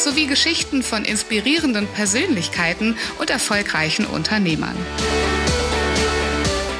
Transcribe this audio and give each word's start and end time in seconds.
sowie 0.00 0.26
Geschichten 0.26 0.82
von 0.82 1.04
inspirierenden 1.04 1.86
Persönlichkeiten 1.86 2.96
und 3.18 3.30
erfolgreichen 3.30 4.06
Unternehmern. 4.06 4.76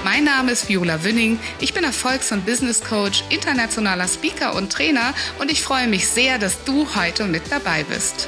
Mein 0.05 0.25
Name 0.25 0.53
ist 0.53 0.69
Viola 0.69 1.05
Wünning. 1.05 1.39
Ich 1.61 1.75
bin 1.75 1.85
Erfolgs- 1.85 2.33
und 2.33 2.47
Business 2.47 2.83
Coach, 2.83 3.25
internationaler 3.29 4.09
Speaker 4.09 4.55
und 4.55 4.73
Trainer 4.73 5.15
und 5.39 5.51
ich 5.51 5.63
freue 5.63 5.87
mich 5.87 6.09
sehr, 6.09 6.39
dass 6.39 6.65
du 6.65 6.87
heute 6.95 7.25
mit 7.25 7.43
dabei 7.51 7.85
bist. 7.85 8.27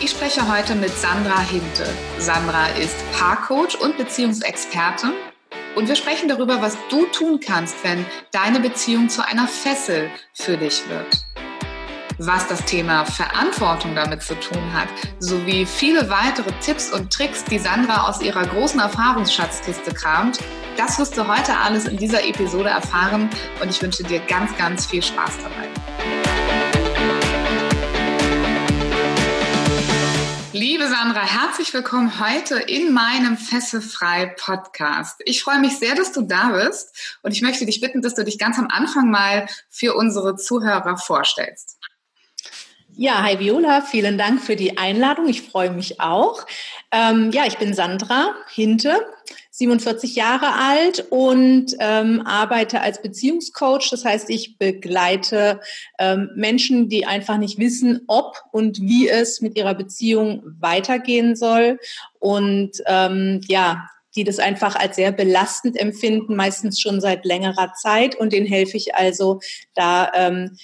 Ich 0.00 0.10
spreche 0.10 0.46
heute 0.46 0.74
mit 0.74 0.96
Sandra 0.96 1.40
Hinte. 1.40 1.86
Sandra 2.18 2.68
ist 2.68 2.96
Paarcoach 3.12 3.80
und 3.80 3.96
Beziehungsexpertin 3.96 5.12
und 5.74 5.88
wir 5.88 5.96
sprechen 5.96 6.28
darüber, 6.28 6.60
was 6.60 6.76
du 6.90 7.06
tun 7.06 7.40
kannst, 7.40 7.82
wenn 7.84 8.04
deine 8.32 8.60
Beziehung 8.60 9.08
zu 9.08 9.26
einer 9.26 9.48
Fessel 9.48 10.10
für 10.32 10.56
dich 10.56 10.88
wird 10.88 11.24
was 12.18 12.46
das 12.46 12.64
Thema 12.64 13.04
Verantwortung 13.04 13.94
damit 13.94 14.22
zu 14.22 14.34
tun 14.38 14.72
hat, 14.72 14.88
sowie 15.18 15.66
viele 15.66 16.08
weitere 16.08 16.52
Tipps 16.60 16.92
und 16.92 17.12
Tricks, 17.12 17.44
die 17.44 17.58
Sandra 17.58 18.08
aus 18.08 18.20
ihrer 18.20 18.46
großen 18.46 18.80
Erfahrungsschatzkiste 18.80 19.92
kramt. 19.92 20.38
Das 20.76 20.98
wirst 20.98 21.16
du 21.16 21.26
heute 21.26 21.56
alles 21.56 21.86
in 21.86 21.96
dieser 21.96 22.24
Episode 22.24 22.68
erfahren 22.68 23.28
und 23.62 23.68
ich 23.68 23.80
wünsche 23.80 24.02
dir 24.02 24.20
ganz, 24.20 24.56
ganz 24.56 24.86
viel 24.86 25.02
Spaß 25.02 25.38
dabei. 25.38 26.63
Liebe 30.54 30.86
Sandra, 30.86 31.22
herzlich 31.22 31.74
willkommen 31.74 32.20
heute 32.20 32.54
in 32.54 32.92
meinem 32.92 33.36
Fesselfrei 33.36 34.36
Podcast. 34.38 35.20
Ich 35.24 35.42
freue 35.42 35.58
mich 35.58 35.80
sehr, 35.80 35.96
dass 35.96 36.12
du 36.12 36.22
da 36.22 36.50
bist 36.50 37.18
und 37.24 37.32
ich 37.32 37.42
möchte 37.42 37.66
dich 37.66 37.80
bitten, 37.80 38.02
dass 38.02 38.14
du 38.14 38.24
dich 38.24 38.38
ganz 38.38 38.56
am 38.56 38.68
Anfang 38.68 39.10
mal 39.10 39.48
für 39.68 39.96
unsere 39.96 40.36
Zuhörer 40.36 40.96
vorstellst. 40.96 41.80
Ja, 42.92 43.24
hi 43.24 43.40
Viola, 43.40 43.82
vielen 43.82 44.16
Dank 44.16 44.40
für 44.40 44.54
die 44.54 44.78
Einladung. 44.78 45.28
Ich 45.28 45.42
freue 45.42 45.72
mich 45.72 46.00
auch. 46.00 46.46
Ähm, 46.92 47.32
ja, 47.32 47.46
ich 47.46 47.58
bin 47.58 47.74
Sandra 47.74 48.32
Hinte, 48.48 49.04
47 49.56 50.16
Jahre 50.16 50.52
alt 50.54 51.06
und 51.10 51.76
ähm, 51.78 52.22
arbeite 52.26 52.80
als 52.80 53.00
Beziehungscoach. 53.00 53.88
Das 53.88 54.04
heißt, 54.04 54.28
ich 54.28 54.58
begleite 54.58 55.60
ähm, 56.00 56.30
Menschen, 56.34 56.88
die 56.88 57.06
einfach 57.06 57.38
nicht 57.38 57.60
wissen, 57.60 58.00
ob 58.08 58.36
und 58.50 58.80
wie 58.80 59.08
es 59.08 59.40
mit 59.40 59.56
ihrer 59.56 59.74
Beziehung 59.74 60.42
weitergehen 60.58 61.36
soll. 61.36 61.78
Und 62.18 62.82
ähm, 62.86 63.42
ja, 63.46 63.88
die 64.16 64.24
das 64.24 64.40
einfach 64.40 64.74
als 64.74 64.96
sehr 64.96 65.12
belastend 65.12 65.78
empfinden, 65.78 66.34
meistens 66.34 66.80
schon 66.80 67.00
seit 67.00 67.24
längerer 67.24 67.74
Zeit. 67.74 68.16
Und 68.16 68.32
denen 68.32 68.46
helfe 68.46 68.76
ich 68.76 68.96
also, 68.96 69.38
da 69.74 70.10
ähm, 70.16 70.56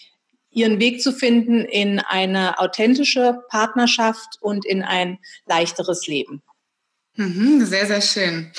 ihren 0.51 0.81
Weg 0.81 1.01
zu 1.01 1.13
finden 1.13 1.65
in 1.65 2.01
eine 2.01 2.59
authentische 2.59 3.39
Partnerschaft 3.51 4.39
und 4.41 4.67
in 4.67 4.83
ein 4.83 5.21
leichteres 5.47 6.09
Leben. 6.09 6.43
Mhm, 7.17 7.65
sehr, 7.65 7.87
sehr 7.87 8.01
schön. 8.01 8.53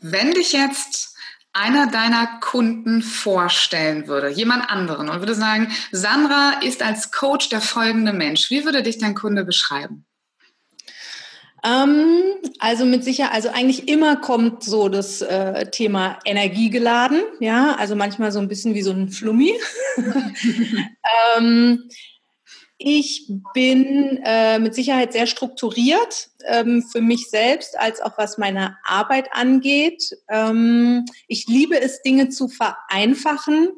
Wenn 0.00 0.32
dich 0.32 0.52
jetzt 0.52 1.16
einer 1.52 1.90
deiner 1.90 2.38
Kunden 2.40 3.02
vorstellen 3.02 4.06
würde, 4.06 4.28
jemand 4.28 4.70
anderen, 4.70 5.08
und 5.08 5.20
würde 5.20 5.34
sagen, 5.34 5.72
Sandra 5.90 6.60
ist 6.62 6.82
als 6.82 7.10
Coach 7.10 7.48
der 7.48 7.60
folgende 7.60 8.12
Mensch, 8.12 8.50
wie 8.50 8.64
würde 8.64 8.82
dich 8.82 8.98
dein 8.98 9.14
Kunde 9.14 9.44
beschreiben? 9.44 10.04
Ähm, 11.64 12.22
also 12.60 12.84
mit 12.84 13.02
Sicherheit, 13.02 13.34
also 13.34 13.48
eigentlich 13.48 13.88
immer 13.88 14.16
kommt 14.16 14.62
so 14.62 14.88
das 14.88 15.22
äh, 15.22 15.68
Thema 15.70 16.20
Energie 16.24 16.70
geladen, 16.70 17.22
ja, 17.40 17.74
also 17.74 17.96
manchmal 17.96 18.30
so 18.30 18.38
ein 18.38 18.46
bisschen 18.46 18.74
wie 18.74 18.82
so 18.82 18.92
ein 18.92 19.08
Flummi. 19.08 19.54
ähm, 21.36 21.88
ich 22.78 23.30
bin 23.52 24.20
äh, 24.24 24.60
mit 24.60 24.74
Sicherheit 24.74 25.12
sehr 25.12 25.26
strukturiert 25.26 26.30
ähm, 26.46 26.82
für 26.82 27.00
mich 27.00 27.28
selbst, 27.28 27.78
als 27.78 28.00
auch 28.00 28.16
was 28.16 28.38
meine 28.38 28.78
Arbeit 28.84 29.28
angeht. 29.32 30.16
Ähm, 30.28 31.04
ich 31.26 31.48
liebe 31.48 31.80
es, 31.80 32.02
Dinge 32.02 32.28
zu 32.28 32.48
vereinfachen 32.48 33.70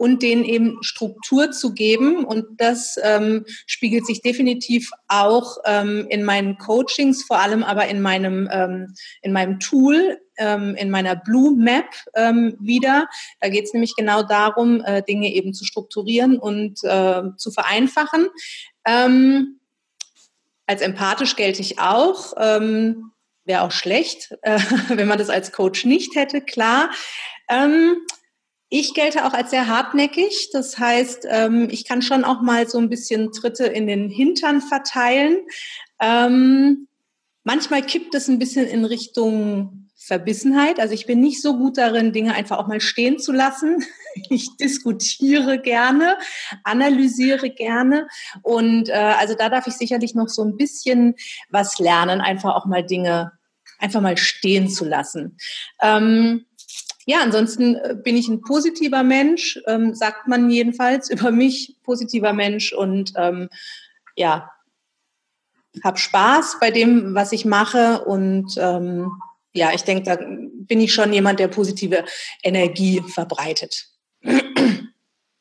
und 0.00 0.22
denen 0.22 0.46
eben 0.46 0.78
Struktur 0.82 1.50
zu 1.50 1.74
geben. 1.74 2.24
Und 2.24 2.58
das 2.58 2.96
ähm, 3.02 3.44
spiegelt 3.66 4.06
sich 4.06 4.22
definitiv 4.22 4.92
auch 5.08 5.58
ähm, 5.66 6.06
in 6.08 6.24
meinen 6.24 6.56
Coachings, 6.56 7.22
vor 7.22 7.38
allem 7.38 7.62
aber 7.62 7.86
in 7.86 8.00
meinem, 8.00 8.48
ähm, 8.50 8.94
in 9.20 9.34
meinem 9.34 9.60
Tool, 9.60 10.18
ähm, 10.38 10.74
in 10.76 10.88
meiner 10.88 11.16
Blue 11.16 11.54
Map 11.54 11.84
ähm, 12.14 12.56
wieder. 12.60 13.10
Da 13.42 13.50
geht 13.50 13.66
es 13.66 13.74
nämlich 13.74 13.94
genau 13.94 14.22
darum, 14.22 14.82
äh, 14.86 15.02
Dinge 15.02 15.34
eben 15.34 15.52
zu 15.52 15.66
strukturieren 15.66 16.38
und 16.38 16.82
äh, 16.82 17.20
zu 17.36 17.50
vereinfachen. 17.50 18.28
Ähm, 18.86 19.60
als 20.66 20.80
empathisch 20.80 21.36
gelte 21.36 21.60
ich 21.60 21.78
auch. 21.78 22.34
Wäre 22.36 23.62
auch 23.62 23.72
schlecht, 23.72 24.34
äh, 24.42 24.58
wenn 24.88 25.08
man 25.08 25.18
das 25.18 25.28
als 25.28 25.52
Coach 25.52 25.84
nicht 25.84 26.14
hätte, 26.14 26.40
klar. 26.40 26.88
Ich 28.72 28.94
gelte 28.94 29.26
auch 29.26 29.32
als 29.32 29.50
sehr 29.50 29.66
hartnäckig. 29.66 30.50
Das 30.52 30.78
heißt, 30.78 31.26
ähm, 31.28 31.68
ich 31.70 31.84
kann 31.84 32.02
schon 32.02 32.24
auch 32.24 32.40
mal 32.40 32.68
so 32.68 32.78
ein 32.78 32.88
bisschen 32.88 33.32
Tritte 33.32 33.66
in 33.66 33.88
den 33.88 34.08
Hintern 34.08 34.62
verteilen. 34.62 35.38
Ähm, 36.00 36.86
manchmal 37.42 37.82
kippt 37.82 38.14
es 38.14 38.28
ein 38.28 38.38
bisschen 38.38 38.66
in 38.66 38.84
Richtung 38.84 39.90
Verbissenheit. 39.96 40.78
Also 40.78 40.94
ich 40.94 41.04
bin 41.06 41.20
nicht 41.20 41.42
so 41.42 41.58
gut 41.58 41.78
darin, 41.78 42.12
Dinge 42.12 42.34
einfach 42.34 42.58
auch 42.58 42.68
mal 42.68 42.80
stehen 42.80 43.18
zu 43.18 43.32
lassen. 43.32 43.84
Ich 44.28 44.56
diskutiere 44.56 45.60
gerne, 45.60 46.18
analysiere 46.64 47.48
gerne. 47.48 48.08
Und 48.42 48.88
äh, 48.88 48.92
also 48.92 49.36
da 49.36 49.48
darf 49.48 49.68
ich 49.68 49.74
sicherlich 49.74 50.16
noch 50.16 50.28
so 50.28 50.42
ein 50.42 50.56
bisschen 50.56 51.14
was 51.48 51.78
lernen, 51.78 52.20
einfach 52.20 52.56
auch 52.56 52.66
mal 52.66 52.84
Dinge 52.84 53.30
einfach 53.78 54.00
mal 54.00 54.16
stehen 54.16 54.68
zu 54.68 54.84
lassen. 54.84 55.36
Ähm, 55.80 56.46
ja, 57.10 57.22
ansonsten 57.22 57.74
äh, 57.74 57.96
bin 58.00 58.16
ich 58.16 58.28
ein 58.28 58.40
positiver 58.40 59.02
Mensch, 59.02 59.60
ähm, 59.66 59.94
sagt 59.96 60.28
man 60.28 60.48
jedenfalls 60.48 61.10
über 61.14 61.32
mich, 61.32 61.76
positiver 61.82 62.32
Mensch 62.32 62.72
und 62.72 63.12
ähm, 63.16 63.48
ja, 64.14 64.48
habe 65.82 65.98
Spaß 65.98 66.58
bei 66.60 66.70
dem, 66.70 67.14
was 67.14 67.32
ich 67.32 67.44
mache 67.44 68.04
und 68.04 68.54
ähm, 68.58 69.10
ja, 69.52 69.72
ich 69.74 69.82
denke, 69.82 70.04
da 70.04 70.18
bin 70.20 70.80
ich 70.80 70.94
schon 70.94 71.12
jemand, 71.12 71.40
der 71.40 71.48
positive 71.48 72.04
Energie 72.44 73.02
verbreitet. 73.02 73.88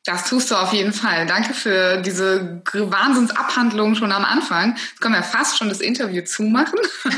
Das 0.09 0.27
tust 0.27 0.49
du 0.49 0.55
auf 0.55 0.73
jeden 0.73 0.91
Fall. 0.91 1.27
Danke 1.27 1.53
für 1.53 2.01
diese 2.01 2.63
Wahnsinnsabhandlung 2.73 3.93
schon 3.93 4.11
am 4.11 4.25
Anfang. 4.25 4.75
Jetzt 4.75 5.01
können 5.01 5.13
wir 5.13 5.21
fast 5.21 5.59
schon 5.59 5.69
das 5.69 5.81
Interview 5.81 6.23
zumachen. 6.23 6.79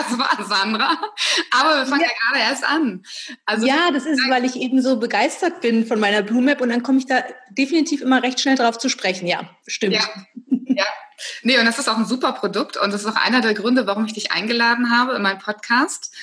Das 0.00 0.18
war 0.18 0.46
Sandra. 0.46 0.96
Aber 1.50 1.78
wir 1.78 1.86
fangen 1.86 2.00
ja, 2.00 2.06
ja 2.06 2.12
gerade 2.30 2.50
erst 2.50 2.64
an. 2.64 3.02
Also 3.44 3.66
ja, 3.66 3.90
das 3.92 4.06
ist, 4.06 4.20
weil 4.30 4.44
ich 4.46 4.56
eben 4.56 4.80
so 4.80 4.98
begeistert 4.98 5.60
bin 5.60 5.86
von 5.86 6.00
meiner 6.00 6.22
Blue 6.22 6.40
Map 6.40 6.62
und 6.62 6.70
dann 6.70 6.82
komme 6.82 6.98
ich 6.98 7.06
da 7.06 7.22
definitiv 7.50 8.00
immer 8.00 8.22
recht 8.22 8.40
schnell 8.40 8.56
drauf 8.56 8.78
zu 8.78 8.88
sprechen. 8.88 9.26
Ja, 9.26 9.50
stimmt. 9.66 9.94
Ja. 9.94 10.02
ja. 10.48 10.86
Nee, 11.42 11.58
und 11.58 11.66
das 11.66 11.78
ist 11.78 11.88
auch 11.88 11.98
ein 11.98 12.06
super 12.06 12.32
Produkt 12.32 12.78
und 12.78 12.92
das 12.92 13.02
ist 13.02 13.06
auch 13.06 13.22
einer 13.22 13.42
der 13.42 13.52
Gründe, 13.52 13.86
warum 13.86 14.06
ich 14.06 14.14
dich 14.14 14.32
eingeladen 14.32 14.90
habe 14.96 15.14
in 15.14 15.22
meinen 15.22 15.40
Podcast 15.40 16.14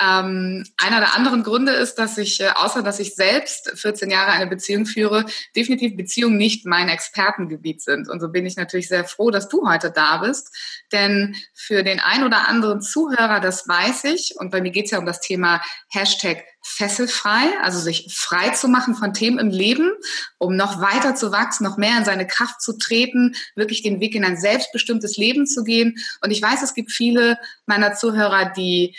ähm, 0.00 0.64
einer 0.76 1.00
der 1.00 1.14
anderen 1.14 1.42
Gründe 1.42 1.72
ist, 1.72 1.94
dass 1.94 2.18
ich, 2.18 2.40
äh, 2.40 2.50
außer 2.54 2.82
dass 2.82 3.00
ich 3.00 3.14
selbst 3.14 3.72
14 3.74 4.10
Jahre 4.10 4.32
eine 4.32 4.46
Beziehung 4.46 4.84
führe, 4.84 5.24
definitiv 5.54 5.96
Beziehungen 5.96 6.36
nicht 6.36 6.66
mein 6.66 6.88
Expertengebiet 6.88 7.80
sind. 7.80 8.08
Und 8.08 8.20
so 8.20 8.28
bin 8.28 8.44
ich 8.44 8.56
natürlich 8.56 8.88
sehr 8.88 9.04
froh, 9.04 9.30
dass 9.30 9.48
du 9.48 9.66
heute 9.66 9.90
da 9.90 10.18
bist. 10.18 10.54
Denn 10.92 11.34
für 11.54 11.82
den 11.82 12.00
ein 12.00 12.24
oder 12.24 12.46
anderen 12.48 12.82
Zuhörer, 12.82 13.40
das 13.40 13.66
weiß 13.66 14.04
ich, 14.04 14.34
und 14.36 14.50
bei 14.50 14.60
mir 14.60 14.70
geht 14.70 14.86
es 14.86 14.90
ja 14.90 14.98
um 14.98 15.06
das 15.06 15.20
Thema 15.20 15.62
Hashtag 15.88 16.44
fesselfrei, 16.66 17.44
also 17.62 17.78
sich 17.78 18.12
frei 18.12 18.50
zu 18.50 18.66
machen 18.66 18.96
von 18.96 19.14
Themen 19.14 19.38
im 19.38 19.50
Leben, 19.50 19.92
um 20.38 20.56
noch 20.56 20.80
weiter 20.80 21.14
zu 21.14 21.30
wachsen, 21.30 21.64
noch 21.64 21.76
mehr 21.76 21.96
in 21.96 22.04
seine 22.04 22.26
Kraft 22.26 22.60
zu 22.60 22.76
treten, 22.76 23.34
wirklich 23.54 23.82
den 23.82 24.00
Weg 24.00 24.14
in 24.16 24.24
ein 24.24 24.36
selbstbestimmtes 24.36 25.16
Leben 25.16 25.46
zu 25.46 25.62
gehen. 25.62 25.96
Und 26.22 26.32
ich 26.32 26.42
weiß, 26.42 26.62
es 26.62 26.74
gibt 26.74 26.90
viele 26.90 27.38
meiner 27.66 27.94
Zuhörer, 27.94 28.52
die 28.56 28.96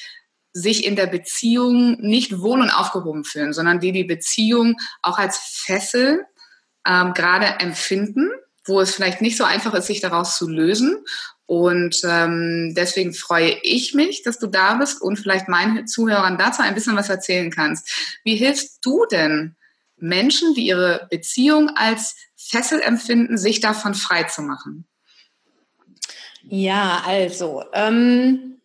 sich 0.57 0.86
in 0.86 0.95
der 0.95 1.07
Beziehung 1.07 1.98
nicht 2.01 2.39
wohl 2.39 2.62
und 2.62 2.71
aufgehoben 2.71 3.24
fühlen, 3.24 3.54
sondern 3.54 3.80
die 3.80 3.92
die 3.92 4.04
Beziehung 4.04 4.75
auch 5.01 5.19
als 5.19 5.38
Fessel 5.38 6.25
ähm, 6.88 7.13
gerade 7.13 7.59
empfinden, 7.59 8.31
wo 8.65 8.81
es 8.81 8.94
vielleicht 8.94 9.21
nicht 9.21 9.38
so 9.38 9.44
einfach 9.44 9.74
ist, 9.75 9.88
sich 9.88 10.01
daraus 10.01 10.38
zu 10.38 10.50
lösen. 10.50 11.04
Und 11.45 12.01
ähm, 12.04 12.74
deswegen 12.75 13.13
freue 13.13 13.57
ich 13.62 13.94
mich, 13.94 14.24
dass 14.24 14.39
du 14.39 14.48
da 14.48 14.75
bist 14.75 15.01
und 15.01 15.18
vielleicht 15.18 15.48
meinen 15.48 15.88
Zuhörern 15.88 16.38
dazu 16.38 16.62
ein 16.62 16.74
bisschen 16.74 16.95
was 16.95 17.10
erzählen 17.10 17.51
kannst. 17.51 17.89
Wie 18.24 18.36
hilfst 18.36 18.80
du 18.81 19.06
denn 19.06 19.56
Menschen, 19.95 20.56
die 20.56 20.68
ihre 20.68 21.07
Beziehung 21.10 21.69
als 21.69 22.15
Fessel 22.36 22.81
empfinden, 22.81 23.38
sich 23.38 23.62
davon 23.62 23.94
frei 23.94 24.24
zu 24.24 24.42
machen? 24.42 24.88
Ja, 26.44 27.03
also 27.06 27.63
ähm, 27.74 28.60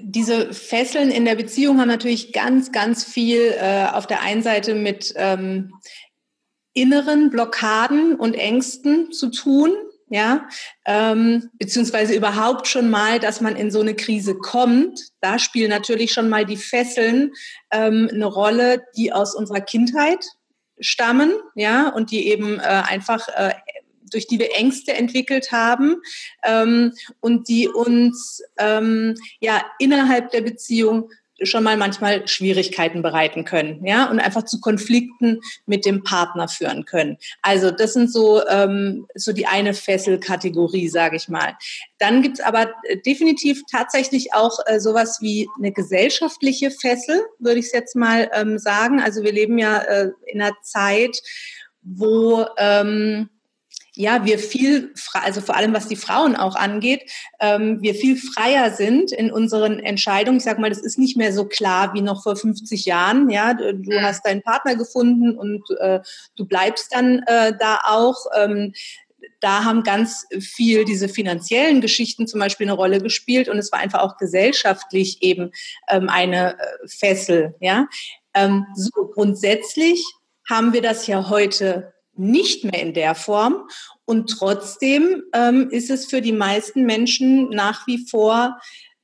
diese 0.00 0.52
Fesseln 0.52 1.10
in 1.10 1.24
der 1.24 1.34
Beziehung 1.34 1.80
haben 1.80 1.88
natürlich 1.88 2.32
ganz, 2.32 2.72
ganz 2.72 3.04
viel 3.04 3.54
äh, 3.58 3.86
auf 3.92 4.06
der 4.06 4.22
einen 4.22 4.42
Seite 4.42 4.74
mit 4.74 5.12
ähm, 5.16 5.72
inneren 6.72 7.30
Blockaden 7.30 8.16
und 8.16 8.34
Ängsten 8.34 9.12
zu 9.12 9.30
tun, 9.30 9.72
ja, 10.08 10.48
ähm, 10.84 11.50
beziehungsweise 11.54 12.14
überhaupt 12.14 12.66
schon 12.66 12.90
mal, 12.90 13.20
dass 13.20 13.40
man 13.40 13.56
in 13.56 13.70
so 13.70 13.80
eine 13.80 13.94
Krise 13.94 14.34
kommt. 14.36 15.00
Da 15.20 15.38
spielen 15.38 15.70
natürlich 15.70 16.12
schon 16.12 16.28
mal 16.28 16.44
die 16.44 16.56
Fesseln 16.56 17.32
ähm, 17.70 18.10
eine 18.12 18.26
Rolle, 18.26 18.82
die 18.96 19.12
aus 19.12 19.34
unserer 19.34 19.60
Kindheit 19.60 20.24
stammen, 20.80 21.32
ja, 21.54 21.88
und 21.88 22.10
die 22.10 22.28
eben 22.28 22.58
äh, 22.58 22.62
einfach 22.62 23.28
äh, 23.28 23.54
durch 24.10 24.26
die 24.26 24.38
wir 24.38 24.54
Ängste 24.56 24.92
entwickelt 24.92 25.52
haben 25.52 25.96
ähm, 26.42 26.92
und 27.20 27.48
die 27.48 27.68
uns 27.68 28.42
ähm, 28.58 29.14
ja 29.40 29.64
innerhalb 29.78 30.30
der 30.30 30.42
Beziehung 30.42 31.10
schon 31.42 31.64
mal 31.64 31.76
manchmal 31.76 32.26
Schwierigkeiten 32.28 33.02
bereiten 33.02 33.44
können, 33.44 33.84
ja, 33.84 34.08
und 34.08 34.20
einfach 34.20 34.44
zu 34.44 34.60
Konflikten 34.60 35.40
mit 35.66 35.84
dem 35.84 36.04
Partner 36.04 36.48
führen 36.48 36.84
können. 36.84 37.18
Also 37.42 37.70
das 37.70 37.92
sind 37.92 38.12
so 38.12 38.46
ähm, 38.46 39.06
so 39.14 39.32
die 39.32 39.46
eine 39.46 39.74
Fesselkategorie, 39.74 40.88
sage 40.88 41.16
ich 41.16 41.28
mal. 41.28 41.56
Dann 41.98 42.22
gibt's 42.22 42.40
aber 42.40 42.72
definitiv 43.04 43.62
tatsächlich 43.70 44.32
auch 44.32 44.58
äh, 44.66 44.78
sowas 44.78 45.18
wie 45.20 45.48
eine 45.58 45.72
gesellschaftliche 45.72 46.70
Fessel, 46.70 47.20
würde 47.38 47.60
ich 47.60 47.72
jetzt 47.72 47.96
mal 47.96 48.30
ähm, 48.32 48.58
sagen. 48.58 49.00
Also 49.00 49.22
wir 49.24 49.32
leben 49.32 49.58
ja 49.58 49.78
äh, 49.78 50.10
in 50.26 50.40
einer 50.40 50.54
Zeit, 50.62 51.20
wo 51.82 52.46
ähm, 52.58 53.28
ja, 53.96 54.24
wir 54.24 54.38
viel, 54.38 54.92
also 55.12 55.40
vor 55.40 55.56
allem 55.56 55.72
was 55.72 55.86
die 55.86 55.96
Frauen 55.96 56.34
auch 56.34 56.56
angeht, 56.56 57.08
ähm, 57.40 57.80
wir 57.80 57.94
viel 57.94 58.16
freier 58.16 58.72
sind 58.72 59.12
in 59.12 59.30
unseren 59.30 59.78
Entscheidungen. 59.78 60.38
Ich 60.38 60.44
sag 60.44 60.58
mal, 60.58 60.68
das 60.68 60.80
ist 60.80 60.98
nicht 60.98 61.16
mehr 61.16 61.32
so 61.32 61.44
klar 61.44 61.94
wie 61.94 62.02
noch 62.02 62.24
vor 62.24 62.34
50 62.34 62.84
Jahren. 62.86 63.30
Ja, 63.30 63.54
du 63.54 63.72
mhm. 63.72 64.02
hast 64.02 64.26
deinen 64.26 64.42
Partner 64.42 64.74
gefunden 64.74 65.38
und 65.38 65.62
äh, 65.78 66.00
du 66.36 66.44
bleibst 66.44 66.92
dann 66.92 67.20
äh, 67.26 67.52
da 67.56 67.78
auch. 67.84 68.26
Ähm, 68.36 68.72
da 69.40 69.64
haben 69.64 69.84
ganz 69.84 70.26
viel 70.38 70.84
diese 70.84 71.08
finanziellen 71.08 71.80
Geschichten 71.80 72.26
zum 72.26 72.40
Beispiel 72.40 72.66
eine 72.66 72.74
Rolle 72.74 73.00
gespielt 73.00 73.48
und 73.48 73.58
es 73.58 73.70
war 73.72 73.78
einfach 73.78 74.00
auch 74.00 74.16
gesellschaftlich 74.16 75.22
eben 75.22 75.52
ähm, 75.88 76.08
eine 76.08 76.58
äh, 76.58 76.88
Fessel. 76.88 77.54
Ja, 77.60 77.86
ähm, 78.34 78.66
so 78.74 79.06
grundsätzlich 79.06 80.04
haben 80.48 80.72
wir 80.72 80.82
das 80.82 81.06
ja 81.06 81.28
heute 81.28 81.93
nicht 82.16 82.64
mehr 82.64 82.80
in 82.80 82.94
der 82.94 83.14
Form. 83.14 83.68
Und 84.04 84.28
trotzdem 84.30 85.22
ähm, 85.32 85.68
ist 85.70 85.90
es 85.90 86.06
für 86.06 86.20
die 86.20 86.32
meisten 86.32 86.84
Menschen 86.84 87.48
nach 87.50 87.86
wie 87.86 88.06
vor 88.08 88.58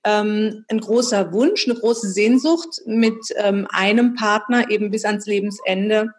ähm, 0.04 0.64
ein 0.68 0.80
großer 0.80 1.32
Wunsch, 1.32 1.66
eine 1.66 1.78
große 1.78 2.10
Sehnsucht, 2.10 2.80
mit 2.86 3.18
ähm, 3.36 3.66
einem 3.70 4.14
Partner 4.14 4.70
eben 4.70 4.90
bis 4.90 5.04
ans 5.04 5.26
Lebensende 5.26 6.10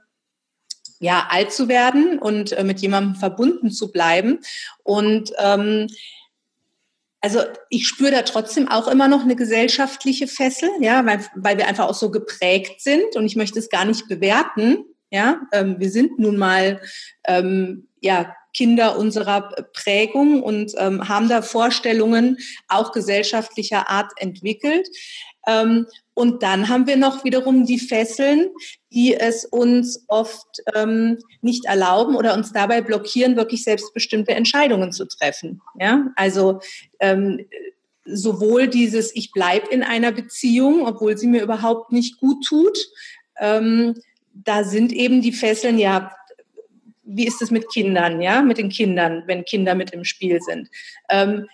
ja 1.00 1.28
alt 1.30 1.52
zu 1.52 1.68
werden 1.68 2.20
und 2.20 2.52
äh, 2.52 2.64
mit 2.64 2.80
jemandem 2.80 3.16
verbunden 3.16 3.72
zu 3.72 3.92
bleiben. 3.92 4.40
Und 4.84 5.32
ähm, 5.40 5.88
also 7.22 7.42
ich 7.70 7.88
spüre 7.88 8.12
da 8.12 8.22
trotzdem 8.24 8.68
auch 8.68 8.88
immer 8.88 9.08
noch 9.08 9.22
eine 9.22 9.36
gesellschaftliche 9.36 10.28
Fessel, 10.28 10.70
ja, 10.80 11.06
weil, 11.06 11.26
weil 11.36 11.58
wir 11.58 11.68
einfach 11.68 11.88
auch 11.88 11.96
so 11.96 12.10
geprägt 12.10 12.82
sind 12.82 13.16
und 13.16 13.26
ich 13.26 13.36
möchte 13.36 13.60
es 13.60 13.70
gar 13.70 13.86
nicht 13.86 14.08
bewerten. 14.08 14.86
Ja, 15.12 15.42
ähm, 15.52 15.76
wir 15.78 15.92
sind 15.92 16.20
nun 16.20 16.38
mal 16.38 16.82
ähm, 17.28 17.88
ja 18.00 18.34
Kinder 18.54 18.98
unserer 18.98 19.54
Prägung 19.74 20.42
und 20.42 20.74
ähm, 20.78 21.08
haben 21.08 21.30
da 21.30 21.42
Vorstellungen 21.42 22.38
auch 22.68 22.92
gesellschaftlicher 22.92 23.90
Art 23.90 24.12
entwickelt. 24.18 24.88
Ähm, 25.48 25.88
und 26.14 26.44
dann 26.44 26.70
haben 26.70 26.88
wir 26.88 26.98
noch 26.98 27.24
wiederum 27.24 27.66
die 27.66 27.80
Fesseln, 27.80 28.50
die 28.92 29.16
es 29.16 29.46
uns 29.46 30.04
oft 30.08 30.60
ähm, 30.76 31.18
nicht 31.42 31.66
erlauben 31.66 32.16
oder 32.16 32.34
uns 32.34 32.52
dabei 32.52 32.82
blockieren, 32.82 33.38
wirklich 33.38 33.64
selbstbestimmte 33.64 34.34
Entscheidungen 34.34 34.92
zu 34.92 35.06
treffen. 35.06 35.62
Ja, 35.80 36.08
also 36.16 36.60
ähm, 37.00 37.46
sowohl 38.06 38.68
dieses 38.68 39.16
Ich 39.16 39.32
bleib 39.32 39.70
in 39.70 39.84
einer 39.84 40.12
Beziehung, 40.12 40.86
obwohl 40.86 41.18
sie 41.18 41.28
mir 41.28 41.44
überhaupt 41.44 41.92
nicht 41.92 42.20
gut 42.20 42.46
tut, 42.46 42.78
ähm, 43.40 43.96
da 44.34 44.64
sind 44.64 44.92
eben 44.92 45.22
die 45.22 45.34
Fesseln, 45.34 45.78
ja, 45.78 46.16
wie 47.04 47.28
ist 47.28 47.42
es 47.42 47.52
mit 47.52 47.70
Kindern, 47.70 48.22
ja, 48.22 48.42
mit 48.42 48.58
den 48.58 48.70
Kindern, 48.70 49.24
wenn 49.28 49.46
Kinder 49.46 49.76
mit 49.76 49.92
im 49.92 50.06
Spiel 50.06 50.40
sind. 50.42 50.70
Ähm, 51.10 51.48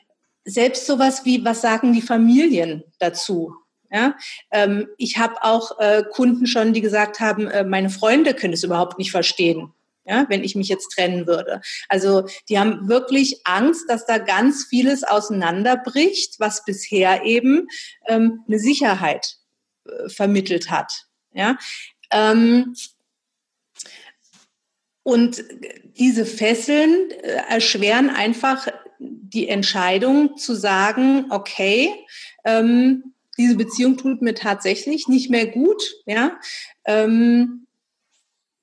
selbst 0.46 0.86
sowas 0.86 1.26
wie, 1.26 1.44
was 1.44 1.62
sagen 1.62 1.94
die 1.94 2.02
Familien 2.02 2.84
dazu? 3.00 3.54
Ja, 3.90 4.16
ähm, 4.52 4.88
ich 4.98 5.18
habe 5.18 5.42
auch 5.44 5.80
äh, 5.80 6.04
Kunden 6.12 6.46
schon, 6.46 6.74
die 6.74 6.82
gesagt 6.82 7.22
haben, 7.22 7.48
äh, 7.48 7.64
meine 7.64 7.90
Freunde 7.90 8.34
können 8.34 8.54
es 8.54 8.64
überhaupt 8.64 8.98
nicht 8.98 9.12
verstehen, 9.12 9.72
ja, 10.04 10.26
wenn 10.28 10.44
ich 10.44 10.56
mich 10.56 10.68
jetzt 10.68 10.90
trennen 10.90 11.26
würde. 11.26 11.62
Also 11.88 12.28
die 12.50 12.60
haben 12.60 12.90
wirklich 12.90 13.42
Angst, 13.46 13.90
dass 13.90 14.06
da 14.06 14.18
ganz 14.18 14.66
vieles 14.70 15.06
auseinanderbricht, 15.06 16.38
was 16.40 16.66
bisher 16.66 17.24
eben 17.24 17.68
ähm, 18.08 18.44
eine 18.48 18.60
Sicherheit 18.60 19.38
äh, 19.86 20.10
vermittelt 20.10 20.70
hat. 20.70 21.08
Ja, 21.32 21.58
ähm, 22.12 22.76
und 25.04 25.44
diese 25.98 26.26
Fesseln 26.26 27.12
äh, 27.12 27.42
erschweren 27.50 28.10
einfach 28.10 28.68
die 29.00 29.48
Entscheidung 29.48 30.38
zu 30.38 30.54
sagen, 30.56 31.28
okay, 31.30 31.94
ähm, 32.44 33.14
diese 33.38 33.56
Beziehung 33.56 33.98
tut 33.98 34.22
mir 34.22 34.34
tatsächlich 34.34 35.08
nicht 35.08 35.30
mehr 35.30 35.48
gut. 35.48 35.96
Ja, 36.06 36.38
ähm, 36.86 37.68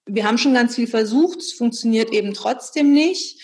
wir 0.07 0.25
haben 0.27 0.39
schon 0.39 0.55
ganz 0.55 0.75
viel 0.75 0.87
versucht, 0.87 1.39
es 1.39 1.53
funktioniert 1.53 2.13
eben 2.13 2.35
trotzdem 2.35 2.93
nicht. 2.93 3.41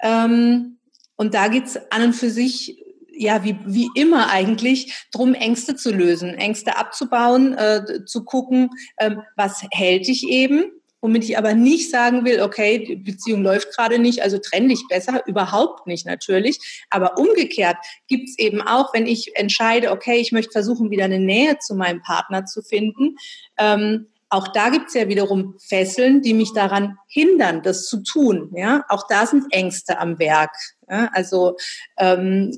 Ähm, 0.00 0.78
und 1.16 1.34
da 1.34 1.48
geht's 1.48 1.76
an 1.90 2.02
und 2.02 2.12
für 2.12 2.30
sich 2.30 2.83
ja, 3.16 3.44
wie, 3.44 3.56
wie 3.66 3.90
immer 3.94 4.30
eigentlich, 4.30 5.06
drum 5.12 5.34
Ängste 5.34 5.76
zu 5.76 5.92
lösen, 5.92 6.34
Ängste 6.34 6.76
abzubauen, 6.76 7.54
äh, 7.54 8.04
zu 8.06 8.24
gucken, 8.24 8.70
äh, 8.96 9.12
was 9.36 9.64
hält 9.70 10.06
dich 10.06 10.28
eben, 10.28 10.64
womit 11.00 11.24
ich 11.24 11.36
aber 11.36 11.54
nicht 11.54 11.90
sagen 11.90 12.24
will, 12.24 12.40
okay, 12.40 12.78
die 12.78 12.96
Beziehung 12.96 13.42
läuft 13.42 13.74
gerade 13.74 13.98
nicht, 13.98 14.22
also 14.22 14.38
trenn 14.38 14.68
dich 14.68 14.84
besser, 14.88 15.22
überhaupt 15.26 15.86
nicht 15.86 16.06
natürlich. 16.06 16.86
Aber 16.88 17.18
umgekehrt 17.18 17.76
gibt's 18.08 18.38
eben 18.38 18.62
auch, 18.62 18.94
wenn 18.94 19.06
ich 19.06 19.36
entscheide, 19.36 19.90
okay, 19.90 20.16
ich 20.16 20.32
möchte 20.32 20.52
versuchen, 20.52 20.90
wieder 20.90 21.04
eine 21.04 21.20
Nähe 21.20 21.58
zu 21.58 21.74
meinem 21.74 22.00
Partner 22.00 22.46
zu 22.46 22.62
finden, 22.62 23.16
ähm, 23.58 24.06
auch 24.34 24.48
da 24.48 24.68
gibt 24.70 24.88
es 24.88 24.94
ja 24.94 25.06
wiederum 25.06 25.54
Fesseln, 25.60 26.20
die 26.20 26.34
mich 26.34 26.52
daran 26.52 26.98
hindern, 27.06 27.62
das 27.62 27.86
zu 27.86 28.02
tun. 28.02 28.50
Ja, 28.56 28.84
auch 28.88 29.06
da 29.06 29.26
sind 29.26 29.44
Ängste 29.50 30.00
am 30.00 30.18
Werk. 30.18 30.50
Ja? 30.88 31.10
Also 31.12 31.56
ähm, 31.98 32.52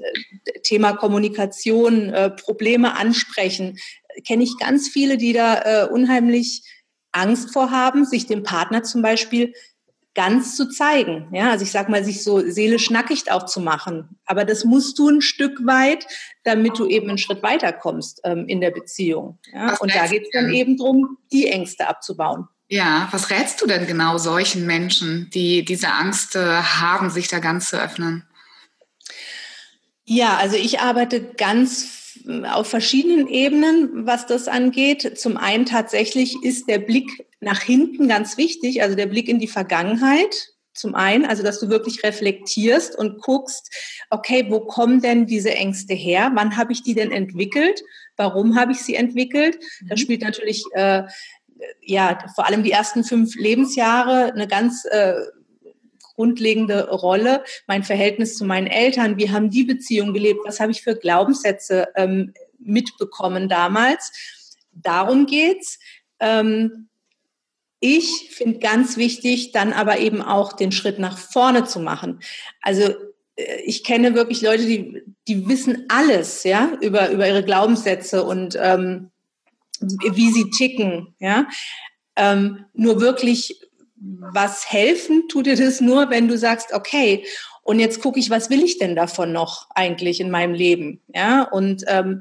Thema 0.62 0.92
Kommunikation, 0.94 2.10
äh, 2.10 2.30
Probleme 2.30 2.96
ansprechen, 2.96 3.78
kenne 4.26 4.44
ich 4.44 4.58
ganz 4.58 4.88
viele, 4.88 5.16
die 5.16 5.32
da 5.32 5.84
äh, 5.84 5.88
unheimlich 5.88 6.62
Angst 7.12 7.52
vorhaben, 7.52 8.04
sich 8.04 8.26
dem 8.26 8.42
Partner 8.42 8.82
zum 8.82 9.02
Beispiel 9.02 9.52
ganz 10.16 10.56
zu 10.56 10.68
zeigen. 10.68 11.28
Ja, 11.32 11.50
also 11.50 11.62
ich 11.62 11.70
sag 11.70 11.88
mal, 11.88 12.02
sich 12.02 12.24
so 12.24 12.40
seelisch 12.40 12.90
nackig 12.90 13.30
auch 13.30 13.44
zu 13.44 13.60
machen. 13.60 14.18
Aber 14.24 14.44
das 14.44 14.64
musst 14.64 14.98
du 14.98 15.10
ein 15.10 15.20
Stück 15.20 15.64
weit, 15.66 16.06
damit 16.42 16.78
du 16.78 16.86
eben 16.86 17.08
einen 17.08 17.18
Schritt 17.18 17.42
weiterkommst 17.42 18.22
ähm, 18.24 18.46
in 18.48 18.60
der 18.60 18.70
Beziehung. 18.70 19.38
Ja? 19.52 19.76
Und 19.76 19.94
da 19.94 20.06
geht 20.06 20.24
es 20.24 20.30
dann 20.32 20.52
eben 20.52 20.78
darum, 20.78 21.18
die 21.30 21.46
Ängste 21.46 21.86
abzubauen. 21.86 22.48
Ja, 22.68 23.08
was 23.12 23.30
rätst 23.30 23.62
du 23.62 23.66
denn 23.66 23.86
genau 23.86 24.18
solchen 24.18 24.66
Menschen, 24.66 25.30
die 25.32 25.64
diese 25.64 25.92
Angst 25.92 26.34
äh, 26.34 26.40
haben, 26.40 27.10
sich 27.10 27.28
da 27.28 27.38
ganz 27.38 27.70
zu 27.70 27.80
öffnen? 27.80 28.24
Ja, 30.04 30.36
also 30.36 30.56
ich 30.56 30.80
arbeite 30.80 31.20
ganz 31.20 32.18
auf 32.44 32.68
verschiedenen 32.68 33.28
Ebenen, 33.28 34.06
was 34.06 34.26
das 34.26 34.48
angeht. 34.48 35.18
Zum 35.18 35.36
einen 35.36 35.66
tatsächlich 35.66 36.42
ist 36.42 36.68
der 36.68 36.78
Blick 36.78 37.26
nach 37.40 37.60
hinten 37.60 38.08
ganz 38.08 38.36
wichtig, 38.36 38.82
also 38.82 38.96
der 38.96 39.06
Blick 39.06 39.28
in 39.28 39.38
die 39.38 39.48
Vergangenheit. 39.48 40.48
Zum 40.74 40.94
einen, 40.94 41.24
also 41.24 41.42
dass 41.42 41.58
du 41.58 41.68
wirklich 41.68 42.02
reflektierst 42.02 42.96
und 42.96 43.22
guckst, 43.22 43.70
okay, 44.10 44.46
wo 44.50 44.60
kommen 44.60 45.00
denn 45.00 45.26
diese 45.26 45.54
Ängste 45.54 45.94
her? 45.94 46.32
Wann 46.34 46.56
habe 46.56 46.72
ich 46.72 46.82
die 46.82 46.94
denn 46.94 47.12
entwickelt? 47.12 47.82
Warum 48.16 48.56
habe 48.56 48.72
ich 48.72 48.82
sie 48.82 48.94
entwickelt? 48.94 49.58
Mhm. 49.80 49.88
Da 49.88 49.96
spielt 49.96 50.22
natürlich 50.22 50.64
äh, 50.72 51.04
ja 51.82 52.18
vor 52.34 52.46
allem 52.46 52.62
die 52.62 52.72
ersten 52.72 53.04
fünf 53.04 53.34
Lebensjahre 53.36 54.32
eine 54.32 54.46
ganz 54.46 54.84
äh, 54.84 55.14
grundlegende 56.16 56.90
Rolle. 56.90 57.44
Mein 57.66 57.84
Verhältnis 57.84 58.36
zu 58.36 58.44
meinen 58.44 58.66
Eltern, 58.66 59.18
wie 59.18 59.30
haben 59.30 59.50
die 59.50 59.64
Beziehungen 59.64 60.14
gelebt, 60.14 60.40
was 60.44 60.60
habe 60.60 60.72
ich 60.72 60.82
für 60.82 60.96
Glaubenssätze 60.96 61.88
ähm, 61.94 62.32
mitbekommen 62.58 63.48
damals. 63.48 64.56
Darum 64.72 65.26
geht's. 65.26 65.78
Ähm, 66.18 66.88
ich 67.80 68.30
finde 68.30 68.58
ganz 68.58 68.96
wichtig, 68.96 69.52
dann 69.52 69.72
aber 69.72 69.98
eben 69.98 70.22
auch 70.22 70.54
den 70.54 70.72
Schritt 70.72 70.98
nach 70.98 71.18
vorne 71.18 71.64
zu 71.64 71.78
machen. 71.78 72.20
Also 72.62 72.94
äh, 73.36 73.60
ich 73.64 73.84
kenne 73.84 74.14
wirklich 74.14 74.40
Leute, 74.40 74.64
die, 74.64 75.02
die 75.28 75.48
wissen 75.48 75.84
alles, 75.88 76.44
ja, 76.44 76.72
über, 76.80 77.10
über 77.10 77.28
ihre 77.28 77.44
Glaubenssätze 77.44 78.24
und 78.24 78.58
ähm, 78.60 79.10
wie 79.80 80.30
sie 80.32 80.50
ticken, 80.50 81.14
ja. 81.18 81.46
Ähm, 82.16 82.64
nur 82.72 83.00
wirklich 83.00 83.60
was 83.98 84.70
helfen 84.70 85.28
tut 85.28 85.46
dir 85.46 85.56
das 85.56 85.80
nur, 85.80 86.10
wenn 86.10 86.28
du 86.28 86.36
sagst, 86.36 86.72
okay, 86.72 87.24
und 87.62 87.80
jetzt 87.80 88.00
gucke 88.00 88.20
ich, 88.20 88.30
was 88.30 88.50
will 88.50 88.62
ich 88.62 88.78
denn 88.78 88.94
davon 88.94 89.32
noch 89.32 89.68
eigentlich 89.74 90.20
in 90.20 90.30
meinem 90.30 90.54
Leben, 90.54 91.00
ja? 91.12 91.42
Und 91.42 91.84
ähm, 91.88 92.20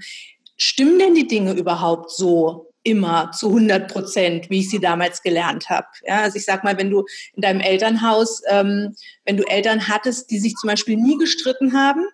stimmen 0.57 0.97
denn 0.97 1.15
die 1.15 1.27
Dinge 1.27 1.53
überhaupt 1.53 2.11
so? 2.11 2.71
immer 2.85 3.31
zu 3.31 3.47
100 3.47 3.91
Prozent, 3.91 4.49
wie 4.51 4.59
ich 4.59 4.69
sie 4.69 4.79
damals 4.79 5.23
gelernt 5.23 5.69
habe. 5.69 5.87
Ja, 6.05 6.21
also 6.21 6.37
ich 6.37 6.45
sag 6.45 6.63
mal, 6.63 6.77
wenn 6.77 6.91
du 6.91 7.03
in 7.33 7.41
deinem 7.41 7.59
Elternhaus, 7.59 8.43
ähm, 8.47 8.95
wenn 9.25 9.37
du 9.37 9.43
Eltern 9.43 9.87
hattest, 9.87 10.29
die 10.29 10.37
sich 10.37 10.53
zum 10.53 10.69
Beispiel 10.69 10.95
nie 10.95 11.17
gestritten 11.17 11.73
haben 11.73 12.05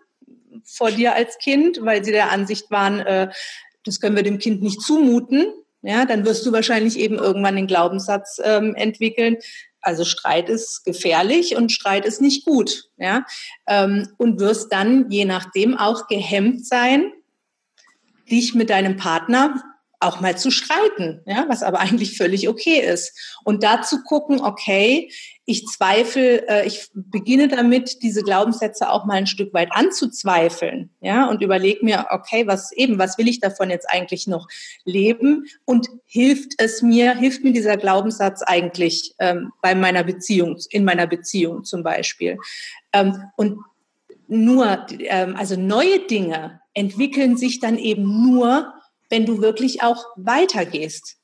vor 0.64 0.90
dir 0.92 1.14
als 1.14 1.38
Kind, 1.40 1.80
weil 1.82 2.06
sie 2.06 2.14
der 2.14 2.32
Ansicht 2.32 2.72
waren, 2.72 3.00
äh, 3.02 3.30
das 3.84 4.00
können 4.00 4.16
wir 4.16 4.24
dem 4.24 4.40
Kind 4.40 4.62
nicht 4.62 4.82
zumuten, 4.82 5.46
ja, 5.82 6.06
dann 6.06 6.26
wirst 6.26 6.46
du 6.46 6.52
wahrscheinlich 6.52 6.98
eben 7.00 7.16
irgendwann 7.16 7.56
den 7.56 7.68
Glaubenssatz 7.68 8.40
ähm, 8.44 8.76
entwickeln. 8.76 9.38
Also 9.82 10.06
Streit 10.06 10.48
ist 10.48 10.84
gefährlich 10.86 11.56
und 11.56 11.72
Streit 11.72 12.06
ist 12.06 12.22
nicht 12.22 12.46
gut, 12.46 12.90
ja, 12.98 13.26
ähm, 13.68 14.08
und 14.18 14.40
wirst 14.40 14.72
dann 14.72 15.10
je 15.10 15.26
nachdem 15.26 15.76
auch 15.76 16.08
gehemmt 16.08 16.66
sein, 16.68 17.12
dich 18.30 18.54
mit 18.54 18.70
deinem 18.70 18.96
Partner 18.96 19.62
auch 20.02 20.20
mal 20.20 20.38
zu 20.38 20.52
streiten, 20.52 21.22
ja, 21.26 21.46
was 21.48 21.64
aber 21.64 21.80
eigentlich 21.80 22.18
völlig 22.18 22.50
okay 22.50 22.80
ist. 22.80 23.40
Und 23.44 23.64
dazu 23.64 24.04
gucken, 24.04 24.42
okay, 24.42 25.12
ich 25.46 25.66
zweifle, 25.66 26.48
äh, 26.48 26.68
ich 26.68 26.90
beginne 26.94 27.48
damit, 27.48 28.02
diese 28.04 28.24
Glaubenssätze 28.24 28.90
auch 28.90 29.06
mal 29.06 29.16
ein 29.16 29.28
Stück 29.28 29.54
weit 29.54 29.70
anzuzweifeln, 29.72 30.90
ja, 31.02 31.30
und 31.30 31.42
überlege 31.42 31.84
mir, 31.84 32.08
okay, 32.10 32.48
was 32.48 32.72
eben, 32.72 32.98
was 33.00 33.18
will 33.18 33.28
ich 33.28 33.40
davon 33.40 33.70
jetzt 33.70 33.90
eigentlich 33.90 34.28
noch 34.28 34.48
leben? 34.86 35.46
Und 35.66 35.90
hilft 36.06 36.54
es 36.58 36.82
mir, 36.82 37.16
hilft 37.16 37.44
mir 37.44 37.54
dieser 37.54 37.78
Glaubenssatz 37.78 38.42
eigentlich 38.44 39.14
ähm, 39.20 39.52
bei 39.62 39.76
meiner 39.76 40.04
Beziehung, 40.04 40.58
in 40.70 40.84
meiner 40.84 41.08
Beziehung 41.08 41.64
zum 41.64 41.84
Beispiel? 41.84 42.38
Ähm, 42.94 43.24
und 43.36 43.60
nur, 44.28 44.86
ähm, 45.00 45.36
also 45.36 45.56
neue 45.58 46.00
Dinge 46.08 46.62
entwickeln 46.74 47.36
sich 47.36 47.60
dann 47.60 47.78
eben 47.78 48.04
nur, 48.04 48.74
wenn 49.12 49.26
du 49.26 49.42
wirklich 49.42 49.84
auch 49.84 50.06
weitergehst. 50.16 51.18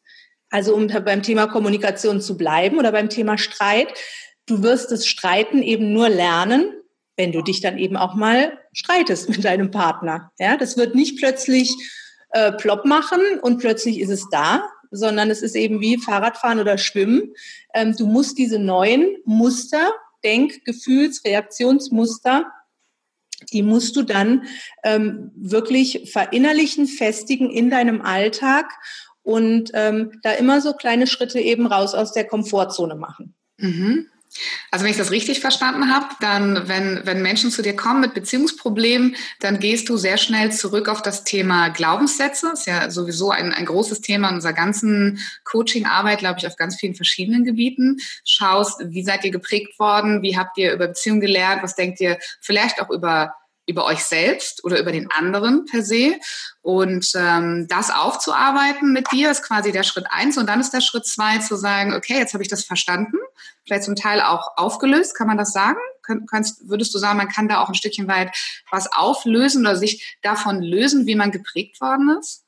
Also 0.50 0.75
um 0.75 0.88
beim 0.88 1.24
Thema 1.24 1.48
Kommunikation 1.48 2.22
zu 2.22 2.38
bleiben 2.38 2.77
oder 2.77 2.91
beim 2.91 3.10
Thema 3.10 3.38
Streit, 3.38 3.88
du 4.46 4.62
wirst 4.62 4.91
das 4.91 5.08
Streiten 5.08 5.62
eben 5.63 5.94
nur 5.94 6.10
lernen, 6.10 6.74
wenn 7.15 7.32
du 7.32 7.41
dich 7.41 7.62
dann 7.62 7.77
eben 7.77 7.98
auch 7.98 8.13
mal 8.13 8.58
streitest 8.74 9.29
mit 9.29 9.44
deinem 9.44 9.72
Partner. 9.72 10.32
Ja, 10.38 10.56
das 10.56 10.77
wird 10.77 10.96
nicht 10.96 11.17
plötzlich 11.17 11.74
äh, 12.32 12.51
plopp 12.51 12.86
machen 12.86 13.20
und 13.41 13.58
plötzlich 13.58 14.00
ist 14.00 14.10
es 14.10 14.29
da, 14.29 14.63
sondern 14.91 15.29
es 15.29 15.41
ist 15.41 15.56
eben 15.56 15.82
wie 15.82 15.98
Fahrradfahren 15.98 16.60
oder 16.60 16.77
Schwimmen. 16.77 17.34
Ähm, 17.74 17.96
du 17.98 18.06
musst 18.06 18.38
diese 18.38 18.60
neuen 18.60 19.17
Muster, 19.25 19.91
Denk-, 20.24 20.63
Gefühls-, 20.65 21.24
Reaktionsmuster 21.25 22.46
die 23.51 23.62
musst 23.62 23.96
du 23.96 24.03
dann 24.03 24.44
ähm, 24.84 25.32
wirklich 25.36 26.10
verinnerlichen, 26.12 26.88
festigen 26.88 27.50
in 27.50 27.70
deinem 27.70 28.01
Alltag 28.01 28.72
und 29.24 29.72
ähm, 29.74 30.20
da 30.24 30.32
immer 30.32 30.62
so 30.62 30.74
kleine 30.74 31.08
Schritte 31.08 31.39
eben 31.39 31.67
raus 31.67 31.94
aus 31.94 32.13
der 32.13 32.25
Komfortzone 32.25 32.96
machen. 32.96 33.36
Mhm. 33.58 34.08
Also 34.72 34.84
wenn 34.84 34.91
ich 34.91 34.98
das 34.98 35.12
richtig 35.12 35.39
verstanden 35.39 35.94
habe, 35.94 36.08
dann, 36.20 36.67
wenn, 36.67 37.01
wenn 37.06 37.22
Menschen 37.22 37.51
zu 37.51 37.62
dir 37.62 37.75
kommen 37.75 38.01
mit 38.01 38.13
Beziehungsproblemen, 38.13 39.15
dann 39.39 39.60
gehst 39.60 39.89
du 39.89 39.98
sehr 39.98 40.17
schnell 40.17 40.51
zurück 40.51 40.89
auf 40.89 41.01
das 41.01 41.24
Thema 41.24 41.70
Glaubenssätze. 41.70 42.50
Das 42.51 42.62
ist 42.62 42.65
ja 42.67 42.89
sowieso 42.91 43.32
ein, 43.32 43.53
ein 43.53 43.65
großes 43.65 44.01
Thema 44.01 44.29
in 44.29 44.36
unserer 44.36 44.53
ganzen 44.53 45.20
Coaching-Arbeit, 45.44 46.20
glaube 46.20 46.39
ich, 46.39 46.48
auf 46.48 46.56
ganz 46.56 46.75
vielen 46.75 46.96
verschiedenen 46.96 47.46
Gebieten. 47.46 47.98
Schaust, 48.24 48.82
wie 48.86 49.03
seid 49.03 49.24
ihr 49.25 49.32
geprägt 49.32 49.79
worden? 49.79 50.22
Wie 50.22 50.38
habt 50.38 50.58
ihr 50.58 50.74
über 50.74 50.88
Beziehungen 50.88 51.22
gelernt? 51.22 51.63
Was 51.63 51.75
denkt 51.75 52.00
ihr 52.00 52.17
vielleicht 52.41 52.82
auch 52.82 52.89
über 52.89 53.34
über 53.67 53.86
euch 53.86 54.03
selbst 54.03 54.63
oder 54.63 54.79
über 54.79 54.91
den 54.91 55.12
anderen 55.12 55.65
per 55.65 55.83
se. 55.83 56.15
Und 56.62 57.12
ähm, 57.15 57.67
das 57.69 57.91
aufzuarbeiten 57.91 58.93
mit 58.93 59.12
dir 59.12 59.29
ist 59.29 59.43
quasi 59.43 59.71
der 59.71 59.83
Schritt 59.83 60.05
eins. 60.09 60.38
Und 60.38 60.47
dann 60.47 60.59
ist 60.59 60.74
der 60.74 60.81
Schritt 60.81 61.05
zwei 61.05 61.38
zu 61.39 61.55
sagen, 61.55 61.93
okay, 61.93 62.17
jetzt 62.17 62.33
habe 62.33 62.41
ich 62.41 62.50
das 62.50 62.63
verstanden, 62.63 63.17
vielleicht 63.65 63.83
zum 63.83 63.95
Teil 63.95 64.21
auch 64.21 64.53
aufgelöst, 64.55 65.15
kann 65.15 65.27
man 65.27 65.38
das 65.38 65.51
sagen? 65.51 65.77
Kannst, 66.29 66.69
würdest 66.69 66.93
du 66.95 67.00
sagen, 67.00 67.17
man 67.17 67.27
kann 67.27 67.50
da 67.50 67.62
auch 67.62 67.67
ein 67.67 67.75
Stückchen 67.75 68.07
weit 68.07 68.31
was 68.71 68.91
auflösen 68.91 69.65
oder 69.65 69.75
sich 69.75 70.17
davon 70.21 70.62
lösen, 70.62 71.05
wie 71.05 71.15
man 71.15 71.31
geprägt 71.31 71.81
worden 71.81 72.17
ist? 72.17 72.45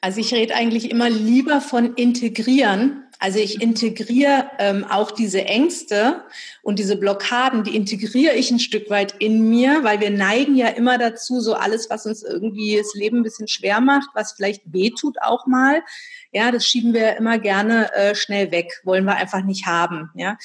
Also 0.00 0.18
ich 0.20 0.34
rede 0.34 0.54
eigentlich 0.54 0.90
immer 0.90 1.08
lieber 1.08 1.60
von 1.60 1.94
integrieren, 1.94 3.04
also 3.20 3.38
ich 3.38 3.60
integriere 3.60 4.50
ähm, 4.58 4.86
auch 4.88 5.10
diese 5.10 5.44
Ängste 5.44 6.24
und 6.62 6.78
diese 6.78 6.96
Blockaden, 6.96 7.64
die 7.64 7.76
integriere 7.76 8.34
ich 8.34 8.50
ein 8.50 8.58
Stück 8.58 8.88
weit 8.88 9.14
in 9.18 9.50
mir, 9.50 9.84
weil 9.84 10.00
wir 10.00 10.10
neigen 10.10 10.56
ja 10.56 10.68
immer 10.68 10.96
dazu, 10.96 11.38
so 11.40 11.52
alles, 11.52 11.90
was 11.90 12.06
uns 12.06 12.22
irgendwie 12.22 12.78
das 12.78 12.94
Leben 12.94 13.18
ein 13.18 13.22
bisschen 13.22 13.46
schwer 13.46 13.82
macht, 13.82 14.08
was 14.14 14.32
vielleicht 14.32 14.72
wehtut 14.72 15.18
auch 15.20 15.46
mal, 15.46 15.82
ja, 16.32 16.50
das 16.50 16.64
schieben 16.64 16.94
wir 16.94 17.18
immer 17.18 17.38
gerne 17.38 17.92
äh, 17.92 18.14
schnell 18.14 18.50
weg, 18.52 18.80
wollen 18.84 19.04
wir 19.04 19.16
einfach 19.16 19.44
nicht 19.44 19.66
haben, 19.66 20.10
ja. 20.14 20.38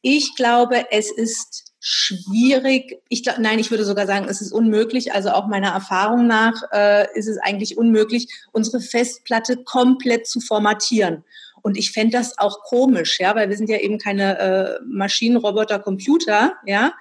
Ich 0.00 0.36
glaube, 0.36 0.86
es 0.92 1.10
ist 1.10 1.74
schwierig. 1.80 3.00
Ich 3.08 3.24
glaube, 3.24 3.42
nein, 3.42 3.58
ich 3.58 3.70
würde 3.70 3.84
sogar 3.84 4.06
sagen, 4.06 4.26
es 4.28 4.40
ist 4.40 4.52
unmöglich. 4.52 5.12
Also 5.12 5.30
auch 5.30 5.46
meiner 5.46 5.70
Erfahrung 5.70 6.26
nach 6.26 6.62
äh, 6.72 7.06
ist 7.18 7.26
es 7.26 7.38
eigentlich 7.38 7.76
unmöglich, 7.76 8.28
unsere 8.52 8.80
Festplatte 8.80 9.64
komplett 9.64 10.26
zu 10.26 10.40
formatieren. 10.40 11.24
Und 11.62 11.76
ich 11.76 11.90
fände 11.92 12.16
das 12.16 12.38
auch 12.38 12.62
komisch, 12.62 13.18
ja, 13.20 13.34
weil 13.34 13.48
wir 13.48 13.56
sind 13.56 13.68
ja 13.68 13.78
eben 13.78 13.98
keine 13.98 14.38
äh, 14.38 14.78
Maschinen, 14.86 15.36
Roboter, 15.36 15.78
Computer, 15.78 16.54
ja. 16.64 16.94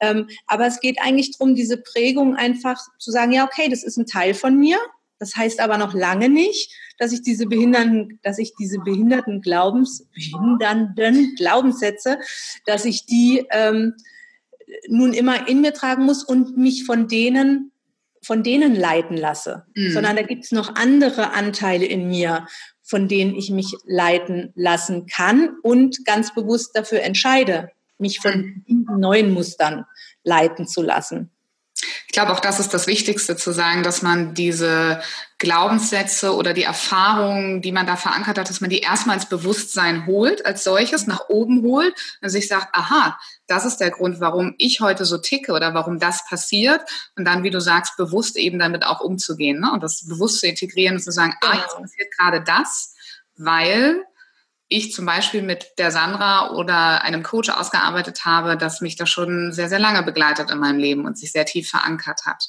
Ähm, 0.00 0.28
aber 0.46 0.66
es 0.66 0.80
geht 0.80 0.98
eigentlich 1.00 1.30
darum, 1.38 1.54
diese 1.54 1.76
Prägung 1.76 2.34
einfach 2.34 2.78
zu 2.98 3.10
sagen, 3.10 3.32
ja, 3.32 3.44
okay, 3.44 3.68
das 3.68 3.84
ist 3.84 3.96
ein 3.96 4.06
Teil 4.06 4.34
von 4.34 4.58
mir. 4.58 4.78
Das 5.20 5.36
heißt 5.36 5.60
aber 5.60 5.78
noch 5.78 5.94
lange 5.94 6.28
nicht, 6.28 6.74
dass 6.98 7.12
ich 7.12 7.22
diese 7.22 7.46
behinderten, 7.46 8.18
dass 8.24 8.38
ich 8.38 8.54
diese 8.58 8.80
behinderten 8.80 9.40
Glaubens, 9.40 10.08
behindernden 10.12 11.36
Glaubenssätze, 11.36 12.18
dass 12.66 12.84
ich 12.84 13.06
die 13.06 13.46
ähm, 13.50 13.94
nun 14.88 15.12
immer 15.12 15.48
in 15.48 15.60
mir 15.60 15.72
tragen 15.72 16.04
muss 16.04 16.24
und 16.24 16.56
mich 16.56 16.84
von 16.84 17.06
denen 17.06 17.72
von 18.24 18.44
denen 18.44 18.76
leiten 18.76 19.16
lasse, 19.16 19.66
mhm. 19.74 19.92
sondern 19.92 20.16
da 20.16 20.22
gibt 20.22 20.44
es 20.44 20.52
noch 20.52 20.76
andere 20.76 21.32
Anteile 21.32 21.86
in 21.86 22.08
mir, 22.08 22.46
von 22.92 23.08
denen 23.08 23.34
ich 23.34 23.48
mich 23.48 23.74
leiten 23.86 24.52
lassen 24.54 25.06
kann 25.06 25.56
und 25.62 26.04
ganz 26.04 26.34
bewusst 26.34 26.76
dafür 26.76 27.00
entscheide, 27.00 27.70
mich 27.96 28.20
von 28.20 28.62
mhm. 28.66 28.86
neuen 28.98 29.32
Mustern 29.32 29.86
leiten 30.24 30.66
zu 30.68 30.82
lassen. 30.82 31.30
Ich 32.06 32.12
glaube, 32.12 32.32
auch 32.32 32.40
das 32.40 32.60
ist 32.60 32.74
das 32.74 32.86
Wichtigste 32.86 33.34
zu 33.34 33.52
sagen, 33.52 33.82
dass 33.82 34.02
man 34.02 34.34
diese 34.34 35.00
Glaubenssätze 35.38 36.36
oder 36.36 36.52
die 36.52 36.64
Erfahrungen, 36.64 37.62
die 37.62 37.72
man 37.72 37.86
da 37.86 37.96
verankert 37.96 38.36
hat, 38.36 38.50
dass 38.50 38.60
man 38.60 38.68
die 38.68 38.80
erstmal 38.80 39.16
ins 39.16 39.30
Bewusstsein 39.30 40.04
holt, 40.06 40.44
als 40.44 40.62
solches 40.62 41.06
nach 41.06 41.30
oben 41.30 41.62
holt 41.62 41.94
und 42.20 42.28
sich 42.28 42.46
sagt, 42.46 42.74
aha, 42.74 43.18
das 43.52 43.66
ist 43.66 43.76
der 43.78 43.90
Grund, 43.90 44.18
warum 44.18 44.54
ich 44.56 44.80
heute 44.80 45.04
so 45.04 45.18
ticke 45.18 45.52
oder 45.52 45.74
warum 45.74 45.98
das 45.98 46.26
passiert. 46.26 46.80
Und 47.16 47.26
dann, 47.26 47.42
wie 47.42 47.50
du 47.50 47.60
sagst, 47.60 47.98
bewusst 47.98 48.38
eben 48.38 48.58
damit 48.58 48.82
auch 48.82 49.00
umzugehen 49.00 49.60
ne? 49.60 49.70
und 49.74 49.82
das 49.82 50.08
bewusst 50.08 50.40
zu 50.40 50.46
integrieren 50.46 50.96
und 50.96 51.02
zu 51.02 51.12
sagen, 51.12 51.34
ah, 51.42 51.56
jetzt 51.56 51.74
genau. 51.74 51.82
passiert 51.82 52.08
gerade 52.16 52.42
das, 52.42 52.94
weil 53.36 54.02
ich 54.68 54.94
zum 54.94 55.04
Beispiel 55.04 55.42
mit 55.42 55.66
der 55.76 55.90
Sandra 55.90 56.52
oder 56.52 57.04
einem 57.04 57.22
Coach 57.22 57.50
ausgearbeitet 57.50 58.24
habe, 58.24 58.56
das 58.56 58.80
mich 58.80 58.96
da 58.96 59.04
schon 59.04 59.52
sehr, 59.52 59.68
sehr 59.68 59.78
lange 59.78 60.02
begleitet 60.02 60.50
in 60.50 60.56
meinem 60.56 60.78
Leben 60.78 61.04
und 61.04 61.18
sich 61.18 61.30
sehr 61.30 61.44
tief 61.44 61.68
verankert 61.68 62.22
hat. 62.24 62.46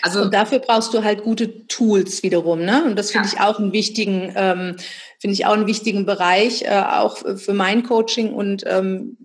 Also 0.00 0.22
und 0.22 0.34
dafür 0.34 0.58
brauchst 0.58 0.92
du 0.92 1.04
halt 1.04 1.22
gute 1.22 1.68
Tools 1.68 2.24
wiederum, 2.24 2.64
ne? 2.64 2.82
Und 2.82 2.98
das 2.98 3.12
finde 3.12 3.28
ja. 3.28 3.34
ich 3.34 3.40
auch 3.40 3.60
einen 3.60 3.72
wichtigen, 3.72 4.32
ähm, 4.34 4.76
finde 5.20 5.34
ich 5.34 5.46
auch 5.46 5.52
einen 5.52 5.68
wichtigen 5.68 6.04
Bereich, 6.04 6.62
äh, 6.62 6.82
auch 6.84 7.18
für 7.36 7.54
mein 7.54 7.84
Coaching 7.84 8.34
und 8.34 8.64
ähm, 8.66 9.16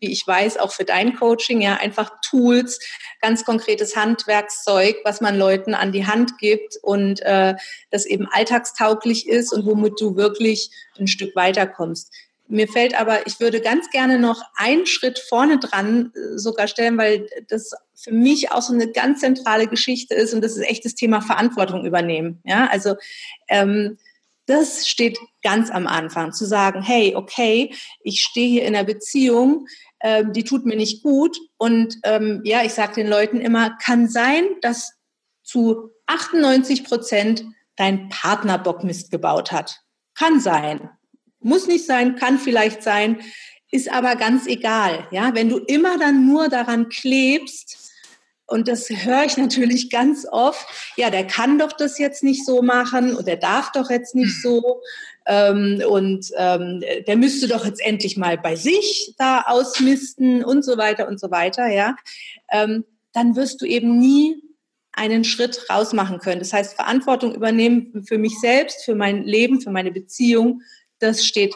wie 0.00 0.12
ich 0.12 0.26
weiß, 0.26 0.58
auch 0.58 0.72
für 0.72 0.84
dein 0.84 1.16
Coaching, 1.16 1.60
ja, 1.60 1.74
einfach 1.74 2.12
Tools, 2.22 2.78
ganz 3.20 3.44
konkretes 3.44 3.96
Handwerkszeug, 3.96 4.96
was 5.04 5.20
man 5.20 5.36
Leuten 5.36 5.74
an 5.74 5.92
die 5.92 6.06
Hand 6.06 6.38
gibt 6.38 6.76
und 6.82 7.20
äh, 7.22 7.54
das 7.90 8.06
eben 8.06 8.28
alltagstauglich 8.30 9.28
ist 9.28 9.52
und 9.52 9.66
womit 9.66 10.00
du 10.00 10.16
wirklich 10.16 10.70
ein 10.98 11.08
Stück 11.08 11.34
weiterkommst. 11.34 12.12
mir 12.50 12.68
fällt 12.68 12.98
aber, 12.98 13.26
ich 13.26 13.40
würde 13.40 13.60
ganz 13.60 13.90
gerne 13.90 14.18
noch 14.18 14.42
einen 14.54 14.86
Schritt 14.86 15.18
vorne 15.18 15.58
dran 15.58 16.12
äh, 16.14 16.38
sogar 16.38 16.68
stellen, 16.68 16.96
weil 16.96 17.28
das 17.48 17.72
für 17.94 18.12
mich 18.12 18.52
auch 18.52 18.62
so 18.62 18.72
eine 18.72 18.90
ganz 18.92 19.20
zentrale 19.20 19.66
Geschichte 19.66 20.14
ist 20.14 20.32
und 20.32 20.42
das 20.42 20.56
ist 20.56 20.68
echt 20.68 20.84
das 20.84 20.94
Thema 20.94 21.20
Verantwortung 21.20 21.84
übernehmen. 21.84 22.40
Ja, 22.44 22.68
also 22.70 22.94
ähm, 23.48 23.98
das 24.48 24.88
steht 24.88 25.18
ganz 25.42 25.70
am 25.70 25.86
Anfang, 25.86 26.32
zu 26.32 26.46
sagen, 26.46 26.82
hey, 26.82 27.14
okay, 27.14 27.74
ich 28.02 28.22
stehe 28.22 28.48
hier 28.48 28.64
in 28.64 28.74
einer 28.74 28.84
Beziehung, 28.84 29.66
ähm, 30.00 30.32
die 30.32 30.44
tut 30.44 30.64
mir 30.64 30.76
nicht 30.76 31.02
gut. 31.02 31.36
Und 31.58 31.98
ähm, 32.04 32.40
ja, 32.44 32.64
ich 32.64 32.72
sage 32.72 32.94
den 32.94 33.08
Leuten 33.08 33.40
immer, 33.40 33.76
kann 33.82 34.08
sein, 34.08 34.44
dass 34.62 34.94
zu 35.42 35.90
98 36.06 36.84
Prozent 36.84 37.44
dein 37.76 38.08
Partner 38.08 38.58
Bockmist 38.58 39.10
gebaut 39.10 39.52
hat. 39.52 39.80
Kann 40.14 40.40
sein. 40.40 40.90
Muss 41.40 41.66
nicht 41.66 41.86
sein, 41.86 42.16
kann 42.16 42.38
vielleicht 42.38 42.82
sein, 42.82 43.20
ist 43.70 43.92
aber 43.92 44.16
ganz 44.16 44.46
egal. 44.46 45.06
Ja, 45.10 45.34
wenn 45.34 45.48
du 45.48 45.58
immer 45.58 45.98
dann 45.98 46.26
nur 46.26 46.48
daran 46.48 46.88
klebst, 46.88 47.87
und 48.48 48.66
das 48.66 48.88
höre 48.88 49.24
ich 49.24 49.36
natürlich 49.36 49.90
ganz 49.90 50.26
oft. 50.30 50.66
Ja, 50.96 51.10
der 51.10 51.26
kann 51.26 51.58
doch 51.58 51.72
das 51.72 51.98
jetzt 51.98 52.24
nicht 52.24 52.46
so 52.46 52.62
machen 52.62 53.14
und 53.14 53.26
der 53.26 53.36
darf 53.36 53.70
doch 53.72 53.90
jetzt 53.90 54.14
nicht 54.14 54.34
hm. 54.36 54.40
so. 54.42 54.82
Ähm, 55.26 55.82
und 55.86 56.30
ähm, 56.36 56.82
der 57.06 57.16
müsste 57.16 57.46
doch 57.46 57.66
jetzt 57.66 57.84
endlich 57.84 58.16
mal 58.16 58.38
bei 58.38 58.56
sich 58.56 59.14
da 59.18 59.42
ausmisten 59.42 60.42
und 60.42 60.64
so 60.64 60.78
weiter 60.78 61.06
und 61.06 61.20
so 61.20 61.30
weiter. 61.30 61.68
Ja, 61.68 61.94
ähm, 62.50 62.84
dann 63.12 63.36
wirst 63.36 63.60
du 63.60 63.66
eben 63.66 63.98
nie 63.98 64.42
einen 64.92 65.24
Schritt 65.24 65.66
rausmachen 65.68 66.18
können. 66.18 66.40
Das 66.40 66.54
heißt, 66.54 66.74
Verantwortung 66.74 67.34
übernehmen 67.34 68.02
für 68.08 68.16
mich 68.16 68.40
selbst, 68.40 68.82
für 68.82 68.94
mein 68.94 69.24
Leben, 69.24 69.60
für 69.60 69.70
meine 69.70 69.92
Beziehung, 69.92 70.62
das 71.00 71.24
steht 71.24 71.54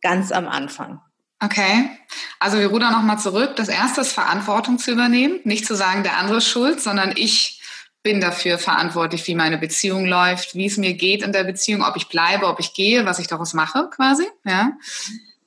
ganz 0.00 0.30
am 0.30 0.46
Anfang. 0.46 1.00
Okay, 1.42 1.90
also 2.38 2.58
wir 2.58 2.66
rudern 2.66 2.92
nochmal 2.92 3.18
zurück. 3.18 3.56
Das 3.56 3.68
erste 3.68 4.02
ist 4.02 4.12
Verantwortung 4.12 4.78
zu 4.78 4.90
übernehmen, 4.92 5.40
nicht 5.44 5.64
zu 5.64 5.74
sagen, 5.74 6.02
der 6.02 6.18
andere 6.18 6.38
ist 6.38 6.48
schuld, 6.48 6.80
sondern 6.80 7.14
ich 7.16 7.62
bin 8.02 8.20
dafür 8.20 8.58
verantwortlich, 8.58 9.26
wie 9.26 9.34
meine 9.34 9.58
Beziehung 9.58 10.06
läuft, 10.06 10.54
wie 10.54 10.66
es 10.66 10.76
mir 10.76 10.94
geht 10.94 11.22
in 11.22 11.32
der 11.32 11.44
Beziehung, 11.44 11.82
ob 11.82 11.96
ich 11.96 12.08
bleibe, 12.08 12.46
ob 12.46 12.60
ich 12.60 12.74
gehe, 12.74 13.04
was 13.06 13.18
ich 13.18 13.26
daraus 13.26 13.54
mache, 13.54 13.88
quasi. 13.90 14.26
Ja. 14.44 14.72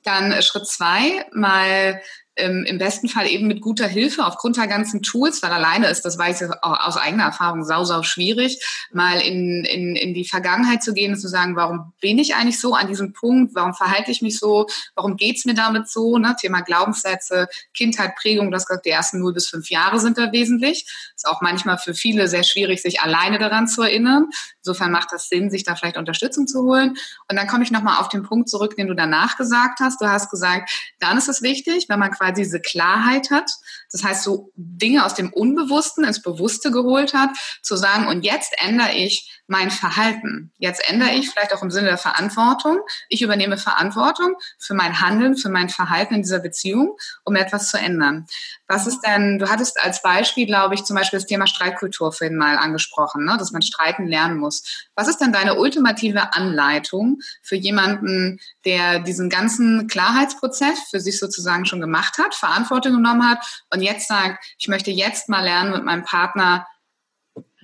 Dann 0.02 0.40
Schritt 0.42 0.66
zwei, 0.66 1.26
mal 1.32 2.00
ähm, 2.36 2.64
im 2.66 2.78
besten 2.78 3.08
Fall 3.08 3.28
eben 3.28 3.46
mit 3.46 3.60
guter 3.60 3.86
Hilfe 3.86 4.24
aufgrund 4.24 4.56
der 4.56 4.66
ganzen 4.66 5.02
Tools, 5.02 5.42
weil 5.42 5.52
alleine 5.52 5.88
ist, 5.88 6.04
das 6.04 6.18
weiß 6.18 6.42
ich 6.42 6.48
aus 6.62 6.96
eigener 6.96 7.24
Erfahrung, 7.24 7.64
sau, 7.64 7.84
sau 7.84 8.02
schwierig, 8.02 8.58
mal 8.92 9.20
in, 9.20 9.64
in, 9.64 9.96
in 9.96 10.14
die 10.14 10.24
Vergangenheit 10.24 10.82
zu 10.82 10.94
gehen 10.94 11.12
und 11.12 11.18
zu 11.18 11.28
sagen, 11.28 11.56
warum 11.56 11.92
bin 12.00 12.18
ich 12.18 12.34
eigentlich 12.34 12.60
so 12.60 12.74
an 12.74 12.88
diesem 12.88 13.12
Punkt, 13.12 13.54
warum 13.54 13.74
verhalte 13.74 14.10
ich 14.10 14.22
mich 14.22 14.38
so, 14.38 14.66
warum 14.94 15.16
geht's 15.16 15.44
mir 15.44 15.54
damit 15.54 15.88
so, 15.88 16.18
ne? 16.18 16.36
Thema 16.40 16.62
Glaubenssätze, 16.62 17.48
Kindheit, 17.72 18.16
Prägung, 18.16 18.50
das 18.50 18.66
die 18.84 18.90
ersten 18.90 19.20
0 19.20 19.34
bis 19.34 19.48
5 19.48 19.70
Jahre 19.70 20.00
sind 20.00 20.18
da 20.18 20.32
wesentlich. 20.32 20.86
Ist 21.24 21.30
auch 21.30 21.40
manchmal 21.40 21.78
für 21.78 21.94
viele 21.94 22.28
sehr 22.28 22.42
schwierig, 22.42 22.82
sich 22.82 23.00
alleine 23.00 23.38
daran 23.38 23.68
zu 23.68 23.82
erinnern. 23.82 24.26
Insofern 24.58 24.90
macht 24.90 25.12
das 25.12 25.28
Sinn, 25.28 25.50
sich 25.50 25.64
da 25.64 25.76
vielleicht 25.76 25.96
Unterstützung 25.96 26.46
zu 26.46 26.62
holen. 26.62 26.96
Und 27.30 27.36
dann 27.36 27.46
komme 27.46 27.64
ich 27.64 27.70
nochmal 27.70 28.00
auf 28.00 28.08
den 28.08 28.22
Punkt 28.22 28.48
zurück, 28.48 28.76
den 28.76 28.88
du 28.88 28.94
danach 28.94 29.36
gesagt 29.36 29.80
hast. 29.80 30.00
Du 30.00 30.06
hast 30.06 30.30
gesagt, 30.30 30.70
dann 30.98 31.16
ist 31.16 31.28
es 31.28 31.40
wichtig, 31.40 31.86
wenn 31.88 31.98
man 31.98 32.10
quasi 32.10 32.24
quasi 32.24 32.42
diese 32.42 32.60
Klarheit 32.60 33.30
hat. 33.30 33.50
Das 33.90 34.02
heißt, 34.02 34.22
so 34.22 34.50
Dinge 34.56 35.04
aus 35.04 35.14
dem 35.14 35.32
Unbewussten 35.32 36.04
ins 36.04 36.22
Bewusste 36.22 36.70
geholt 36.70 37.14
hat, 37.14 37.30
zu 37.62 37.76
sagen, 37.76 38.08
und 38.08 38.24
jetzt 38.24 38.54
ändere 38.58 38.94
ich 38.94 39.30
mein 39.46 39.70
Verhalten. 39.70 40.52
Jetzt 40.58 40.88
ändere 40.88 41.10
ich 41.10 41.30
vielleicht 41.30 41.54
auch 41.54 41.62
im 41.62 41.70
Sinne 41.70 41.88
der 41.88 41.98
Verantwortung. 41.98 42.78
Ich 43.08 43.22
übernehme 43.22 43.58
Verantwortung 43.58 44.36
für 44.58 44.74
mein 44.74 45.00
Handeln, 45.00 45.36
für 45.36 45.50
mein 45.50 45.68
Verhalten 45.68 46.14
in 46.14 46.22
dieser 46.22 46.38
Beziehung, 46.38 46.96
um 47.24 47.36
etwas 47.36 47.70
zu 47.70 47.78
ändern. 47.78 48.26
Was 48.68 48.86
ist 48.86 49.00
denn, 49.02 49.38
du 49.38 49.50
hattest 49.50 49.82
als 49.82 50.00
Beispiel, 50.00 50.46
glaube 50.46 50.74
ich, 50.74 50.84
zum 50.84 50.96
Beispiel 50.96 51.18
das 51.18 51.26
Thema 51.26 51.46
Streitkultur 51.46 52.12
vorhin 52.12 52.38
mal 52.38 52.56
angesprochen, 52.56 53.24
ne, 53.24 53.36
dass 53.38 53.52
man 53.52 53.60
streiten 53.62 54.06
lernen 54.06 54.38
muss. 54.38 54.86
Was 54.94 55.08
ist 55.08 55.18
denn 55.18 55.32
deine 55.32 55.56
ultimative 55.56 56.32
Anleitung 56.32 57.18
für 57.42 57.56
jemanden, 57.56 58.40
der 58.64 59.00
diesen 59.00 59.28
ganzen 59.28 59.86
Klarheitsprozess 59.88 60.88
für 60.90 61.00
sich 61.00 61.18
sozusagen 61.18 61.66
schon 61.66 61.80
gemacht 61.80 62.16
hat, 62.18 62.34
Verantwortung 62.34 62.94
genommen 62.94 63.28
hat 63.28 63.44
und 63.70 63.82
jetzt 63.82 64.08
sagt, 64.08 64.42
ich 64.58 64.68
möchte 64.68 64.90
jetzt 64.90 65.28
mal 65.28 65.44
lernen, 65.44 65.72
mit 65.72 65.84
meinem 65.84 66.04
Partner 66.04 66.66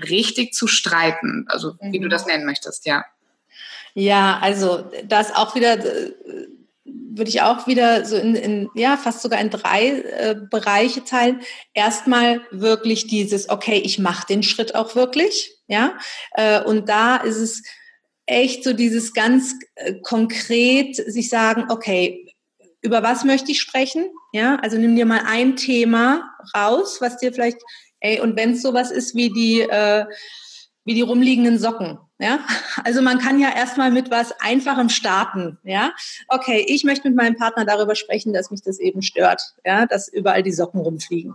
richtig 0.09 0.55
zu 0.55 0.67
streiten, 0.67 1.47
also 1.49 1.75
wie 1.81 1.99
mhm. 1.99 2.03
du 2.05 2.09
das 2.09 2.27
nennen 2.27 2.47
möchtest, 2.47 2.87
ja. 2.87 3.05
Ja, 3.95 4.39
also 4.41 4.89
das 5.05 5.35
auch 5.35 5.55
wieder 5.55 5.85
äh, 5.85 6.13
würde 6.85 7.29
ich 7.29 7.43
auch 7.43 7.67
wieder 7.67 8.05
so 8.05 8.17
in, 8.17 8.35
in 8.35 8.71
ja 8.75 8.97
fast 8.97 9.23
sogar 9.23 9.41
in 9.41 9.51
drei 9.51 9.89
äh, 9.89 10.37
Bereiche 10.49 11.05
teilen. 11.05 11.41
Erstmal 11.75 12.41
wirklich 12.51 13.07
dieses, 13.07 13.49
okay, 13.49 13.79
ich 13.85 13.99
mache 13.99 14.27
den 14.27 14.43
Schritt 14.43 14.75
auch 14.75 14.95
wirklich, 14.95 15.53
ja, 15.67 15.99
äh, 16.33 16.63
und 16.63 16.89
da 16.89 17.17
ist 17.17 17.37
es 17.37 17.63
echt 18.27 18.63
so 18.65 18.73
dieses 18.73 19.13
ganz 19.13 19.55
äh, 19.75 19.95
konkret 20.03 20.97
sich 20.97 21.29
sagen, 21.29 21.67
okay, 21.69 22.27
über 22.81 23.03
was 23.03 23.25
möchte 23.25 23.53
ich 23.53 23.61
sprechen? 23.61 24.09
Ja, 24.33 24.57
also 24.57 24.79
nimm 24.79 24.97
dir 24.97 25.05
mal 25.05 25.23
ein 25.27 25.57
Thema 25.57 26.31
raus, 26.57 26.99
was 27.01 27.19
dir 27.19 27.33
vielleicht 27.33 27.59
Ey, 28.01 28.21
und 28.21 28.37
wenn 28.37 28.53
es 28.53 28.63
sowas 28.63 28.91
ist 28.91 29.15
wie 29.15 29.31
die, 29.31 29.61
äh, 29.61 30.07
wie 30.85 30.95
die 30.95 31.03
rumliegenden 31.03 31.59
Socken, 31.59 31.99
ja, 32.21 32.41
also 32.85 33.01
man 33.01 33.19
kann 33.19 33.41
ja 33.41 33.49
erstmal 33.55 33.91
mit 33.91 34.11
was 34.11 34.39
Einfachem 34.41 34.91
starten, 34.91 35.59
ja. 35.65 35.93
Okay, 36.29 36.65
ich 36.69 36.85
möchte 36.85 37.09
mit 37.09 37.17
meinem 37.17 37.37
Partner 37.37 37.65
darüber 37.65 37.95
sprechen, 37.95 38.35
dass 38.35 38.51
mich 38.51 38.61
das 38.63 38.79
eben 38.79 39.01
stört, 39.01 39.43
ja, 39.65 39.87
dass 39.87 40.09
überall 40.09 40.43
die 40.43 40.53
Socken 40.53 40.81
rumfliegen. 40.81 41.35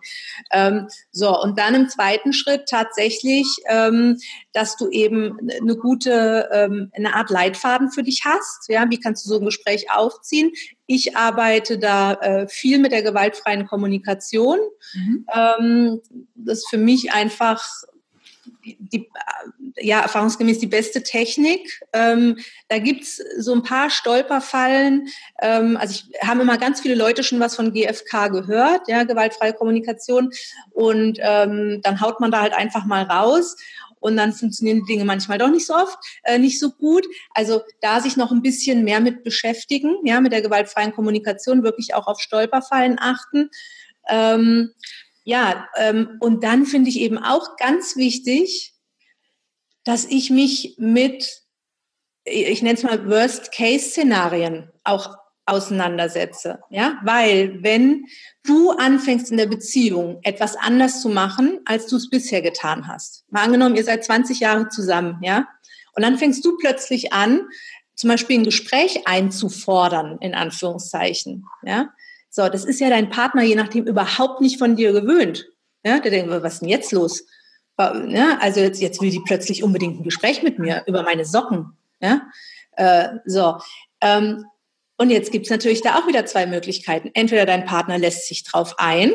Ähm, 0.51 0.87
so 1.11 1.41
und 1.41 1.57
dann 1.57 1.73
im 1.73 1.89
zweiten 1.89 2.33
Schritt 2.33 2.67
tatsächlich, 2.69 3.47
ähm, 3.67 4.19
dass 4.53 4.77
du 4.77 4.89
eben 4.89 5.39
eine 5.49 5.75
gute, 5.75 6.49
ähm, 6.53 6.91
eine 6.95 7.15
Art 7.15 7.31
Leitfaden 7.31 7.89
für 7.91 8.03
dich 8.03 8.21
hast, 8.23 8.69
ja. 8.69 8.85
Wie 8.89 8.99
kannst 8.99 9.25
du 9.25 9.29
so 9.29 9.39
ein 9.39 9.45
Gespräch 9.45 9.91
aufziehen? 9.91 10.51
Ich 10.85 11.17
arbeite 11.17 11.79
da 11.79 12.13
äh, 12.13 12.47
viel 12.47 12.77
mit 12.77 12.91
der 12.91 13.01
gewaltfreien 13.01 13.65
Kommunikation. 13.65 14.59
Mhm. 14.93 15.25
Ähm, 15.33 16.01
das 16.35 16.59
ist 16.59 16.69
für 16.69 16.77
mich 16.77 17.11
einfach 17.11 17.67
die, 18.63 19.09
ja, 19.77 20.01
erfahrungsgemäß 20.01 20.59
die 20.59 20.67
beste 20.67 21.03
Technik. 21.03 21.81
Ähm, 21.93 22.37
da 22.69 22.79
gibt's 22.79 23.21
so 23.37 23.53
ein 23.53 23.63
paar 23.63 23.89
Stolperfallen. 23.89 25.07
Ähm, 25.41 25.77
also 25.77 25.93
ich 25.93 26.27
habe 26.27 26.41
immer 26.41 26.57
ganz 26.57 26.81
viele 26.81 26.95
Leute 26.95 27.23
schon 27.23 27.39
was 27.39 27.55
von 27.55 27.73
GFK 27.73 28.29
gehört, 28.29 28.87
ja, 28.87 29.03
gewaltfreie 29.03 29.53
Kommunikation. 29.53 30.31
Und 30.71 31.19
ähm, 31.21 31.81
dann 31.83 32.01
haut 32.01 32.19
man 32.19 32.31
da 32.31 32.41
halt 32.41 32.53
einfach 32.53 32.85
mal 32.85 33.03
raus 33.03 33.55
und 34.05 34.17
dann 34.17 34.33
funktionieren 34.33 34.81
die 34.85 34.93
Dinge 34.93 35.03
manchmal 35.03 35.39
doch 35.39 35.49
nicht 35.49 35.65
so 35.65 35.73
oft, 35.73 35.97
äh, 36.23 36.37
nicht 36.37 36.59
so 36.59 36.69
gut. 36.69 37.07
Also 37.33 37.63
da 37.81 37.99
sich 38.01 38.17
noch 38.17 38.31
ein 38.31 38.43
bisschen 38.43 38.83
mehr 38.83 38.99
mit 38.99 39.23
beschäftigen, 39.23 39.95
ja, 40.03 40.21
mit 40.21 40.31
der 40.31 40.43
gewaltfreien 40.43 40.91
Kommunikation, 40.91 41.63
wirklich 41.63 41.95
auch 41.95 42.05
auf 42.05 42.19
Stolperfallen 42.19 42.97
achten. 42.99 43.49
Ähm, 44.07 44.71
ja, 45.25 45.67
ähm, 45.75 46.17
und 46.19 46.43
dann 46.43 46.65
finde 46.65 46.89
ich 46.89 46.99
eben 46.99 47.17
auch 47.17 47.57
ganz 47.57 47.95
wichtig, 47.95 48.75
dass 49.83 50.05
ich 50.05 50.29
mich 50.29 50.75
mit, 50.77 51.41
ich 52.23 52.61
nenne 52.61 52.75
es 52.75 52.83
mal 52.83 53.09
Worst-Case-Szenarien 53.09 54.71
auch 54.83 55.17
auseinandersetze. 55.47 56.59
Ja, 56.69 56.99
weil 57.03 57.63
wenn 57.63 58.05
du 58.43 58.71
anfängst 58.71 59.31
in 59.31 59.37
der 59.37 59.47
Beziehung 59.47 60.19
etwas 60.23 60.55
anders 60.55 61.01
zu 61.01 61.09
machen, 61.09 61.59
als 61.65 61.87
du 61.87 61.95
es 61.97 62.09
bisher 62.09 62.43
getan 62.43 62.87
hast, 62.87 63.25
mal 63.31 63.43
angenommen, 63.43 63.75
ihr 63.75 63.83
seid 63.83 64.05
20 64.05 64.39
Jahre 64.39 64.69
zusammen, 64.69 65.19
ja, 65.23 65.47
und 65.93 66.03
dann 66.03 66.19
fängst 66.19 66.45
du 66.45 66.57
plötzlich 66.57 67.13
an, 67.13 67.47
zum 67.95 68.09
Beispiel 68.09 68.39
ein 68.39 68.43
Gespräch 68.43 69.07
einzufordern, 69.07 70.17
in 70.19 70.35
Anführungszeichen, 70.35 71.45
ja, 71.63 71.89
so, 72.35 72.49
das 72.49 72.65
ist 72.65 72.81
ja 72.81 72.89
dein 72.89 73.09
Partner, 73.09 73.43
je 73.43 73.55
nachdem, 73.55 73.87
überhaupt 73.87 74.41
nicht 74.41 74.59
von 74.59 74.75
dir 74.75 74.91
gewöhnt. 74.91 75.45
Ja, 75.85 76.01
der 76.01 76.11
denkt, 76.11 76.29
was 76.29 76.55
ist 76.55 76.59
denn 76.63 76.67
jetzt 76.67 76.91
los? 76.91 77.23
Ja, 77.77 78.37
also 78.41 78.59
jetzt, 78.59 78.81
jetzt 78.81 79.01
will 79.01 79.09
die 79.09 79.21
plötzlich 79.25 79.63
unbedingt 79.63 80.01
ein 80.01 80.03
Gespräch 80.03 80.43
mit 80.43 80.59
mir 80.59 80.83
über 80.85 81.03
meine 81.03 81.23
Socken. 81.23 81.77
Ja, 82.01 82.23
äh, 82.75 83.07
so. 83.25 83.59
Ähm, 84.01 84.43
und 84.97 85.11
jetzt 85.11 85.31
gibt's 85.31 85.49
natürlich 85.49 85.81
da 85.81 85.97
auch 85.97 86.07
wieder 86.07 86.25
zwei 86.25 86.45
Möglichkeiten. 86.45 87.09
Entweder 87.13 87.45
dein 87.45 87.65
Partner 87.65 87.97
lässt 87.97 88.27
sich 88.27 88.43
drauf 88.43 88.75
ein 88.79 89.13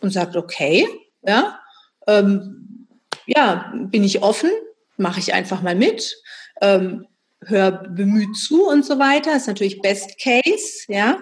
und 0.00 0.10
sagt, 0.10 0.34
okay, 0.34 0.88
ja, 1.20 1.60
ähm, 2.06 2.88
ja, 3.26 3.70
bin 3.74 4.02
ich 4.02 4.22
offen, 4.22 4.50
mache 4.96 5.20
ich 5.20 5.34
einfach 5.34 5.60
mal 5.60 5.74
mit, 5.74 6.16
ähm, 6.62 7.06
hör 7.44 7.70
bemüht 7.70 8.34
zu 8.34 8.66
und 8.66 8.86
so 8.86 8.98
weiter. 8.98 9.36
ist 9.36 9.46
natürlich 9.46 9.82
Best 9.82 10.18
Case, 10.18 10.84
ja. 10.88 11.18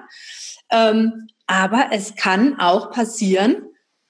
Ähm, 0.71 1.29
aber 1.47 1.89
es 1.93 2.15
kann 2.15 2.59
auch 2.61 2.91
passieren, 2.91 3.63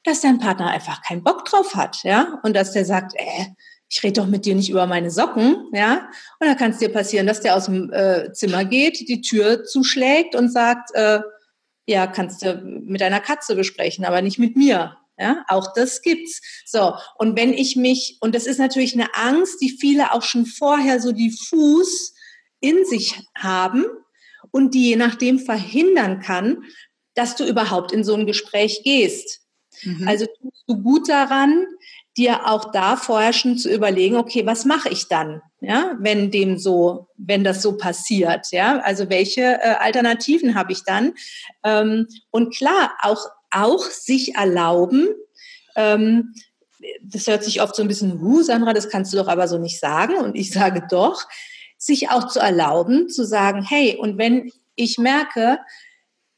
dass 0.05 0.21
dein 0.21 0.39
Partner 0.39 0.69
einfach 0.69 1.03
keinen 1.03 1.23
Bock 1.23 1.45
drauf 1.45 1.75
hat, 1.75 2.03
ja, 2.03 2.41
und 2.43 2.55
dass 2.55 2.73
der 2.73 2.85
sagt, 2.85 3.15
äh, 3.17 3.47
ich 3.91 4.03
rede 4.03 4.21
doch 4.21 4.27
mit 4.27 4.45
dir 4.45 4.55
nicht 4.55 4.71
über 4.71 4.87
meine 4.87 5.11
Socken, 5.11 5.69
ja. 5.73 6.09
Und 6.39 6.47
dann 6.47 6.57
kann 6.57 6.73
es 6.73 6.79
dir 6.79 6.93
passieren, 6.93 7.27
dass 7.27 7.41
der 7.41 7.57
aus 7.57 7.67
dem 7.67 7.93
äh, 7.93 8.33
Zimmer 8.33 8.65
geht, 8.65 9.09
die 9.09 9.21
Tür 9.21 9.65
zuschlägt 9.65 10.35
und 10.35 10.51
sagt, 10.51 10.95
äh, 10.95 11.21
ja, 11.87 12.07
kannst 12.07 12.43
du 12.43 12.55
mit 12.57 13.01
deiner 13.01 13.21
Katze 13.21 13.57
besprechen, 13.57 14.05
aber 14.05 14.21
nicht 14.21 14.39
mit 14.39 14.57
mir. 14.57 14.97
Ja, 15.19 15.45
auch 15.49 15.73
das 15.73 16.03
gibt's. 16.03 16.41
So. 16.65 16.95
Und 17.17 17.37
wenn 17.37 17.53
ich 17.53 17.77
mich, 17.77 18.19
und 18.21 18.35
das 18.35 18.47
ist 18.47 18.59
natürlich 18.59 18.95
eine 18.95 19.15
Angst, 19.15 19.61
die 19.61 19.71
viele 19.71 20.13
auch 20.13 20.23
schon 20.23 20.47
vorher 20.47 21.01
so 21.01 21.13
diffus 21.13 22.15
in 22.61 22.85
sich 22.85 23.19
haben 23.37 23.85
und 24.51 24.75
die 24.75 24.91
je 24.91 24.97
nachdem 24.97 25.39
verhindern 25.39 26.21
kann, 26.21 26.65
dass 27.15 27.37
du 27.37 27.45
überhaupt 27.45 27.93
in 27.93 28.05
so 28.05 28.15
ein 28.15 28.27
Gespräch 28.27 28.83
gehst. 28.85 29.41
Mhm. 29.83 30.07
Also 30.07 30.27
tust 30.27 30.65
du 30.67 30.83
gut 30.83 31.09
daran, 31.09 31.67
dir 32.17 32.49
auch 32.49 32.73
da 32.73 32.97
vorher 32.97 33.33
schon 33.33 33.59
zu 33.59 33.73
überlegen, 33.73 34.17
okay, 34.17 34.45
was 34.45 34.65
mache 34.65 34.89
ich 34.89 35.09
dann, 35.09 35.41
ja, 35.61 35.97
wenn 36.01 36.31
dem 36.31 36.59
so, 36.59 37.09
wenn 37.17 37.45
das 37.45 37.63
so 37.63 37.77
passiert, 37.77 38.49
ja, 38.51 38.81
also 38.81 39.09
welche 39.09 39.43
äh, 39.43 39.77
Alternativen 39.79 40.57
habe 40.57 40.73
ich 40.73 40.83
dann? 40.83 41.15
Ähm, 41.63 42.09
und 42.31 42.55
klar, 42.55 42.93
auch 43.03 43.25
auch 43.51 43.85
sich 43.85 44.35
erlauben, 44.35 45.09
ähm, 45.77 46.35
das 47.03 47.27
hört 47.27 47.45
sich 47.45 47.61
oft 47.61 47.75
so 47.75 47.83
ein 47.83 47.89
bisschen, 47.89 48.21
hu, 48.21 48.43
Sandra, 48.43 48.73
das 48.73 48.89
kannst 48.89 49.13
du 49.13 49.17
doch 49.17 49.29
aber 49.29 49.49
so 49.49 49.59
nicht 49.59 49.81
sagen. 49.81 50.17
Und 50.17 50.37
ich 50.37 50.53
sage 50.53 50.87
doch, 50.91 51.25
sich 51.79 52.11
auch 52.11 52.29
zu 52.29 52.41
erlauben, 52.41 53.09
zu 53.09 53.25
sagen, 53.25 53.63
hey, 53.63 53.97
und 53.97 54.19
wenn 54.19 54.53
ich 54.75 54.99
merke, 54.99 55.59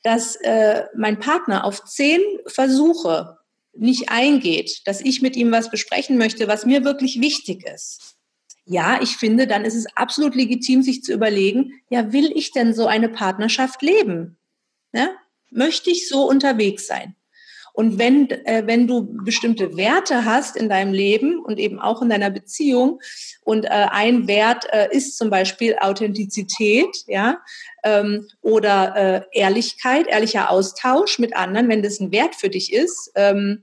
dass 0.02 0.36
äh, 0.36 0.84
mein 0.96 1.18
Partner 1.18 1.64
auf 1.64 1.84
zehn 1.84 2.20
Versuche 2.46 3.38
nicht 3.74 4.10
eingeht, 4.10 4.82
dass 4.86 5.00
ich 5.00 5.22
mit 5.22 5.36
ihm 5.36 5.50
was 5.52 5.70
besprechen 5.70 6.18
möchte, 6.18 6.48
was 6.48 6.66
mir 6.66 6.84
wirklich 6.84 7.20
wichtig 7.20 7.64
ist. 7.66 8.16
Ja, 8.64 9.00
ich 9.02 9.16
finde, 9.16 9.46
dann 9.46 9.64
ist 9.64 9.74
es 9.74 9.86
absolut 9.96 10.34
legitim, 10.34 10.82
sich 10.82 11.02
zu 11.02 11.12
überlegen, 11.12 11.80
ja, 11.88 12.12
will 12.12 12.30
ich 12.36 12.52
denn 12.52 12.74
so 12.74 12.86
eine 12.86 13.08
Partnerschaft 13.08 13.82
leben? 13.82 14.38
Ja? 14.92 15.08
Möchte 15.50 15.90
ich 15.90 16.08
so 16.08 16.28
unterwegs 16.28 16.86
sein? 16.86 17.16
Und 17.72 17.98
wenn, 17.98 18.30
äh, 18.30 18.62
wenn 18.66 18.86
du 18.86 19.08
bestimmte 19.24 19.76
Werte 19.76 20.24
hast 20.24 20.56
in 20.56 20.68
deinem 20.68 20.92
Leben 20.92 21.38
und 21.38 21.58
eben 21.58 21.78
auch 21.78 22.02
in 22.02 22.08
deiner 22.08 22.30
Beziehung 22.30 23.00
und 23.42 23.64
äh, 23.64 23.68
ein 23.68 24.26
Wert 24.26 24.66
äh, 24.72 24.88
ist 24.90 25.16
zum 25.16 25.30
Beispiel 25.30 25.76
Authentizität, 25.80 27.04
ja, 27.06 27.38
ähm, 27.84 28.28
oder 28.42 28.96
äh, 28.96 29.22
Ehrlichkeit, 29.32 30.06
ehrlicher 30.08 30.50
Austausch 30.50 31.18
mit 31.18 31.36
anderen, 31.36 31.68
wenn 31.68 31.82
das 31.82 32.00
ein 32.00 32.12
Wert 32.12 32.34
für 32.34 32.50
dich 32.50 32.72
ist, 32.72 33.12
ähm, 33.14 33.62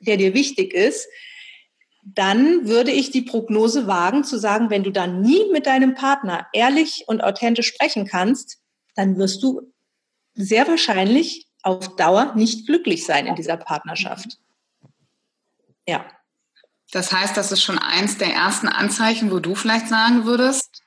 der 0.00 0.16
dir 0.16 0.34
wichtig 0.34 0.74
ist, 0.74 1.06
dann 2.04 2.66
würde 2.66 2.90
ich 2.90 3.10
die 3.10 3.22
Prognose 3.22 3.86
wagen 3.86 4.24
zu 4.24 4.38
sagen, 4.38 4.70
wenn 4.70 4.82
du 4.82 4.90
dann 4.90 5.20
nie 5.20 5.44
mit 5.52 5.66
deinem 5.66 5.94
Partner 5.94 6.46
ehrlich 6.52 7.04
und 7.06 7.22
authentisch 7.22 7.68
sprechen 7.68 8.06
kannst, 8.06 8.58
dann 8.96 9.16
wirst 9.18 9.42
du 9.42 9.72
sehr 10.34 10.66
wahrscheinlich 10.66 11.46
auf 11.62 11.96
Dauer 11.96 12.34
nicht 12.34 12.66
glücklich 12.66 13.04
sein 13.04 13.26
in 13.26 13.34
dieser 13.34 13.56
Partnerschaft. 13.56 14.38
Ja. 15.86 16.04
Das 16.90 17.12
heißt, 17.12 17.36
das 17.36 17.52
ist 17.52 17.62
schon 17.62 17.78
eins 17.78 18.18
der 18.18 18.34
ersten 18.34 18.68
Anzeichen, 18.68 19.30
wo 19.30 19.38
du 19.38 19.54
vielleicht 19.54 19.88
sagen 19.88 20.26
würdest, 20.26 20.82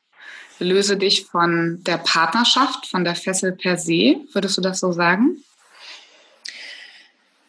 löse 0.60 0.98
dich 0.98 1.26
von 1.26 1.84
der 1.84 1.98
Partnerschaft, 1.98 2.88
von 2.88 3.04
der 3.04 3.16
Fessel 3.16 3.54
per 3.54 3.78
se. 3.78 4.18
Würdest 4.32 4.58
du 4.58 4.62
das 4.62 4.80
so 4.80 4.92
sagen? 4.92 5.44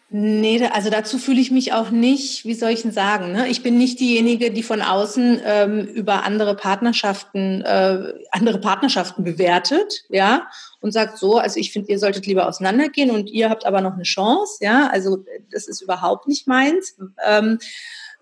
Nee, 0.09 0.65
also 0.73 0.89
dazu 0.89 1.19
fühle 1.19 1.41
ich 1.41 1.51
mich 1.51 1.73
auch 1.73 1.91
nicht, 1.91 2.45
wie 2.45 2.55
soll 2.55 2.71
ich 2.71 2.83
denn 2.83 2.93
sagen, 2.93 3.33
ne? 3.33 3.49
ich 3.49 3.65
bin 3.65 3.77
nicht 3.77 3.99
diejenige, 3.99 4.53
die 4.53 4.63
von 4.63 4.81
außen 4.81 5.41
ähm, 5.45 5.81
über 5.81 6.23
andere 6.23 6.55
Partnerschaften, 6.55 7.63
äh, 7.63 8.13
andere 8.31 8.61
Partnerschaften 8.61 9.25
bewertet, 9.25 10.05
ja, 10.09 10.47
und 10.81 10.93
sagt 10.93 11.19
so, 11.19 11.39
also 11.39 11.59
ich 11.59 11.73
finde, 11.73 11.91
ihr 11.91 11.99
solltet 11.99 12.25
lieber 12.25 12.47
auseinandergehen 12.47 13.11
und 13.11 13.31
ihr 13.31 13.51
habt 13.51 13.67
aber 13.67 13.81
noch 13.81 13.95
eine 13.95 14.05
Chance, 14.05 14.59
ja, 14.61 14.89
also 14.93 15.25
das 15.51 15.67
ist 15.67 15.83
überhaupt 15.83 16.29
nicht 16.29 16.47
meins, 16.47 16.97
ähm, 17.27 17.59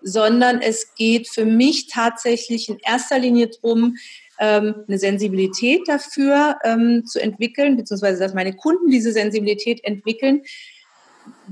sondern 0.01 0.61
es 0.61 0.95
geht 0.95 1.27
für 1.27 1.45
mich 1.45 1.87
tatsächlich 1.87 2.67
in 2.67 2.79
erster 2.79 3.19
Linie 3.19 3.49
drum, 3.49 3.95
ähm, 4.39 4.83
eine 4.87 4.97
Sensibilität 4.97 5.81
dafür 5.87 6.57
ähm, 6.63 7.05
zu 7.05 7.21
entwickeln, 7.21 7.77
beziehungsweise 7.77 8.19
dass 8.19 8.33
meine 8.33 8.55
Kunden 8.55 8.89
diese 8.89 9.11
Sensibilität 9.11 9.83
entwickeln, 9.83 10.41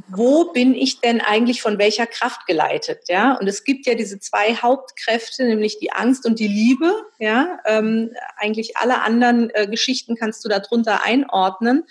wo 0.08 0.52
bin 0.52 0.76
ich 0.76 1.02
denn 1.02 1.22
eigentlich 1.22 1.62
von 1.62 1.78
welcher 1.78 2.06
Kraft 2.06 2.46
geleitet? 2.46 3.04
Ja, 3.08 3.34
und 3.34 3.48
es 3.48 3.64
gibt 3.64 3.86
ja 3.86 3.96
diese 3.96 4.20
zwei 4.20 4.56
Hauptkräfte, 4.56 5.46
nämlich 5.46 5.80
die 5.80 5.92
Angst 5.92 6.26
und 6.26 6.40
die 6.40 6.48
Liebe. 6.48 6.94
Ja, 7.20 7.60
ähm, 7.66 8.12
eigentlich 8.38 8.78
alle 8.78 9.02
anderen 9.02 9.50
äh, 9.52 9.68
Geschichten 9.68 10.16
kannst 10.16 10.44
du 10.46 10.50
darunter 10.50 11.04
einordnen 11.04 11.86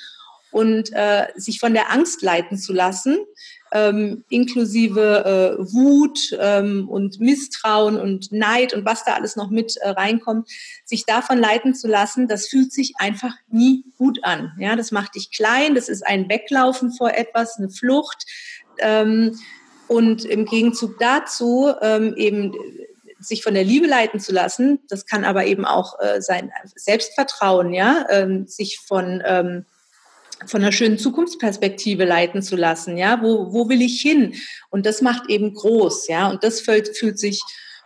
und 0.53 0.93
äh, 0.93 1.27
sich 1.35 1.59
von 1.59 1.75
der 1.75 1.91
Angst 1.91 2.23
leiten 2.23 2.57
zu 2.57 2.73
lassen, 2.73 3.19
ähm, 3.73 4.25
inklusive 4.29 5.59
äh, 5.59 5.73
Wut 5.73 6.37
ähm, 6.38 6.88
und 6.88 7.21
Misstrauen 7.21 7.99
und 7.99 8.31
Neid 8.31 8.75
und 8.75 8.85
was 8.85 9.05
da 9.05 9.15
alles 9.15 9.35
noch 9.35 9.51
mit 9.51 9.77
äh, 9.79 9.88
reinkommt, 9.88 10.49
sich 10.85 11.07
davon 11.07 11.38
leiten 11.38 11.75
zu 11.75 11.88
lassen, 11.88 12.29
das 12.29 12.47
fühlt 12.47 12.73
sich 12.73 12.95
einfach 12.99 13.35
nie 13.51 13.85
gut 13.97 14.23
an. 14.23 14.53
Ja, 14.59 14.77
das 14.77 14.93
macht 14.93 15.15
dich 15.15 15.31
klein, 15.31 15.75
das 15.75 15.88
ist 15.88 16.07
ein 16.07 16.29
Weglaufen 16.29 16.93
vor 16.93 17.12
etwas, 17.12 17.59
eine 17.59 17.71
Flucht. 17.71 18.27
Ähm, 18.79 19.38
und 19.88 20.25
im 20.25 20.45
Gegenzug 20.45 20.99
dazu 20.99 21.73
ähm, 21.81 22.15
eben 22.17 22.55
sich 23.19 23.43
von 23.43 23.55
der 23.55 23.65
Liebe 23.65 23.87
leiten 23.87 24.21
zu 24.21 24.33
lassen, 24.33 24.81
das 24.88 25.07
kann 25.07 25.25
aber 25.25 25.47
eben 25.47 25.65
auch 25.65 25.99
äh, 26.01 26.21
sein 26.21 26.51
Selbstvertrauen, 26.75 27.73
ja, 27.73 28.07
ähm, 28.11 28.47
sich 28.47 28.81
von 28.81 29.23
ähm, 29.25 29.65
von 30.47 30.63
einer 30.63 30.73
schönen 30.73 30.99
Zukunftsperspektive 30.99 32.05
leiten 32.05 32.43
zu 32.43 32.57
lassen. 32.57 32.97
Ja, 32.97 33.23
wo, 33.23 33.53
wo 33.53 33.69
will 33.69 33.83
ich 33.83 34.01
hin? 34.01 34.35
Und 34.71 34.87
das 34.87 35.03
macht 35.03 35.29
eben 35.29 35.55
groß. 35.55 36.09
Ja, 36.09 36.29
und 36.29 36.45
das 36.45 36.61
fühlt, 36.61 36.97
fühlt 36.97 37.19
sich 37.19 37.43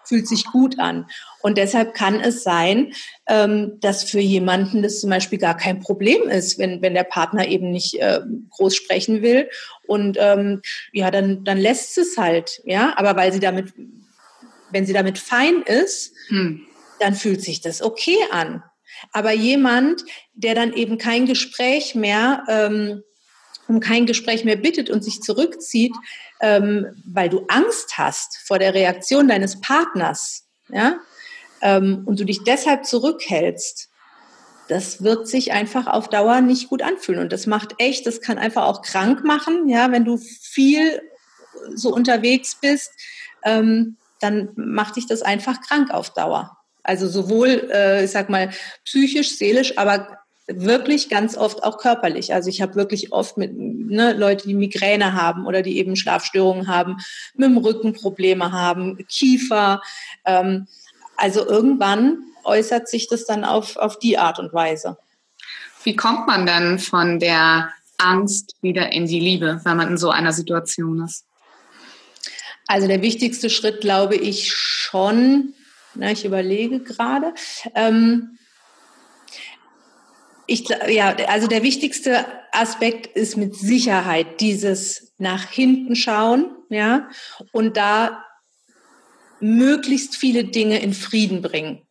fühlt 0.07 0.29
sich 0.29 0.45
gut 0.45 0.79
an. 0.79 1.07
Und 1.43 1.59
deshalb 1.59 1.95
kann 1.95 2.21
es 2.21 2.43
sein, 2.43 2.93
ähm, 3.27 3.79
dass 3.81 4.05
für 4.05 4.21
jemanden 4.21 4.83
das 4.83 5.01
zum 5.01 5.11
Beispiel 5.11 5.39
gar 5.39 5.57
kein 5.57 5.81
Problem 5.81 6.29
ist, 6.29 6.59
wenn, 6.59 6.83
wenn 6.83 6.95
der 6.95 7.05
Partner 7.05 7.49
eben 7.49 7.71
nicht 7.71 8.01
äh, 8.01 8.21
groß 8.51 8.75
sprechen 8.75 9.23
will. 9.23 9.49
Und 9.87 10.17
ähm, 10.21 10.63
ja, 10.93 11.11
dann, 11.11 11.45
dann 11.45 11.59
lässt 11.59 11.99
es 11.99 12.17
halt. 12.17 12.61
Ja, 12.65 12.95
aber 12.97 13.17
weil 13.17 13.33
sie 13.33 13.41
damit, 13.41 13.73
wenn 14.71 14.87
sie 14.87 14.93
damit 14.93 15.19
fein 15.19 15.63
ist, 15.63 16.15
hm. 16.29 16.67
dann 17.01 17.15
fühlt 17.15 17.43
sich 17.43 17.61
das 17.61 17.83
okay 17.83 18.19
an. 18.31 18.63
Aber 19.13 19.33
jemand, 19.33 20.05
der 20.35 20.55
dann 20.55 20.73
eben 20.73 20.99
kein 20.99 21.27
Gespräch 21.27 21.95
mehr, 21.95 22.45
ähm, 22.49 23.03
um 23.69 23.81
kein 23.81 24.07
Gespräch 24.07 24.45
mehr 24.45 24.57
bittet 24.57 24.91
und 24.91 25.03
sich 25.03 25.21
zurückzieht, 25.23 25.95
ähm, 26.41 26.87
weil 27.05 27.29
du 27.29 27.45
Angst 27.49 27.99
hast 27.99 28.39
vor 28.47 28.59
der 28.59 28.75
Reaktion 28.75 29.29
deines 29.29 29.61
Partners, 29.61 30.47
ja, 30.69 30.99
ähm, 31.63 32.03
und 32.07 32.21
du 32.21 32.25
dich 32.25 32.45
deshalb 32.45 32.85
zurückhältst, 32.85 33.91
das 34.69 35.03
wird 35.03 35.29
sich 35.29 35.53
einfach 35.53 35.87
auf 35.87 36.09
Dauer 36.09 36.41
nicht 36.41 36.69
gut 36.69 36.83
anfühlen. 36.83 37.21
Und 37.21 37.33
das 37.33 37.47
macht 37.47 37.75
echt, 37.79 38.07
das 38.07 38.21
kann 38.21 38.39
einfach 38.39 38.65
auch 38.65 38.83
krank 38.83 39.25
machen, 39.25 39.69
ja, 39.69 39.93
wenn 39.93 40.05
du 40.05 40.17
viel 40.19 41.01
so 41.75 41.93
unterwegs 41.95 42.57
bist, 42.57 42.91
ähm, 43.45 43.97
dann 44.21 44.51
macht 44.57 44.97
dich 44.97 45.07
das 45.07 45.23
einfach 45.23 45.61
krank 45.61 45.91
auf 45.91 46.11
Dauer. 46.11 46.56
Also 46.87 47.09
sowohl, 47.09 47.69
äh, 47.73 48.05
ich 48.05 48.13
sag 48.13 48.31
mal, 48.31 48.51
psychisch, 48.85 49.37
seelisch, 49.37 49.77
aber 49.77 50.19
wirklich 50.47 51.09
ganz 51.09 51.37
oft 51.37 51.65
auch 51.65 51.79
körperlich. 51.79 52.33
Also 52.33 52.49
ich 52.49 52.63
habe 52.63 52.77
wirklich 52.77 53.13
oft 53.13 53.37
mit 53.37 53.53
ne, 53.57 54.13
Leute, 54.13 54.47
die 54.47 54.55
Migräne 54.55 55.13
haben 55.15 55.47
oder 55.47 55.63
die 55.63 55.79
eben 55.79 55.97
Schlafstörungen 55.97 56.69
haben, 56.69 56.99
mit 57.35 57.49
dem 57.49 57.59
Rücken 57.59 57.93
Probleme 57.93 58.53
haben, 58.53 59.05
Kiefer. 59.09 59.83
Ähm, 60.25 60.69
also 61.17 61.45
irgendwann 61.45 62.19
äußert 62.45 62.89
sich 62.89 63.09
das 63.09 63.25
dann 63.25 63.45
auf, 63.45 63.77
auf 63.77 63.99
die 63.99 64.19
Art 64.19 64.39
und 64.39 64.53
Weise. 64.53 64.97
Wie 65.83 65.97
kommt 65.97 66.29
man 66.29 66.47
denn 66.47 66.79
von 66.79 67.19
der 67.19 67.71
Angst 67.99 68.55
wieder 68.61 68.93
in 68.93 69.07
die 69.07 69.21
Liebe, 69.21 69.61
wenn 69.65 69.77
man 69.77 69.89
in 69.89 69.99
so 69.99 70.11
einer 70.11 70.33
Situation 70.33 71.03
ist? 71.05 71.25
Also 72.69 72.87
der 72.87 73.03
wichtigste 73.03 73.51
Schritt, 73.51 73.81
glaube 73.81 74.15
ich, 74.15 74.53
schon 74.53 75.55
na, 75.97 76.11
ich 76.11 76.25
überlege 76.25 76.81
gerade. 76.81 77.35
Ähm, 77.75 78.39
ich, 80.47 80.69
ja, 80.89 81.17
also 81.29 81.49
der 81.49 81.63
wichtigste 81.63 82.25
Aspekt 82.53 83.07
ist 83.17 83.37
mit 83.37 83.57
Sicherheit 83.57 84.41
dieses 84.41 85.13
nach 85.19 85.51
hinten 85.51 85.97
schauen, 85.97 86.51
ja, 86.69 87.09
und 87.53 87.77
da 87.77 88.25
möglichst 89.41 90.17
viele 90.17 90.45
Dinge 90.45 90.81
in 90.81 90.95
Frieden 90.95 91.43
bringen. 91.43 91.83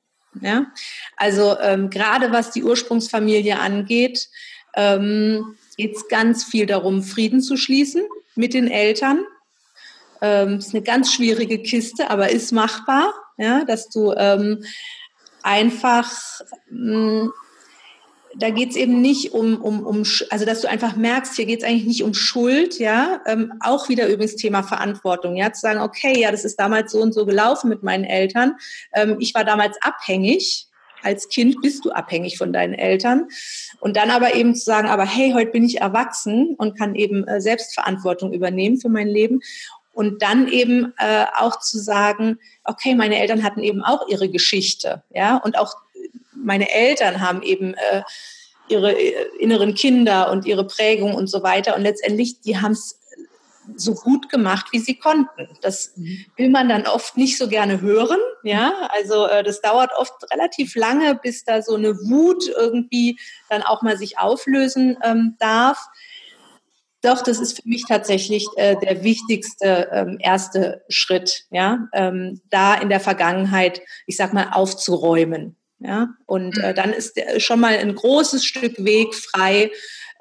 Ja, 0.42 0.68
also 1.16 1.58
ähm, 1.60 1.90
gerade 1.90 2.32
was 2.32 2.52
die 2.52 2.64
Ursprungsfamilie 2.64 3.58
angeht, 3.58 4.28
ähm, 4.76 5.56
geht 5.78 5.96
es 5.96 6.08
ganz 6.10 6.44
viel 6.44 6.66
darum, 6.66 7.04
Frieden 7.04 7.42
zu 7.42 7.56
schließen 7.56 8.04
mit 8.36 8.54
den 8.54 8.70
Eltern 8.70 9.26
ähm, 10.22 10.58
ist 10.58 10.74
eine 10.74 10.84
ganz 10.84 11.14
schwierige 11.14 11.60
Kiste, 11.60 12.10
aber 12.10 12.30
ist 12.30 12.52
machbar, 12.52 13.14
ja, 13.38 13.66
dass 13.66 13.90
du 13.90 14.14
ähm, 14.14 14.64
einfach 15.44 16.10
mh, 16.70 17.22
hm, 17.22 17.34
da 18.38 18.50
geht 18.50 18.72
es 18.72 18.76
eben 18.76 19.02
nicht 19.02 19.34
um, 19.34 19.62
um, 19.62 19.86
um, 19.86 20.04
also 20.30 20.46
dass 20.46 20.62
du 20.62 20.70
einfach 20.70 20.96
merkst, 20.96 21.36
hier 21.36 21.46
geht 21.46 21.60
es 21.60 21.66
eigentlich 21.66 21.86
nicht 21.86 22.04
um 22.04 22.14
Schuld, 22.14 22.80
ja, 22.80 23.22
ähm, 23.26 23.54
auch 23.62 23.90
wieder 23.90 24.08
übrigens 24.08 24.36
Thema 24.36 24.64
Verantwortung, 24.64 25.36
ja, 25.36 25.52
zu 25.54 25.62
sagen, 25.62 25.80
okay, 25.80 26.20
ja, 26.20 26.32
das 26.32 26.46
ist 26.46 26.60
damals 26.60 26.92
so 26.92 27.02
und 27.02 27.14
so 27.14 27.26
gelaufen 27.26 27.70
mit 27.70 27.84
meinen 27.84 28.04
Eltern, 28.04 28.56
ähm, 28.94 29.18
ich 29.20 29.34
war 29.34 29.46
damals 29.46 29.78
abhängig, 29.82 30.68
als 31.02 31.30
Kind 31.30 31.62
bist 31.62 31.86
du 31.86 31.92
abhängig 31.92 32.38
von 32.38 32.52
deinen 32.52 32.74
Eltern. 32.74 33.28
Und 33.80 33.96
dann 33.96 34.10
aber 34.10 34.34
eben 34.34 34.56
zu 34.56 34.66
sagen, 34.66 34.88
aber 34.88 35.06
hey, 35.06 35.34
heute 35.34 35.52
bin 35.52 35.64
ich 35.64 35.80
erwachsen 35.80 36.56
und 36.58 36.76
kann 36.76 36.96
eben 36.96 37.28
äh, 37.28 37.40
Selbstverantwortung 37.40 38.34
übernehmen 38.34 38.82
für 38.82 38.90
mein 38.90 39.08
Leben 39.08 39.42
und 39.96 40.22
dann 40.22 40.48
eben 40.48 40.94
äh, 40.98 41.26
auch 41.36 41.60
zu 41.60 41.80
sagen, 41.80 42.38
okay, 42.64 42.94
meine 42.94 43.20
Eltern 43.20 43.44
hatten 43.44 43.64
eben 43.64 43.84
auch 43.84 44.08
ihre 44.08 44.30
Geschichte, 44.30 45.04
ja, 45.10 45.38
und 45.38 45.58
auch 45.58 45.74
meine 46.36 46.72
Eltern 46.72 47.22
haben 47.22 47.42
eben 47.42 47.74
äh, 47.74 48.04
ihre 48.68 48.94
äh, 48.94 49.28
inneren 49.40 49.74
Kinder 49.74 50.32
und 50.32 50.46
ihre 50.46 50.68
Prägung 50.68 51.16
und 51.16 51.28
so 51.28 51.44
weiter. 51.44 51.76
Und 51.76 51.82
letztendlich, 51.82 52.42
die 52.42 52.58
haben 52.58 52.74
es 52.74 53.00
so 53.76 53.96
gut 53.96 54.30
gemacht, 54.30 54.68
wie 54.72 54.80
sie 54.80 54.96
konnten. 54.96 55.50
Das 55.62 55.94
mhm. 55.96 56.26
will 56.36 56.50
man 56.50 56.70
dann 56.70 56.86
oft 56.86 57.18
nicht 57.18 57.38
so 57.38 57.48
gerne 57.48 57.82
hören. 57.82 58.20
Ja, 58.44 58.90
also 58.94 59.26
äh, 59.26 59.44
das 59.44 59.62
dauert 59.62 59.92
oft 59.98 60.14
relativ 60.32 60.76
lange, 60.76 61.16
bis 61.16 61.44
da 61.46 61.62
so 61.62 61.76
eine 61.76 61.96
Wut 61.96 62.48
irgendwie 62.48 63.20
dann 63.50 63.64
auch 63.64 63.82
mal 63.82 63.98
sich 63.98 64.20
auflösen 64.20 64.98
ähm, 65.04 65.36
darf. 65.40 65.80
Doch, 67.06 67.22
das 67.22 67.40
ist 67.40 67.62
für 67.62 67.68
mich 67.68 67.86
tatsächlich 67.88 68.48
äh, 68.56 68.76
der 68.78 69.04
wichtigste 69.04 69.90
ähm, 69.92 70.18
erste 70.20 70.84
Schritt, 70.90 71.46
ja, 71.52 71.88
ähm, 71.94 72.42
da 72.50 72.74
in 72.74 72.90
der 72.90 73.00
Vergangenheit, 73.00 73.82
ich 74.08 74.18
sag 74.18 74.34
mal, 74.34 74.50
aufzuräumen. 74.52 75.56
Ja, 75.80 76.10
und 76.26 76.58
äh, 76.58 76.74
dann 76.74 76.94
ist 76.94 77.20
schon 77.38 77.60
mal 77.60 77.78
ein 77.78 77.94
großes 77.94 78.44
Stück 78.44 78.84
Weg 78.84 79.14
frei, 79.14 79.72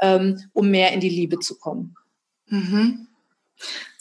ähm, 0.01 0.40
um 0.53 0.70
mehr 0.70 0.92
in 0.92 1.01
die 1.01 1.09
Liebe 1.09 1.38
zu 1.38 1.57
kommen. 1.59 1.94
Mhm. 2.49 3.07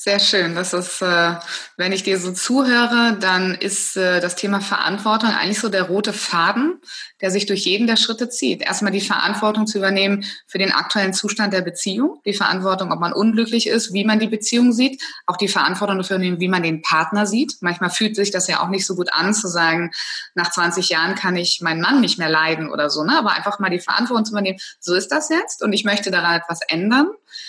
Sehr 0.04 0.20
schön. 0.20 0.54
Das 0.54 0.74
ist, 0.74 1.02
äh, 1.02 1.36
wenn 1.78 1.94
ich 1.94 2.04
dir 2.04 2.20
so 2.20 2.34
zuhöre, 2.34 3.16
dann 3.22 3.56
ist 3.56 3.96
äh, 3.96 4.20
das 4.20 4.36
Thema 4.36 4.60
Verantwortung 4.60 5.30
eigentlich 5.30 5.62
so 5.62 5.70
der 5.70 5.84
rote 5.84 6.12
Faden, 6.12 6.82
der 7.22 7.32
sich 7.32 7.46
durch 7.46 7.63
jeden 7.63 7.88
der 7.88 7.96
Schritte 7.96 8.28
zieht. 8.28 8.62
Erstmal 8.62 8.92
die 8.92 9.00
Verantwortung 9.00 9.66
zu 9.66 9.78
übernehmen 9.78 10.26
für 10.46 10.58
den 10.58 10.74
aktuellen 10.74 11.13
Zustand 11.13 11.54
der 11.54 11.62
Beziehung, 11.62 12.20
die 12.26 12.34
Verantwortung, 12.34 12.92
ob 12.92 13.00
man 13.00 13.13
unglücklich 13.13 13.68
ist, 13.68 13.94
wie 13.94 14.04
man 14.04 14.20
die 14.20 14.28
Beziehung 14.28 14.74
sieht, 14.74 15.02
auch 15.26 15.38
die 15.38 15.48
Verantwortung 15.48 16.00
dafür 16.00 16.18
nehmen, 16.18 16.42
wie 16.42 16.50
man 16.50 16.63
den 16.63 16.82
Partner 16.82 17.26
sieht. 17.26 17.56
Manchmal 17.62 17.89
fühlt 17.89 18.18
sich 18.18 18.30
das 18.30 18.50
ja 18.50 18.62
auch 18.62 18.68
nicht 18.68 18.86
so 18.86 18.98
gut 18.98 19.08
an, 19.13 19.34
zu 19.34 19.48
sagen, 19.48 19.92
nach 20.36 20.52
20 20.52 20.89
Jahren 20.89 21.16
kann 21.16 21.38
ich 21.38 21.62
meinen 21.62 21.80
Mann 21.80 22.02
nicht 22.02 22.20
mehr 22.20 22.28
leiden 22.28 22.70
oder 22.70 22.89
so, 22.89 23.06
ne? 23.06 23.18
aber 23.18 23.32
einfach 23.32 23.60
mal 23.60 23.70
die 23.70 23.80
Verantwortung 23.80 24.26
zu 24.26 24.34
übernehmen, 24.34 24.60
so 24.82 24.96
ist 24.96 25.13
das 25.13 25.30
jetzt 25.30 25.63
und 25.63 25.72
ich 25.72 25.86
möchte 25.86 26.12
daran 26.12 26.42
etwas 26.42 26.60
ändern. 26.68 27.08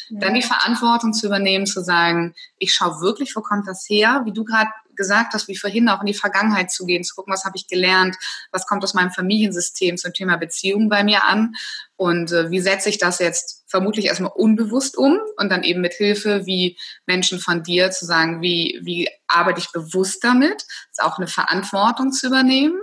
Ja. 0.09 0.21
Dann 0.21 0.35
die 0.35 0.43
Verantwortung 0.43 1.13
zu 1.13 1.27
übernehmen, 1.27 1.67
zu 1.67 1.83
sagen, 1.83 2.35
ich 2.59 2.73
schaue 2.73 3.01
wirklich, 3.01 3.35
wo 3.37 3.41
kommt 3.41 3.67
das 3.67 3.87
her, 3.89 4.23
wie 4.25 4.33
du 4.33 4.45
gerade 4.45 4.71
gesagt 4.97 5.35
hast, 5.35 5.49
wie 5.49 5.57
vorhin 5.57 5.89
auch 5.89 6.01
in 6.01 6.07
die 6.07 6.15
Vergangenheit 6.15 6.71
zu 6.71 6.87
gehen, 6.87 7.05
zu 7.05 7.15
gucken, 7.15 7.33
was 7.33 7.45
habe 7.45 7.57
ich 7.57 7.67
gelernt, 7.67 8.17
was 8.53 8.67
kommt 8.67 8.85
aus 8.85 8.95
meinem 8.95 9.11
Familiensystem 9.11 9.97
zum 9.97 10.13
Thema 10.13 10.37
Beziehung 10.37 10.89
bei 10.89 11.05
mir 11.05 11.25
an 11.25 11.55
und 11.97 12.33
äh, 12.33 12.51
wie 12.51 12.61
setze 12.61 12.89
ich 12.89 12.99
das 12.99 13.19
jetzt 13.19 13.65
vermutlich 13.67 14.07
erstmal 14.07 14.33
unbewusst 14.35 14.97
um 14.97 15.19
und 15.37 15.51
dann 15.51 15.65
eben 15.65 15.81
mit 15.81 15.95
Hilfe 15.95 16.47
wie 16.47 16.79
Menschen 17.07 17.41
von 17.41 17.63
dir 17.63 17.91
zu 17.91 18.05
sagen, 18.07 18.41
wie, 18.41 18.81
wie 18.85 19.09
arbeite 19.27 19.59
ich 19.59 19.73
bewusst 19.73 20.23
damit, 20.23 20.65
ist 20.91 21.03
auch 21.03 21.19
eine 21.19 21.27
Verantwortung 21.27 22.13
zu 22.13 22.29
übernehmen, 22.29 22.81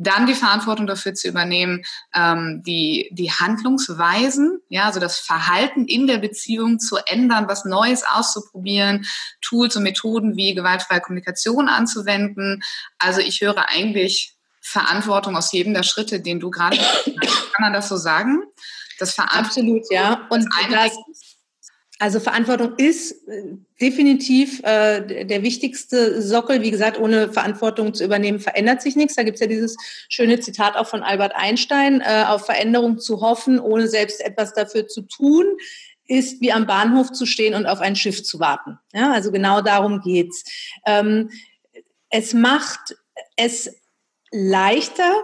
dann 0.00 0.26
die 0.26 0.34
Verantwortung 0.34 0.86
dafür 0.86 1.12
zu 1.14 1.28
übernehmen, 1.28 1.82
ähm, 2.14 2.62
die, 2.66 3.10
die 3.12 3.30
Handlungsweisen, 3.30 4.60
ja, 4.70 4.84
also 4.84 4.98
das 4.98 5.18
Verhalten 5.18 5.84
in 5.84 6.06
der 6.06 6.18
Beziehung 6.18 6.78
zu 6.78 6.96
ändern, 7.06 7.48
was 7.48 7.66
Neues 7.66 8.02
auszuprobieren, 8.02 9.04
Tools 9.42 9.76
und 9.76 9.82
Methoden 9.82 10.36
wie 10.36 10.54
gewaltfreie 10.54 11.02
Kommunikation 11.02 11.68
anzuwenden. 11.68 12.62
Also 12.98 13.20
ich 13.20 13.42
höre 13.42 13.68
eigentlich 13.68 14.36
Verantwortung 14.62 15.36
aus 15.36 15.52
jedem 15.52 15.74
der 15.74 15.82
Schritte, 15.82 16.20
den 16.20 16.40
du 16.40 16.50
gerade, 16.50 16.76
kann 17.04 17.60
man 17.60 17.72
das 17.74 17.88
so 17.88 17.96
sagen? 17.96 18.42
Das 18.98 19.18
Absolut, 19.18 19.82
ja. 19.90 20.26
Und 20.30 20.48
das, 20.70 20.92
also 22.00 22.18
Verantwortung 22.18 22.76
ist 22.78 23.28
äh, 23.28 23.42
definitiv 23.78 24.60
äh, 24.64 25.24
der 25.26 25.42
wichtigste 25.42 26.22
Sockel. 26.22 26.62
Wie 26.62 26.70
gesagt, 26.70 26.98
ohne 26.98 27.30
Verantwortung 27.30 27.92
zu 27.92 28.04
übernehmen, 28.04 28.40
verändert 28.40 28.80
sich 28.80 28.96
nichts. 28.96 29.16
Da 29.16 29.22
gibt 29.22 29.34
es 29.34 29.42
ja 29.42 29.46
dieses 29.46 29.76
schöne 30.08 30.40
Zitat 30.40 30.76
auch 30.76 30.86
von 30.86 31.02
Albert 31.02 31.34
Einstein, 31.36 32.00
äh, 32.00 32.24
auf 32.26 32.46
Veränderung 32.46 32.98
zu 32.98 33.20
hoffen, 33.20 33.60
ohne 33.60 33.86
selbst 33.86 34.24
etwas 34.24 34.54
dafür 34.54 34.88
zu 34.88 35.02
tun, 35.02 35.44
ist 36.06 36.40
wie 36.40 36.52
am 36.52 36.66
Bahnhof 36.66 37.12
zu 37.12 37.26
stehen 37.26 37.54
und 37.54 37.66
auf 37.66 37.80
ein 37.80 37.96
Schiff 37.96 38.24
zu 38.24 38.40
warten. 38.40 38.78
Ja, 38.94 39.12
also 39.12 39.30
genau 39.30 39.60
darum 39.60 40.00
geht's. 40.00 40.44
Ähm, 40.86 41.28
es 42.08 42.32
macht 42.32 42.96
es 43.36 43.70
leichter, 44.30 45.22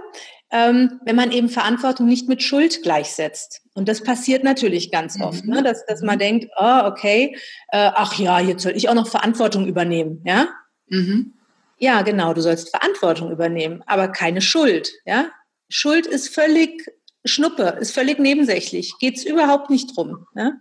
ähm, 0.56 1.00
wenn 1.04 1.16
man 1.16 1.32
eben 1.32 1.50
Verantwortung 1.50 2.06
nicht 2.06 2.28
mit 2.28 2.42
Schuld 2.42 2.82
gleichsetzt. 2.82 3.60
Und 3.74 3.88
das 3.88 4.02
passiert 4.02 4.42
natürlich 4.42 4.90
ganz 4.90 5.20
oft, 5.20 5.44
mhm. 5.44 5.54
ne? 5.54 5.62
dass, 5.62 5.84
dass 5.84 6.00
man 6.00 6.18
denkt, 6.18 6.46
oh, 6.56 6.80
okay, 6.84 7.36
äh, 7.68 7.90
ach 7.94 8.18
ja, 8.18 8.40
jetzt 8.40 8.62
soll 8.62 8.72
ich 8.74 8.88
auch 8.88 8.94
noch 8.94 9.08
Verantwortung 9.08 9.66
übernehmen, 9.66 10.22
ja? 10.24 10.48
Mhm. 10.88 11.34
Ja, 11.78 12.00
genau, 12.00 12.32
du 12.32 12.40
sollst 12.40 12.70
Verantwortung 12.70 13.30
übernehmen, 13.30 13.82
aber 13.86 14.08
keine 14.08 14.40
Schuld, 14.40 14.90
ja? 15.04 15.26
Schuld 15.68 16.06
ist 16.06 16.34
völlig 16.34 16.90
Schnuppe, 17.26 17.76
ist 17.80 17.92
völlig 17.92 18.18
nebensächlich, 18.18 18.94
geht's 18.98 19.24
überhaupt 19.24 19.68
nicht 19.68 19.94
drum. 19.94 20.26
Ne? 20.34 20.60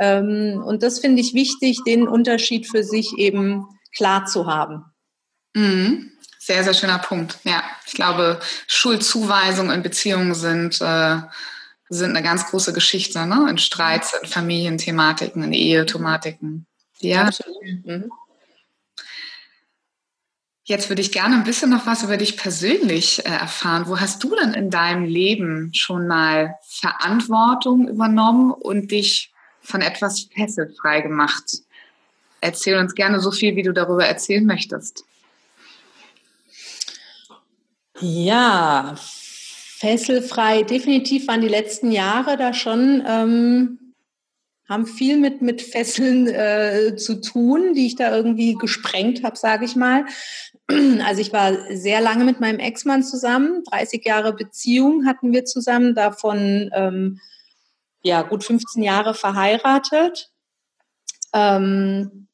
Ähm, 0.00 0.60
und 0.66 0.82
das 0.82 0.98
finde 0.98 1.20
ich 1.20 1.34
wichtig, 1.34 1.84
den 1.86 2.08
Unterschied 2.08 2.66
für 2.66 2.82
sich 2.82 3.16
eben 3.16 3.66
klar 3.94 4.24
zu 4.24 4.46
haben. 4.46 4.86
Mhm. 5.54 6.10
Sehr, 6.46 6.62
sehr 6.62 6.74
schöner 6.74 7.00
Punkt. 7.00 7.40
Ja, 7.42 7.60
ich 7.86 7.94
glaube, 7.94 8.38
Schuldzuweisungen 8.68 9.74
in 9.74 9.82
Beziehungen 9.82 10.32
sind, 10.32 10.80
äh, 10.80 11.16
sind 11.88 12.10
eine 12.10 12.22
ganz 12.22 12.46
große 12.46 12.72
Geschichte, 12.72 13.26
ne? 13.26 13.48
In 13.50 13.58
Streits, 13.58 14.14
in 14.22 14.28
Familienthematiken, 14.28 15.42
in 15.42 15.52
Ehethematiken. 15.52 16.68
Ja. 17.00 17.30
Mhm. 17.60 18.12
Jetzt 20.62 20.88
würde 20.88 21.02
ich 21.02 21.10
gerne 21.10 21.34
ein 21.34 21.42
bisschen 21.42 21.70
noch 21.70 21.84
was 21.84 22.04
über 22.04 22.16
dich 22.16 22.36
persönlich 22.36 23.26
äh, 23.26 23.30
erfahren. 23.30 23.88
Wo 23.88 23.98
hast 23.98 24.22
du 24.22 24.36
denn 24.36 24.54
in 24.54 24.70
deinem 24.70 25.02
Leben 25.02 25.72
schon 25.74 26.06
mal 26.06 26.54
Verantwortung 26.62 27.88
übernommen 27.88 28.52
und 28.52 28.92
dich 28.92 29.32
von 29.62 29.80
etwas 29.80 30.28
fesselfrei 30.32 31.00
gemacht? 31.00 31.42
Erzähl 32.40 32.78
uns 32.78 32.94
gerne 32.94 33.18
so 33.18 33.32
viel, 33.32 33.56
wie 33.56 33.64
du 33.64 33.72
darüber 33.72 34.06
erzählen 34.06 34.46
möchtest. 34.46 35.02
Ja, 38.00 38.94
fesselfrei. 38.96 40.62
Definitiv 40.62 41.28
waren 41.28 41.40
die 41.40 41.48
letzten 41.48 41.90
Jahre 41.90 42.36
da 42.36 42.52
schon, 42.52 43.02
ähm, 43.06 43.94
haben 44.68 44.86
viel 44.86 45.16
mit, 45.16 45.42
mit 45.42 45.62
Fesseln 45.62 46.26
äh, 46.26 46.96
zu 46.96 47.20
tun, 47.20 47.72
die 47.74 47.86
ich 47.86 47.96
da 47.96 48.14
irgendwie 48.14 48.54
gesprengt 48.54 49.22
habe, 49.22 49.36
sage 49.36 49.64
ich 49.64 49.76
mal. 49.76 50.04
Also 50.68 51.20
ich 51.20 51.32
war 51.32 51.52
sehr 51.70 52.00
lange 52.00 52.24
mit 52.24 52.40
meinem 52.40 52.58
Ex-Mann 52.58 53.04
zusammen, 53.04 53.62
30 53.70 54.04
Jahre 54.04 54.32
Beziehung 54.32 55.06
hatten 55.06 55.32
wir 55.32 55.44
zusammen, 55.44 55.94
davon 55.94 56.70
ähm, 56.74 57.20
ja 58.02 58.22
gut 58.22 58.42
15 58.42 58.82
Jahre 58.82 59.14
verheiratet. 59.14 60.32
Ähm, 61.32 62.25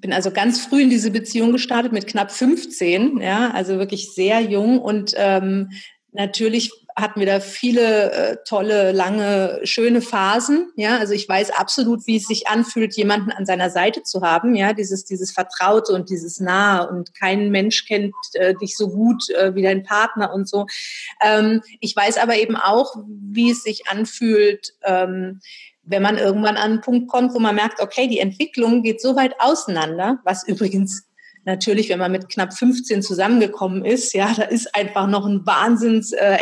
bin 0.00 0.12
also 0.12 0.30
ganz 0.30 0.60
früh 0.60 0.82
in 0.82 0.90
diese 0.90 1.10
Beziehung 1.10 1.52
gestartet 1.52 1.92
mit 1.92 2.06
knapp 2.06 2.30
15, 2.30 3.20
ja, 3.20 3.50
also 3.50 3.78
wirklich 3.78 4.12
sehr 4.12 4.40
jung 4.40 4.80
und 4.80 5.14
ähm, 5.16 5.70
natürlich 6.12 6.70
hatten 6.98 7.20
wir 7.20 7.26
da 7.26 7.40
viele 7.40 8.12
äh, 8.12 8.36
tolle, 8.44 8.92
lange, 8.92 9.60
schöne 9.62 10.00
Phasen. 10.00 10.72
Ja, 10.76 10.98
also 10.98 11.14
ich 11.14 11.28
weiß 11.28 11.50
absolut, 11.50 12.06
wie 12.06 12.16
es 12.16 12.26
sich 12.26 12.48
anfühlt, 12.48 12.96
jemanden 12.96 13.30
an 13.30 13.46
seiner 13.46 13.70
Seite 13.70 14.02
zu 14.02 14.22
haben. 14.22 14.54
Ja, 14.54 14.72
dieses, 14.72 15.04
dieses 15.04 15.30
Vertraute 15.30 15.92
und 15.92 16.10
dieses 16.10 16.40
Nahe 16.40 16.88
und 16.88 17.14
kein 17.14 17.50
Mensch 17.50 17.86
kennt 17.86 18.14
äh, 18.34 18.54
dich 18.54 18.76
so 18.76 18.88
gut 18.88 19.30
äh, 19.30 19.54
wie 19.54 19.62
dein 19.62 19.84
Partner 19.84 20.32
und 20.32 20.48
so. 20.48 20.66
Ähm, 21.22 21.62
ich 21.80 21.94
weiß 21.94 22.18
aber 22.18 22.36
eben 22.36 22.56
auch, 22.56 22.96
wie 23.06 23.50
es 23.50 23.62
sich 23.62 23.88
anfühlt, 23.88 24.74
ähm, 24.84 25.40
wenn 25.88 26.02
man 26.02 26.18
irgendwann 26.18 26.56
an 26.56 26.72
einen 26.72 26.80
Punkt 26.80 27.08
kommt, 27.08 27.34
wo 27.34 27.38
man 27.38 27.54
merkt, 27.54 27.80
okay, 27.80 28.06
die 28.08 28.18
Entwicklung 28.18 28.82
geht 28.82 29.00
so 29.00 29.16
weit 29.16 29.34
auseinander, 29.40 30.18
was 30.24 30.46
übrigens 30.46 31.08
natürlich, 31.44 31.88
wenn 31.88 31.98
man 31.98 32.12
mit 32.12 32.28
knapp 32.28 32.52
15 32.52 33.02
zusammengekommen 33.02 33.84
ist, 33.84 34.12
ja, 34.12 34.32
da 34.36 34.42
ist 34.42 34.74
einfach 34.74 35.06
noch 35.06 35.26
ein 35.26 35.46
Wahnsinns 35.46 36.12
äh, 36.12 36.36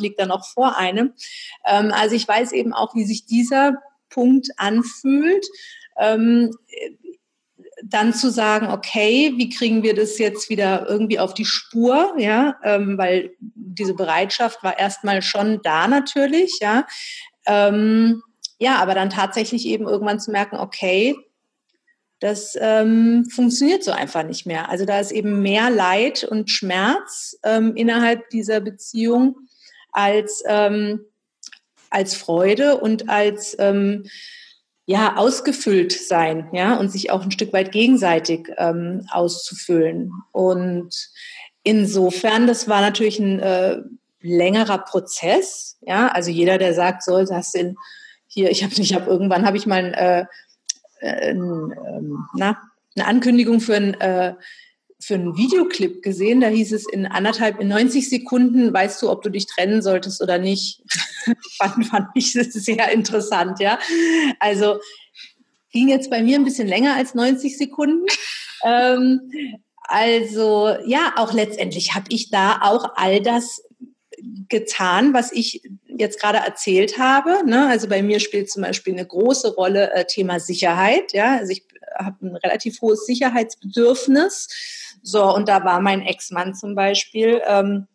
liegt 0.00 0.20
da 0.20 0.26
noch 0.26 0.46
vor 0.46 0.76
einem. 0.76 1.14
Ähm, 1.66 1.92
also 1.92 2.14
ich 2.14 2.28
weiß 2.28 2.52
eben 2.52 2.74
auch, 2.74 2.94
wie 2.94 3.04
sich 3.04 3.24
dieser 3.24 3.74
Punkt 4.10 4.48
anfühlt. 4.56 5.46
Ähm, 5.98 6.50
dann 7.84 8.12
zu 8.12 8.30
sagen, 8.30 8.68
okay, 8.68 9.34
wie 9.36 9.50
kriegen 9.50 9.82
wir 9.82 9.94
das 9.94 10.18
jetzt 10.18 10.50
wieder 10.50 10.86
irgendwie 10.88 11.18
auf 11.18 11.32
die 11.32 11.44
Spur, 11.44 12.14
ja, 12.18 12.56
ähm, 12.64 12.98
weil 12.98 13.30
diese 13.38 13.94
Bereitschaft 13.94 14.62
war 14.62 14.78
erstmal 14.78 15.22
schon 15.22 15.60
da 15.62 15.86
natürlich, 15.86 16.58
ja. 16.60 16.86
Ähm, 17.48 18.22
ja, 18.60 18.76
aber 18.76 18.94
dann 18.94 19.10
tatsächlich 19.10 19.66
eben 19.66 19.88
irgendwann 19.88 20.20
zu 20.20 20.30
merken, 20.30 20.56
okay, 20.56 21.16
das 22.20 22.56
ähm, 22.60 23.26
funktioniert 23.30 23.84
so 23.84 23.92
einfach 23.92 24.24
nicht 24.24 24.46
mehr. 24.46 24.68
Also 24.68 24.84
da 24.84 24.98
ist 24.98 25.12
eben 25.12 25.40
mehr 25.40 25.70
Leid 25.70 26.24
und 26.24 26.50
Schmerz 26.50 27.38
ähm, 27.44 27.76
innerhalb 27.76 28.28
dieser 28.30 28.60
Beziehung 28.60 29.36
als, 29.92 30.42
ähm, 30.46 31.00
als 31.90 32.14
Freude 32.14 32.78
und 32.78 33.08
als 33.08 33.56
ähm, 33.58 34.04
ja, 34.86 35.16
ausgefüllt 35.16 35.92
sein, 35.92 36.48
ja, 36.52 36.76
und 36.76 36.90
sich 36.90 37.10
auch 37.10 37.22
ein 37.22 37.30
Stück 37.30 37.52
weit 37.52 37.72
gegenseitig 37.72 38.48
ähm, 38.56 39.06
auszufüllen. 39.10 40.12
Und 40.32 41.10
insofern, 41.62 42.46
das 42.46 42.68
war 42.68 42.80
natürlich 42.80 43.18
ein 43.18 43.38
äh, 43.38 43.82
längerer 44.20 44.78
Prozess, 44.78 45.78
ja, 45.80 46.08
also 46.08 46.30
jeder, 46.30 46.58
der 46.58 46.74
sagt, 46.74 47.02
so, 47.02 47.24
das 47.24 47.54
in 47.54 47.76
hier, 48.26 48.50
ich 48.50 48.62
habe 48.62 48.74
ich 48.74 48.94
hab, 48.94 49.06
irgendwann 49.06 49.46
habe 49.46 49.56
ich 49.56 49.66
mal 49.66 49.94
äh, 49.94 50.26
äh, 51.00 51.30
ähm, 51.30 52.26
na, 52.34 52.58
eine 52.96 53.06
Ankündigung 53.06 53.60
für 53.60 53.76
ein 53.76 53.94
äh, 53.94 54.34
für 55.00 55.14
einen 55.14 55.36
Videoclip 55.36 56.02
gesehen, 56.02 56.40
da 56.40 56.48
hieß 56.48 56.72
es 56.72 56.84
in 56.88 57.06
anderthalb, 57.06 57.60
in 57.60 57.68
90 57.68 58.08
Sekunden 58.08 58.72
weißt 58.72 59.00
du, 59.00 59.10
ob 59.10 59.22
du 59.22 59.30
dich 59.30 59.46
trennen 59.46 59.80
solltest 59.80 60.20
oder 60.20 60.38
nicht. 60.38 60.82
fand, 61.56 61.86
fand 61.86 62.08
ich 62.14 62.32
sehr 62.32 62.90
interessant, 62.90 63.60
ja. 63.60 63.78
Also 64.40 64.80
ging 65.70 65.88
jetzt 65.88 66.10
bei 66.10 66.22
mir 66.22 66.36
ein 66.36 66.44
bisschen 66.44 66.66
länger 66.66 66.96
als 66.96 67.14
90 67.14 67.56
Sekunden. 67.56 68.06
Ähm, 68.64 69.20
also 69.84 70.74
ja, 70.84 71.12
auch 71.16 71.32
letztendlich 71.32 71.94
habe 71.94 72.06
ich 72.08 72.30
da 72.30 72.60
auch 72.62 72.92
all 72.96 73.22
das 73.22 73.62
getan, 74.48 75.14
was 75.14 75.32
ich 75.32 75.62
jetzt 75.86 76.20
gerade 76.20 76.38
erzählt 76.38 76.98
habe. 76.98 77.42
Ne? 77.46 77.68
Also 77.68 77.88
bei 77.88 78.02
mir 78.02 78.20
spielt 78.20 78.50
zum 78.50 78.62
Beispiel 78.62 78.92
eine 78.92 79.06
große 79.06 79.54
Rolle 79.54 79.92
äh, 79.92 80.04
Thema 80.04 80.40
Sicherheit. 80.40 81.12
Ja, 81.12 81.36
also 81.36 81.52
ich 81.52 81.64
habe 81.98 82.26
ein 82.26 82.36
relativ 82.36 82.80
hohes 82.80 83.06
Sicherheitsbedürfnis 83.06 84.48
so, 85.02 85.34
und 85.34 85.48
da 85.48 85.64
war 85.64 85.80
mein 85.80 86.02
Ex-Mann 86.02 86.54
zum 86.54 86.74
Beispiel, 86.74 87.40
ähm, 87.46 87.86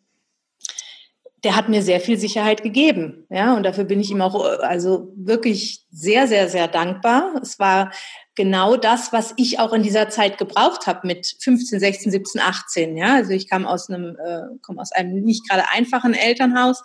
der 1.42 1.56
hat 1.56 1.68
mir 1.68 1.82
sehr 1.82 2.00
viel 2.00 2.18
Sicherheit 2.18 2.62
gegeben. 2.62 3.26
Ja, 3.28 3.54
und 3.54 3.64
dafür 3.64 3.84
bin 3.84 4.00
ich 4.00 4.10
ihm 4.10 4.22
auch 4.22 4.34
also 4.60 5.12
wirklich 5.14 5.84
sehr, 5.90 6.26
sehr, 6.26 6.48
sehr 6.48 6.68
dankbar. 6.68 7.34
Es 7.42 7.58
war 7.58 7.92
genau 8.34 8.76
das, 8.76 9.12
was 9.12 9.34
ich 9.36 9.58
auch 9.58 9.72
in 9.72 9.82
dieser 9.82 10.08
Zeit 10.08 10.38
gebraucht 10.38 10.86
habe 10.86 11.06
mit 11.06 11.36
15, 11.40 11.80
16, 11.80 12.12
17, 12.12 12.40
18. 12.40 12.96
Ja, 12.96 13.14
also 13.14 13.32
ich 13.32 13.48
kam 13.48 13.66
aus 13.66 13.88
einem, 13.88 14.16
äh, 14.16 14.56
komme 14.62 14.80
aus 14.80 14.92
einem 14.92 15.22
nicht 15.22 15.48
gerade 15.48 15.70
einfachen 15.70 16.14
Elternhaus 16.14 16.82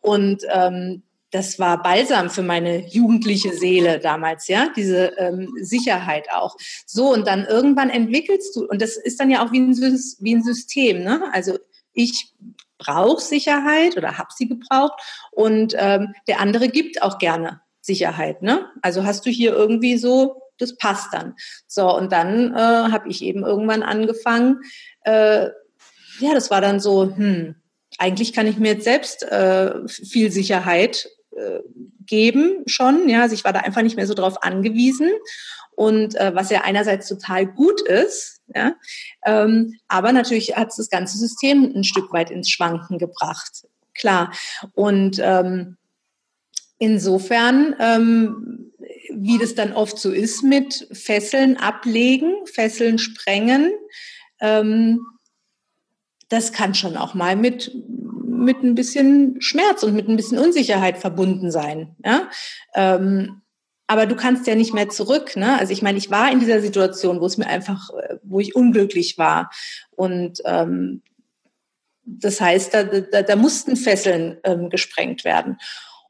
und 0.00 0.42
ähm, 0.52 1.02
das 1.32 1.58
war 1.58 1.82
Balsam 1.82 2.28
für 2.28 2.42
meine 2.42 2.86
jugendliche 2.86 3.54
Seele 3.54 3.98
damals, 3.98 4.48
ja, 4.48 4.70
diese 4.76 5.14
ähm, 5.16 5.50
Sicherheit 5.60 6.30
auch. 6.30 6.56
So, 6.86 7.10
und 7.10 7.26
dann 7.26 7.46
irgendwann 7.46 7.88
entwickelst 7.88 8.54
du, 8.54 8.66
und 8.66 8.82
das 8.82 8.96
ist 8.98 9.18
dann 9.18 9.30
ja 9.30 9.44
auch 9.44 9.50
wie 9.50 9.60
ein, 9.60 9.74
wie 9.74 10.34
ein 10.34 10.42
System, 10.42 11.02
ne? 11.02 11.22
Also 11.32 11.58
ich 11.94 12.32
brauche 12.76 13.22
Sicherheit 13.22 13.96
oder 13.96 14.18
habe 14.18 14.28
sie 14.36 14.46
gebraucht 14.46 15.00
und 15.30 15.74
ähm, 15.78 16.14
der 16.28 16.40
andere 16.40 16.68
gibt 16.68 17.00
auch 17.00 17.18
gerne 17.18 17.62
Sicherheit, 17.80 18.42
ne? 18.42 18.66
Also 18.82 19.04
hast 19.04 19.24
du 19.24 19.30
hier 19.30 19.54
irgendwie 19.54 19.96
so, 19.96 20.42
das 20.62 20.76
passt 20.76 21.12
dann. 21.12 21.34
So, 21.66 21.94
und 21.94 22.12
dann 22.12 22.54
äh, 22.54 22.92
habe 22.92 23.08
ich 23.08 23.22
eben 23.22 23.44
irgendwann 23.44 23.82
angefangen, 23.82 24.60
äh, 25.02 25.48
ja, 26.20 26.34
das 26.34 26.50
war 26.50 26.60
dann 26.60 26.80
so, 26.80 27.14
hm, 27.14 27.56
eigentlich 27.98 28.32
kann 28.32 28.46
ich 28.46 28.58
mir 28.58 28.72
jetzt 28.72 28.84
selbst 28.84 29.22
äh, 29.24 29.86
viel 29.88 30.30
Sicherheit 30.30 31.08
äh, 31.36 31.60
geben 32.06 32.62
schon. 32.66 33.08
Ja, 33.08 33.22
also 33.22 33.34
ich 33.34 33.44
war 33.44 33.52
da 33.52 33.60
einfach 33.60 33.82
nicht 33.82 33.96
mehr 33.96 34.06
so 34.06 34.14
drauf 34.14 34.42
angewiesen. 34.42 35.10
Und 35.74 36.14
äh, 36.16 36.34
was 36.34 36.50
ja 36.50 36.62
einerseits 36.62 37.08
total 37.08 37.46
gut 37.46 37.80
ist, 37.80 38.40
ja, 38.54 38.74
ähm, 39.24 39.78
aber 39.88 40.12
natürlich 40.12 40.54
hat 40.54 40.68
es 40.68 40.76
das 40.76 40.90
ganze 40.90 41.16
System 41.16 41.72
ein 41.74 41.84
Stück 41.84 42.12
weit 42.12 42.30
ins 42.30 42.50
Schwanken 42.50 42.98
gebracht. 42.98 43.66
Klar. 43.94 44.32
Und 44.74 45.18
ähm, 45.22 45.76
insofern, 46.78 47.74
ähm, 47.78 48.71
wie 49.14 49.38
das 49.38 49.54
dann 49.54 49.72
oft 49.72 49.98
so 49.98 50.10
ist 50.10 50.42
mit 50.42 50.88
Fesseln 50.92 51.56
ablegen, 51.56 52.46
Fesseln 52.46 52.98
sprengen, 52.98 53.72
ähm, 54.40 55.06
das 56.28 56.52
kann 56.52 56.74
schon 56.74 56.96
auch 56.96 57.14
mal 57.14 57.36
mit 57.36 57.72
mit 58.42 58.62
ein 58.62 58.74
bisschen 58.74 59.40
Schmerz 59.40 59.82
und 59.82 59.94
mit 59.94 60.08
ein 60.08 60.16
bisschen 60.16 60.38
Unsicherheit 60.38 60.98
verbunden 60.98 61.50
sein. 61.50 61.94
Ja? 62.04 62.28
Ähm, 62.74 63.42
aber 63.86 64.06
du 64.06 64.16
kannst 64.16 64.46
ja 64.46 64.54
nicht 64.54 64.74
mehr 64.74 64.88
zurück. 64.88 65.36
Ne? 65.36 65.58
Also 65.58 65.72
ich 65.72 65.82
meine, 65.82 65.98
ich 65.98 66.10
war 66.10 66.30
in 66.30 66.40
dieser 66.40 66.60
Situation, 66.60 67.20
wo 67.20 67.26
es 67.26 67.38
mir 67.38 67.46
einfach, 67.46 67.90
wo 68.22 68.40
ich 68.40 68.56
unglücklich 68.56 69.16
war. 69.18 69.50
Und 69.90 70.40
ähm, 70.44 71.02
das 72.04 72.40
heißt, 72.40 72.74
da, 72.74 72.84
da, 72.84 73.22
da 73.22 73.36
mussten 73.36 73.76
Fesseln 73.76 74.38
ähm, 74.44 74.70
gesprengt 74.70 75.24
werden. 75.24 75.58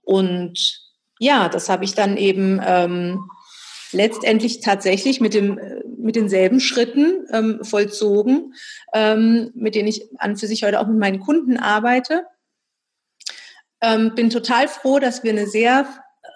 Und 0.02 0.81
ja, 1.22 1.48
das 1.48 1.68
habe 1.68 1.84
ich 1.84 1.94
dann 1.94 2.16
eben 2.16 2.60
ähm, 2.66 3.30
letztendlich 3.92 4.58
tatsächlich 4.58 5.20
mit, 5.20 5.34
dem, 5.34 5.60
mit 5.96 6.16
denselben 6.16 6.58
Schritten 6.58 7.26
ähm, 7.32 7.60
vollzogen, 7.62 8.54
ähm, 8.92 9.52
mit 9.54 9.76
denen 9.76 9.86
ich 9.86 10.08
an 10.18 10.36
für 10.36 10.48
sich 10.48 10.64
heute 10.64 10.80
auch 10.80 10.88
mit 10.88 10.98
meinen 10.98 11.20
Kunden 11.20 11.58
arbeite. 11.58 12.26
Ähm, 13.80 14.16
bin 14.16 14.30
total 14.30 14.66
froh, 14.66 14.98
dass 14.98 15.22
wir 15.22 15.30
eine 15.30 15.46
sehr 15.46 15.86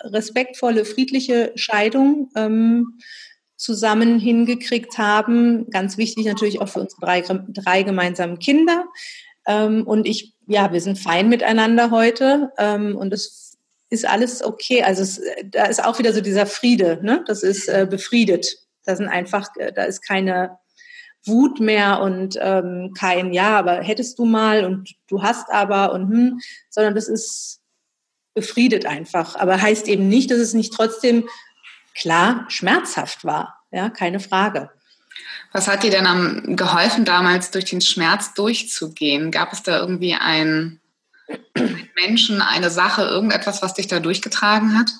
respektvolle, 0.04 0.84
friedliche 0.84 1.50
Scheidung 1.56 2.30
ähm, 2.36 3.00
zusammen 3.56 4.20
hingekriegt 4.20 4.98
haben. 4.98 5.68
Ganz 5.70 5.98
wichtig 5.98 6.26
natürlich 6.26 6.60
auch 6.60 6.68
für 6.68 6.80
unsere 6.80 7.00
drei, 7.00 7.22
drei 7.22 7.82
gemeinsamen 7.82 8.38
Kinder. 8.38 8.86
Ähm, 9.48 9.84
und 9.84 10.06
ich, 10.06 10.34
ja, 10.46 10.72
wir 10.72 10.80
sind 10.80 10.96
fein 10.96 11.28
miteinander 11.28 11.90
heute 11.90 12.52
ähm, 12.56 12.94
und 12.94 13.12
es 13.12 13.45
ist 13.96 14.06
alles 14.06 14.42
okay. 14.42 14.82
Also 14.82 15.02
es, 15.02 15.20
da 15.44 15.64
ist 15.64 15.84
auch 15.84 15.98
wieder 15.98 16.12
so 16.12 16.20
dieser 16.20 16.46
Friede, 16.46 17.00
ne? 17.02 17.24
Das 17.26 17.42
ist 17.42 17.68
äh, 17.68 17.86
befriedet. 17.88 18.46
Da 18.84 18.94
sind 18.94 19.08
einfach, 19.08 19.48
äh, 19.56 19.72
da 19.72 19.84
ist 19.84 20.02
keine 20.02 20.58
Wut 21.24 21.58
mehr 21.58 22.00
und 22.00 22.38
ähm, 22.40 22.92
kein 22.96 23.32
Ja, 23.32 23.58
aber 23.58 23.82
hättest 23.82 24.18
du 24.18 24.24
mal 24.24 24.64
und 24.64 24.94
du 25.08 25.22
hast 25.22 25.50
aber 25.50 25.92
und 25.92 26.08
hm, 26.08 26.40
sondern 26.70 26.94
das 26.94 27.08
ist 27.08 27.60
befriedet 28.34 28.86
einfach. 28.86 29.34
Aber 29.34 29.60
heißt 29.60 29.88
eben 29.88 30.08
nicht, 30.08 30.30
dass 30.30 30.38
es 30.38 30.54
nicht 30.54 30.72
trotzdem 30.72 31.28
klar 31.94 32.44
schmerzhaft 32.48 33.24
war. 33.24 33.64
Ja, 33.72 33.90
keine 33.90 34.20
Frage. 34.20 34.70
Was 35.52 35.68
hat 35.68 35.82
dir 35.82 35.90
denn 35.90 36.06
am 36.06 36.54
geholfen, 36.54 37.04
damals 37.04 37.50
durch 37.50 37.64
den 37.64 37.80
Schmerz 37.80 38.34
durchzugehen? 38.34 39.30
Gab 39.30 39.52
es 39.52 39.62
da 39.62 39.78
irgendwie 39.78 40.14
ein 40.14 40.80
Menschen, 41.94 42.40
eine 42.40 42.70
Sache, 42.70 43.02
irgendetwas, 43.02 43.62
was 43.62 43.74
dich 43.74 43.86
da 43.86 44.00
durchgetragen 44.00 44.78
hat? 44.78 44.92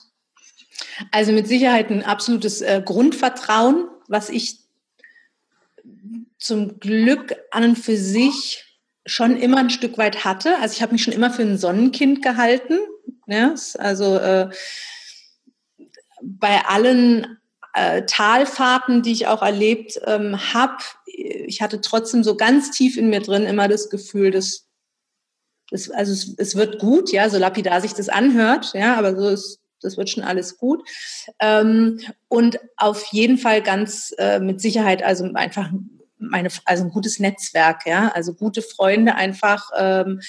Also 1.11 1.33
mit 1.33 1.47
Sicherheit 1.47 1.91
ein 1.91 2.05
absolutes 2.05 2.61
äh, 2.61 2.83
Grundvertrauen, 2.85 3.89
was 4.09 4.29
ich 4.31 4.61
zum 6.39 6.81
Glück 6.81 7.35
an 7.51 7.65
und 7.65 7.77
für 7.77 7.97
sich 7.97 8.65
schon 9.05 9.37
immer 9.37 9.59
ein 9.59 9.71
Stück 9.71 9.99
weit 9.99 10.25
hatte. 10.25 10.59
Also 10.61 10.75
ich 10.75 10.83
habe 10.83 10.93
mich 10.93 11.03
schon 11.03 11.13
immer 11.13 11.31
für 11.31 11.43
ein 11.43 11.59
Sonnenkind 11.59 12.23
gehalten. 12.23 12.79
Ja? 13.27 13.55
Also 13.79 14.17
äh, 14.17 14.51
bei 16.23 16.65
allen 16.67 17.39
äh, 17.75 18.03
Talfahrten, 18.07 19.03
die 19.03 19.13
ich 19.13 19.27
auch 19.27 19.43
erlebt 19.43 20.01
ähm, 20.05 20.39
habe, 20.55 20.79
ich 21.07 21.63
hatte 21.63 21.81
trotzdem 21.81 22.25
so 22.25 22.37
ganz 22.37 22.71
tief 22.71 22.97
in 22.97 23.09
mir 23.09 23.21
drin 23.21 23.45
immer 23.45 23.69
das 23.69 23.91
Gefühl, 23.91 24.31
dass 24.31 24.66
das, 25.71 25.91
also 25.91 26.13
es, 26.13 26.35
es, 26.39 26.57
wird 26.57 26.79
gut, 26.79 27.13
ja, 27.13 27.29
so 27.29 27.39
lapidar 27.39 27.81
sich 27.81 27.93
das 27.93 28.09
anhört, 28.09 28.73
ja, 28.75 28.97
aber 28.97 29.17
so 29.17 29.29
ist, 29.29 29.61
das 29.81 29.97
wird 29.97 30.09
schon 30.11 30.23
alles 30.23 30.59
gut. 30.59 30.83
Ähm, 31.41 32.01
und 32.29 32.59
auf 32.77 33.07
jeden 33.13 33.39
Fall 33.39 33.63
ganz 33.63 34.15
äh, 34.19 34.39
mit 34.39 34.61
Sicherheit, 34.61 35.03
also 35.03 35.25
einfach 35.35 35.71
meine, 36.19 36.49
also 36.65 36.85
ein 36.85 36.91
gutes 36.91 37.19
Netzwerk, 37.19 37.87
ja, 37.87 38.09
also 38.09 38.35
gute 38.35 38.63
Freunde 38.63 39.15
einfach, 39.15 39.71
ähm, 39.77 40.21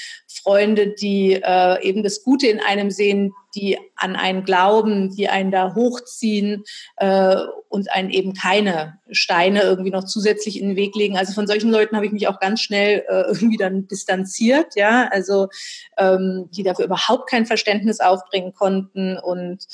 Freunde, 0.47 0.87
die 0.87 1.33
äh, 1.33 1.83
eben 1.83 2.03
das 2.03 2.23
Gute 2.23 2.47
in 2.47 2.61
einem 2.61 2.89
sehen, 2.89 3.33
die 3.53 3.77
an 3.97 4.15
einen 4.15 4.45
glauben, 4.45 5.13
die 5.13 5.27
einen 5.27 5.51
da 5.51 5.75
hochziehen 5.75 6.63
äh, 6.95 7.35
und 7.67 7.91
einen 7.91 8.09
eben 8.11 8.33
keine 8.33 8.97
Steine 9.11 9.63
irgendwie 9.63 9.89
noch 9.89 10.05
zusätzlich 10.05 10.61
in 10.61 10.69
den 10.69 10.77
Weg 10.77 10.95
legen. 10.95 11.17
Also 11.17 11.33
von 11.33 11.47
solchen 11.47 11.69
Leuten 11.69 11.97
habe 11.97 12.05
ich 12.05 12.13
mich 12.13 12.29
auch 12.29 12.39
ganz 12.39 12.61
schnell 12.61 13.03
äh, 13.09 13.23
irgendwie 13.27 13.57
dann 13.57 13.89
distanziert, 13.89 14.77
ja, 14.77 15.09
also 15.11 15.49
ähm, 15.97 16.47
die 16.51 16.63
dafür 16.63 16.85
überhaupt 16.85 17.29
kein 17.29 17.45
Verständnis 17.45 17.99
aufbringen 17.99 18.53
konnten 18.53 19.17
und 19.17 19.65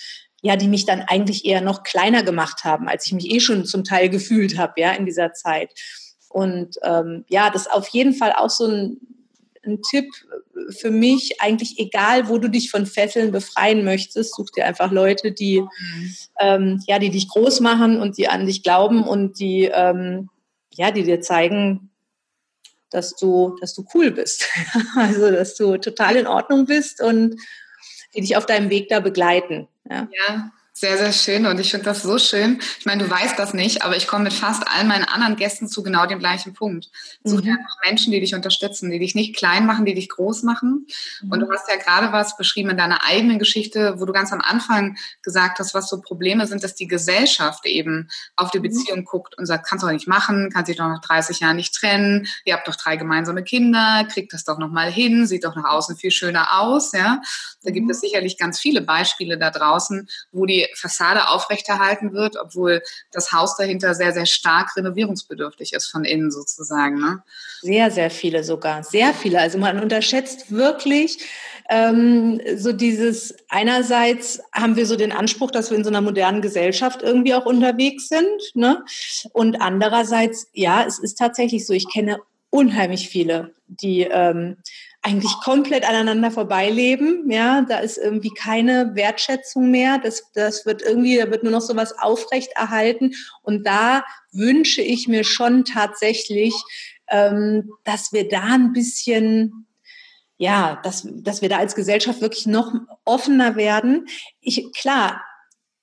ja, 0.41 0.55
die 0.55 0.67
mich 0.67 0.87
dann 0.87 1.01
eigentlich 1.01 1.45
eher 1.45 1.61
noch 1.61 1.83
kleiner 1.83 2.23
gemacht 2.23 2.63
haben, 2.63 2.89
als 2.89 3.05
ich 3.05 3.13
mich 3.13 3.29
eh 3.29 3.39
schon 3.39 3.65
zum 3.65 3.83
Teil 3.83 4.09
gefühlt 4.09 4.57
habe, 4.57 4.73
ja, 4.77 4.91
in 4.93 5.05
dieser 5.05 5.33
Zeit. 5.33 5.69
Und 6.29 6.77
ähm, 6.81 7.25
ja, 7.27 7.51
das 7.51 7.67
ist 7.67 7.71
auf 7.71 7.87
jeden 7.89 8.13
Fall 8.13 8.33
auch 8.33 8.49
so 8.49 8.65
ein, 8.65 8.97
ein 9.65 9.81
Tipp 9.81 10.05
für 10.69 10.91
mich, 10.91 11.41
eigentlich 11.41 11.79
egal, 11.79 12.29
wo 12.29 12.37
du 12.37 12.49
dich 12.49 12.69
von 12.69 12.85
Fesseln 12.85 13.31
befreien 13.31 13.83
möchtest, 13.83 14.35
such 14.35 14.49
dir 14.51 14.65
einfach 14.65 14.91
Leute, 14.91 15.31
die, 15.31 15.61
mhm. 15.61 16.15
ähm, 16.39 16.83
ja, 16.87 16.99
die 16.99 17.09
dich 17.09 17.27
groß 17.29 17.59
machen 17.59 17.99
und 17.99 18.17
die 18.17 18.27
an 18.27 18.45
dich 18.45 18.63
glauben 18.63 19.03
und 19.03 19.39
die, 19.39 19.69
ähm, 19.73 20.29
ja, 20.73 20.91
die 20.91 21.03
dir 21.03 21.21
zeigen, 21.21 21.91
dass 22.89 23.15
du, 23.15 23.55
dass 23.59 23.73
du 23.73 23.85
cool 23.93 24.11
bist. 24.11 24.47
also, 24.95 25.31
dass 25.31 25.55
du 25.55 25.77
total 25.77 26.15
in 26.15 26.27
Ordnung 26.27 26.65
bist 26.65 27.01
und 27.01 27.35
die 28.15 28.21
dich 28.21 28.37
auf 28.37 28.45
deinem 28.45 28.69
Weg 28.69 28.89
da 28.89 28.99
begleiten. 28.99 29.67
Ja. 29.89 30.07
ja. 30.27 30.51
Sehr, 30.75 30.97
sehr 30.97 31.13
schön 31.13 31.45
und 31.45 31.59
ich 31.59 31.69
finde 31.69 31.85
das 31.85 32.01
so 32.01 32.17
schön. 32.17 32.59
Ich 32.79 32.87
meine, 32.87 33.03
du 33.03 33.09
weißt 33.09 33.37
das 33.37 33.53
nicht, 33.53 33.83
aber 33.83 33.95
ich 33.95 34.07
komme 34.07 34.23
mit 34.23 34.33
fast 34.33 34.67
all 34.67 34.85
meinen 34.85 35.03
anderen 35.03 35.35
Gästen 35.35 35.67
zu 35.67 35.83
genau 35.83 36.07
dem 36.07 36.17
gleichen 36.17 36.55
Punkt. 36.55 36.89
Such 37.23 37.41
dir 37.41 37.51
mhm. 37.51 37.59
einfach 37.59 37.77
Menschen, 37.85 38.11
die 38.11 38.19
dich 38.19 38.33
unterstützen, 38.33 38.89
die 38.89 38.97
dich 38.97 39.13
nicht 39.13 39.35
klein 39.35 39.67
machen, 39.67 39.85
die 39.85 39.93
dich 39.93 40.09
groß 40.09 40.41
machen. 40.41 40.87
Mhm. 41.21 41.31
Und 41.31 41.39
du 41.41 41.51
hast 41.51 41.69
ja 41.69 41.75
gerade 41.75 42.11
was 42.11 42.37
beschrieben 42.37 42.71
in 42.71 42.77
deiner 42.77 43.05
eigenen 43.05 43.37
Geschichte, 43.37 43.99
wo 43.99 44.05
du 44.05 44.13
ganz 44.13 44.33
am 44.33 44.41
Anfang 44.41 44.97
gesagt 45.21 45.59
hast, 45.59 45.75
was 45.75 45.87
so 45.87 46.01
Probleme 46.01 46.47
sind, 46.47 46.63
dass 46.63 46.73
die 46.73 46.87
Gesellschaft 46.87 47.67
eben 47.67 48.09
auf 48.35 48.49
die 48.49 48.57
mhm. 48.57 48.63
Beziehung 48.63 48.99
mhm. 49.01 49.05
guckt 49.05 49.37
und 49.37 49.45
sagt, 49.45 49.67
kannst 49.67 49.83
du 49.83 49.87
doch 49.87 49.93
nicht 49.93 50.07
machen, 50.07 50.49
kannst 50.51 50.69
dich 50.69 50.77
doch 50.77 50.87
nach 50.87 51.01
30 51.01 51.39
Jahren 51.39 51.55
nicht 51.55 51.75
trennen, 51.75 52.25
ihr 52.45 52.55
habt 52.55 52.67
doch 52.67 52.75
drei 52.75 52.95
gemeinsame 52.95 53.43
Kinder, 53.43 54.07
kriegt 54.11 54.33
das 54.33 54.43
doch 54.43 54.57
nochmal 54.57 54.91
hin, 54.91 55.27
sieht 55.27 55.43
doch 55.43 55.55
nach 55.55 55.69
außen 55.69 55.97
viel 55.97 56.09
schöner 56.09 56.59
aus, 56.59 56.93
ja. 56.93 57.21
Da 57.61 57.69
gibt 57.69 57.85
mhm. 57.85 57.91
es 57.91 58.01
sicherlich 58.01 58.39
ganz 58.39 58.59
viele 58.59 58.81
Beispiele 58.81 59.37
da 59.37 59.51
draußen, 59.51 60.09
wo 60.31 60.47
die 60.47 60.62
Fassade 60.75 61.29
aufrechterhalten 61.29 62.13
wird, 62.13 62.35
obwohl 62.41 62.81
das 63.11 63.31
Haus 63.31 63.55
dahinter 63.57 63.93
sehr, 63.93 64.13
sehr 64.13 64.25
stark 64.25 64.75
renovierungsbedürftig 64.75 65.73
ist 65.73 65.87
von 65.87 66.05
innen 66.05 66.31
sozusagen. 66.31 66.99
Ne? 66.99 67.23
Sehr, 67.61 67.91
sehr 67.91 68.09
viele 68.09 68.43
sogar, 68.43 68.83
sehr 68.83 69.13
viele. 69.13 69.39
Also 69.39 69.57
man 69.57 69.79
unterschätzt 69.79 70.51
wirklich 70.51 71.17
ähm, 71.69 72.41
so 72.55 72.73
dieses, 72.73 73.35
einerseits 73.49 74.41
haben 74.53 74.75
wir 74.75 74.85
so 74.85 74.95
den 74.95 75.11
Anspruch, 75.11 75.51
dass 75.51 75.69
wir 75.69 75.77
in 75.77 75.83
so 75.83 75.89
einer 75.89 76.01
modernen 76.01 76.41
Gesellschaft 76.41 77.01
irgendwie 77.01 77.33
auch 77.33 77.45
unterwegs 77.45 78.09
sind. 78.09 78.25
Ne? 78.53 78.83
Und 79.31 79.61
andererseits, 79.61 80.47
ja, 80.53 80.83
es 80.85 80.99
ist 80.99 81.17
tatsächlich 81.17 81.65
so, 81.65 81.73
ich 81.73 81.89
kenne 81.91 82.19
unheimlich 82.49 83.09
viele, 83.09 83.53
die 83.67 84.01
ähm, 84.01 84.57
eigentlich 85.03 85.33
komplett 85.43 85.87
aneinander 85.87 86.31
vorbeileben. 86.31 87.29
Ja, 87.29 87.61
da 87.61 87.79
ist 87.79 87.97
irgendwie 87.97 88.31
keine 88.31 88.95
Wertschätzung 88.95 89.69
mehr. 89.69 89.99
Das, 89.99 90.31
das 90.33 90.65
wird 90.65 90.81
irgendwie, 90.81 91.17
da 91.17 91.29
wird 91.29 91.43
nur 91.43 91.51
noch 91.51 91.61
sowas 91.61 91.99
aufrechterhalten. 91.99 93.13
Und 93.41 93.67
da 93.67 94.05
wünsche 94.31 94.81
ich 94.81 95.09
mir 95.09 95.25
schon 95.25 95.65
tatsächlich, 95.65 96.55
ähm, 97.09 97.69
dass 97.83 98.13
wir 98.13 98.29
da 98.29 98.43
ein 98.43 98.71
bisschen, 98.71 99.67
ja, 100.37 100.79
dass, 100.83 101.05
dass 101.05 101.41
wir 101.41 101.49
da 101.49 101.57
als 101.57 101.75
Gesellschaft 101.75 102.21
wirklich 102.21 102.45
noch 102.45 102.73
offener 103.03 103.57
werden. 103.57 104.07
Ich, 104.39 104.71
klar, 104.71 105.21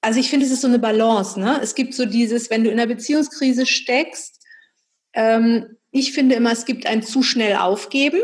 also 0.01 0.19
ich 0.19 0.31
finde, 0.31 0.47
es 0.47 0.53
ist 0.53 0.63
so 0.63 0.69
eine 0.69 0.79
Balance. 0.79 1.39
Ne? 1.39 1.61
Es 1.63 1.75
gibt 1.75 1.93
so 1.93 2.07
dieses, 2.07 2.49
wenn 2.49 2.65
du 2.65 2.71
in 2.71 2.81
einer 2.81 2.89
Beziehungskrise 2.89 3.67
steckst, 3.67 4.41
ähm, 5.13 5.77
ich 5.91 6.13
finde 6.13 6.37
immer, 6.37 6.53
es 6.53 6.65
gibt 6.65 6.87
ein 6.87 7.03
zu 7.03 7.23
schnell 7.23 7.57
aufgeben. 7.57 8.21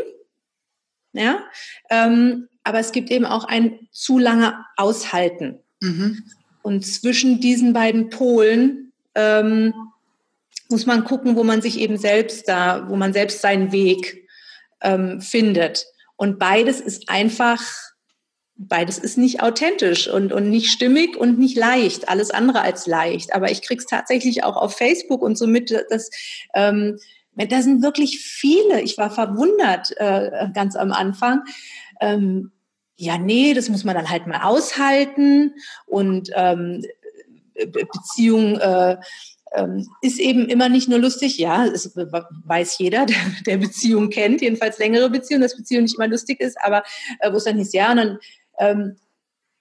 Ja? 1.17 1.39
Ähm, 1.89 2.47
aber 2.63 2.79
es 2.79 2.91
gibt 2.91 3.11
eben 3.11 3.25
auch 3.25 3.45
ein 3.45 3.87
zu 3.91 4.19
lange 4.19 4.65
Aushalten. 4.75 5.59
Mhm. 5.81 6.23
Und 6.61 6.85
zwischen 6.85 7.39
diesen 7.39 7.71
beiden 7.73 8.09
Polen 8.09 8.91
ähm, 9.15 9.73
muss 10.69 10.85
man 10.85 11.05
gucken, 11.05 11.35
wo 11.35 11.43
man 11.43 11.61
sich 11.61 11.79
eben 11.79 11.97
selbst 11.97 12.47
da, 12.49 12.89
wo 12.89 12.95
man 12.95 13.13
selbst 13.13 13.41
seinen 13.41 13.71
Weg 13.71 14.27
ähm, 14.81 15.21
findet. 15.21 15.85
Und 16.17 16.39
beides 16.39 16.81
ist 16.81 17.09
einfach, 17.09 17.61
beides 18.55 18.97
ist 18.97 19.17
nicht 19.17 19.41
authentisch 19.41 20.09
und, 20.09 20.33
und 20.33 20.49
nicht 20.49 20.69
stimmig 20.69 21.15
und 21.15 21.39
nicht 21.39 21.55
leicht, 21.55 22.09
alles 22.09 22.31
andere 22.31 22.61
als 22.61 22.85
leicht. 22.87 23.33
Aber 23.33 23.49
ich 23.49 23.61
krieg's 23.61 23.85
tatsächlich 23.85 24.43
auch 24.43 24.57
auf 24.57 24.75
Facebook 24.75 25.21
und 25.21 25.37
so 25.37 25.47
mit, 25.47 25.71
dass 25.89 26.09
ähm, 26.53 26.97
da 27.45 27.61
sind 27.61 27.83
wirklich 27.83 28.19
viele. 28.19 28.81
Ich 28.81 28.97
war 28.97 29.11
verwundert 29.11 29.93
äh, 29.97 30.49
ganz 30.53 30.75
am 30.75 30.91
Anfang. 30.91 31.43
Ähm, 32.01 32.51
ja, 32.95 33.17
nee, 33.17 33.53
das 33.53 33.69
muss 33.69 33.83
man 33.83 33.95
dann 33.95 34.09
halt 34.09 34.25
mal 34.25 34.41
aushalten 34.41 35.53
und 35.85 36.29
ähm, 36.33 36.83
Beziehung 37.53 38.59
äh, 38.59 38.97
ähm, 39.53 39.87
ist 40.01 40.19
eben 40.19 40.47
immer 40.47 40.69
nicht 40.69 40.89
nur 40.89 40.99
lustig. 40.99 41.37
Ja, 41.37 41.65
es 41.65 41.95
weiß 41.95 42.79
jeder, 42.79 43.05
der, 43.05 43.17
der 43.45 43.57
Beziehung 43.57 44.09
kennt, 44.09 44.41
jedenfalls 44.41 44.79
längere 44.79 45.09
Beziehung, 45.09 45.41
dass 45.41 45.55
Beziehung 45.55 45.83
nicht 45.83 45.95
immer 45.95 46.07
lustig 46.07 46.39
ist, 46.39 46.57
aber 46.61 46.83
äh, 47.19 47.31
wo 47.31 47.37
es 47.37 47.43
dann 47.43 47.57
hieß, 47.57 47.73
ja, 47.73 47.91
und 47.91 47.97
dann 47.97 48.19
ähm, 48.59 48.95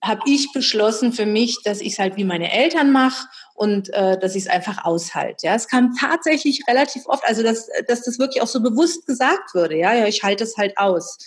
habe 0.02 0.22
ich 0.26 0.52
beschlossen 0.52 1.12
für 1.12 1.26
mich, 1.26 1.62
dass 1.64 1.80
ich 1.80 1.94
es 1.94 1.98
halt 1.98 2.16
wie 2.16 2.24
meine 2.24 2.52
Eltern 2.52 2.92
mache 2.92 3.26
und 3.56 3.92
äh, 3.92 4.18
dass 4.18 4.34
ich 4.34 4.44
es 4.44 4.50
einfach 4.50 4.84
aushalte. 4.84 5.46
Ja, 5.46 5.54
es 5.54 5.68
kam 5.68 5.94
tatsächlich 5.98 6.62
relativ 6.68 7.06
oft, 7.06 7.24
also 7.24 7.42
dass, 7.42 7.68
dass 7.88 8.02
das 8.02 8.18
wirklich 8.18 8.42
auch 8.42 8.46
so 8.46 8.60
bewusst 8.60 9.06
gesagt 9.06 9.54
würde. 9.54 9.76
Ja, 9.76 9.94
ja, 9.94 10.06
ich 10.06 10.22
halte 10.22 10.44
es 10.44 10.56
halt 10.56 10.76
aus. 10.78 11.18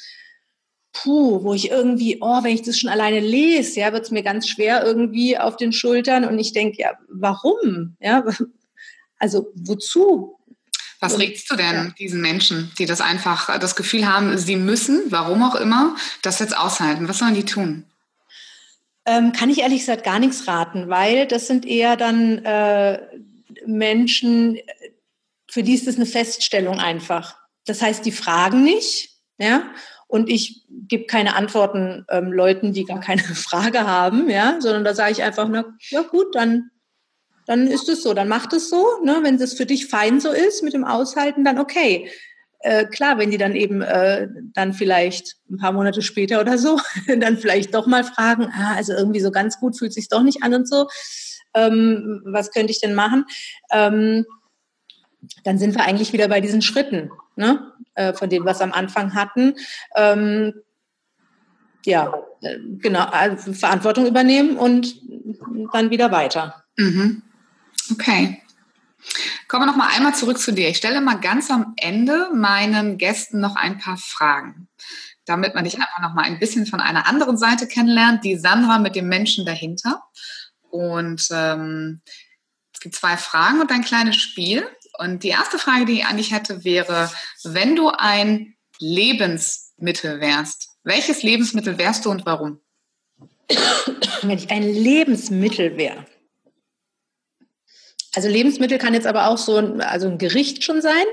Puh, 0.94 1.44
wo 1.44 1.54
ich 1.54 1.70
irgendwie, 1.70 2.18
oh, 2.22 2.44
wenn 2.44 2.54
ich 2.54 2.62
das 2.62 2.78
schon 2.78 2.90
alleine 2.90 3.20
lese, 3.20 3.80
ja, 3.80 3.94
wird 3.94 4.06
es 4.06 4.12
mir 4.12 4.24
ganz 4.24 4.48
schwer 4.48 4.84
irgendwie 4.84 5.38
auf 5.38 5.58
den 5.58 5.74
Schultern 5.74 6.26
und 6.26 6.40
ich 6.40 6.54
denke, 6.54 6.82
ja, 6.82 6.98
warum? 7.10 7.96
Ja, 8.00 8.24
also 9.20 9.52
wozu? 9.56 10.36
Was 11.00 11.18
regst 11.18 11.50
du 11.50 11.56
denn 11.56 11.74
ja. 11.74 11.88
diesen 11.98 12.22
Menschen, 12.22 12.72
die 12.78 12.86
das 12.86 13.00
einfach 13.00 13.58
das 13.60 13.76
Gefühl 13.76 14.06
haben, 14.06 14.38
sie 14.38 14.58
müssen, 14.58 15.04
warum 15.10 15.44
auch 15.44 15.56
immer, 15.56 15.96
das 16.22 16.40
jetzt 16.40 16.58
aushalten? 16.58 17.08
Was 17.08 17.20
sollen 17.20 17.36
die 17.36 17.46
tun? 17.46 17.86
Ähm, 19.10 19.32
kann 19.32 19.50
ich 19.50 19.62
ehrlich 19.62 19.80
gesagt 19.80 20.04
gar 20.04 20.20
nichts 20.20 20.48
raten, 20.48 20.88
weil 20.88 21.26
das 21.26 21.48
sind 21.48 21.66
eher 21.66 21.98
dann 21.98 22.46
äh, 22.46 23.00
Menschen, 23.66 24.60
für 25.50 25.64
die 25.64 25.74
ist 25.74 25.88
das 25.88 25.96
eine 25.96 26.06
Feststellung 26.06 26.78
einfach. 26.78 27.36
Das 27.66 27.82
heißt, 27.82 28.06
die 28.06 28.12
fragen 28.12 28.64
nicht, 28.64 29.18
ja, 29.40 29.64
und 30.06 30.30
ich 30.30 30.62
gebe 30.70 31.08
keine 31.08 31.36
Antworten 31.36 32.06
ähm, 32.10 32.32
Leuten, 32.32 32.72
die 32.72 32.86
gar 32.86 33.00
keine 33.00 33.24
Frage 33.24 33.88
haben, 33.88 34.30
ja, 34.30 34.58
sondern 34.60 34.84
da 34.84 34.94
sage 34.94 35.14
ich 35.14 35.24
einfach, 35.24 35.48
na 35.50 35.66
ja 35.90 36.04
gut, 36.04 36.36
dann 36.36 36.70
dann 37.48 37.66
ist 37.66 37.90
es 37.90 38.04
so, 38.04 38.14
dann 38.14 38.28
macht 38.28 38.54
es 38.54 38.70
so, 38.70 38.86
ne, 39.04 39.22
wenn 39.24 39.40
das 39.40 39.56
für 39.56 39.66
dich 39.66 39.88
fein 39.88 40.20
so 40.20 40.32
ist 40.32 40.62
mit 40.62 40.74
dem 40.74 40.86
Aushalten, 40.86 41.44
dann 41.44 41.58
okay 41.58 42.12
äh, 42.60 42.86
klar, 42.86 43.18
wenn 43.18 43.32
die 43.32 43.38
dann 43.38 43.56
eben 43.56 43.82
äh, 43.82 44.28
dann 44.54 44.74
vielleicht 44.74 45.38
ein 45.50 45.58
paar 45.58 45.72
Monate 45.72 46.02
später 46.02 46.42
oder 46.42 46.58
so 46.58 46.80
dann 47.20 47.38
vielleicht 47.38 47.74
doch 47.74 47.88
mal 47.88 48.04
fragen, 48.04 48.52
ah, 48.54 48.76
also 48.76 48.94
irgendwie 48.94 49.22
so 49.22 49.32
ganz 49.32 49.60
gut 49.60 49.78
fühlt 49.78 49.94
sich 49.94 50.10
doch 50.10 50.24
nicht 50.24 50.44
an 50.44 50.54
und 50.54 50.68
so, 50.68 50.88
ähm, 51.54 52.22
was 52.26 52.52
könnte 52.52 52.72
ich 52.72 52.82
denn 52.82 52.94
machen? 52.94 53.26
Ähm, 53.72 54.26
dann 55.44 55.58
sind 55.58 55.76
wir 55.76 55.84
eigentlich 55.84 56.14
wieder 56.14 56.28
bei 56.28 56.42
diesen 56.42 56.62
Schritten, 56.62 57.12
ne? 57.36 57.74
äh, 57.96 58.14
von 58.14 58.30
was 58.46 58.60
wir 58.60 58.64
am 58.64 58.72
Anfang 58.72 59.14
hatten. 59.14 59.56
Ähm, 59.96 60.54
ja, 61.86 62.14
äh, 62.42 62.58
genau, 62.78 63.06
also 63.06 63.54
Verantwortung 63.54 64.06
übernehmen 64.06 64.58
und 64.58 64.96
dann 65.74 65.90
wieder 65.90 66.12
weiter. 66.12 66.64
Mhm. 66.78 67.24
Okay. 67.92 68.42
Kommen 69.48 69.64
wir 69.64 69.72
noch 69.72 69.78
mal 69.78 69.90
einmal 69.96 70.16
zurück 70.16 70.40
zu 70.40 70.52
dir. 70.52 70.70
Ich 70.70 70.78
stelle 70.78 71.02
mal 71.02 71.20
ganz 71.20 71.50
am 71.50 71.74
Ende 71.78 72.30
meinen 72.34 72.98
Gästen 72.98 73.40
noch 73.40 73.56
ein 73.56 73.78
paar 73.78 73.98
Fragen, 73.98 74.68
damit 75.26 75.56
man 75.56 75.64
dich 75.64 75.76
einfach 75.76 76.00
noch 76.02 76.14
mal 76.14 76.24
ein 76.24 76.40
bisschen 76.40 76.66
von 76.66 76.80
einer 76.80 77.08
anderen 77.08 77.38
Seite 77.38 77.68
kennenlernt. 77.68 78.24
Die 78.24 78.38
Sandra 78.38 78.80
mit 78.80 78.96
dem 78.96 79.08
Menschen 79.08 79.46
dahinter. 79.46 80.04
Und 80.70 81.28
ähm, 81.32 82.02
es 82.74 82.80
gibt 82.80 82.96
zwei 82.96 83.18
Fragen 83.18 83.62
und 83.62 83.72
ein 83.72 83.84
kleines 83.84 84.18
Spiel. 84.18 84.68
Und 84.98 85.24
die 85.24 85.30
erste 85.30 85.58
Frage, 85.58 85.86
die 85.86 86.00
ich 86.00 86.06
an 86.06 86.18
dich 86.18 86.32
hätte, 86.32 86.64
wäre, 86.64 87.12
wenn 87.44 87.76
du 87.76 87.90
ein 87.90 88.56
Lebensmittel 88.80 90.20
wärst, 90.20 90.70
welches 90.84 91.24
Lebensmittel 91.24 91.78
wärst 91.78 92.06
du 92.06 92.12
und 92.12 92.26
warum? 92.26 92.60
Wenn 94.22 94.38
ich 94.38 94.52
ein 94.52 94.64
Lebensmittel 94.64 95.78
wäre. 95.78 96.06
Also 98.16 98.28
Lebensmittel 98.28 98.78
kann 98.78 98.94
jetzt 98.94 99.08
aber 99.08 99.28
auch 99.28 99.38
so 99.38 99.58
ein, 99.58 99.82
also 99.82 100.08
ein 100.08 100.18
Gericht 100.18 100.64
schon 100.64 100.82
sein 100.82 101.06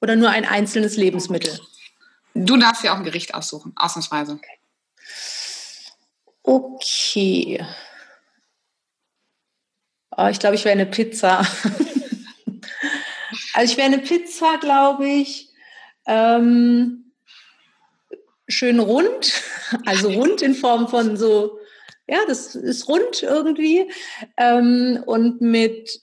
oder 0.00 0.16
nur 0.16 0.30
ein 0.30 0.44
einzelnes 0.44 0.96
Lebensmittel? 0.96 1.58
Du 2.34 2.56
darfst 2.56 2.84
ja 2.84 2.92
auch 2.92 2.98
ein 2.98 3.04
Gericht 3.04 3.34
aussuchen, 3.34 3.72
ausnahmsweise. 3.76 4.38
Okay. 6.42 7.64
Oh, 10.16 10.26
ich 10.28 10.38
glaube, 10.38 10.56
ich 10.56 10.64
wäre 10.64 10.72
eine 10.72 10.86
Pizza. 10.86 11.40
also 13.54 13.72
ich 13.72 13.76
wäre 13.76 13.86
eine 13.86 13.98
Pizza, 13.98 14.58
glaube 14.58 15.06
ich. 15.06 15.50
Ähm, 16.06 17.12
schön 18.48 18.80
rund, 18.80 19.42
also 19.84 20.10
rund 20.10 20.42
in 20.42 20.54
Form 20.54 20.88
von 20.88 21.16
so 21.16 21.58
Ja, 22.06 22.20
das 22.26 22.54
ist 22.54 22.88
rund 22.88 23.22
irgendwie 23.22 23.90
ähm, 24.38 25.02
und 25.06 25.40
mit 25.40 26.00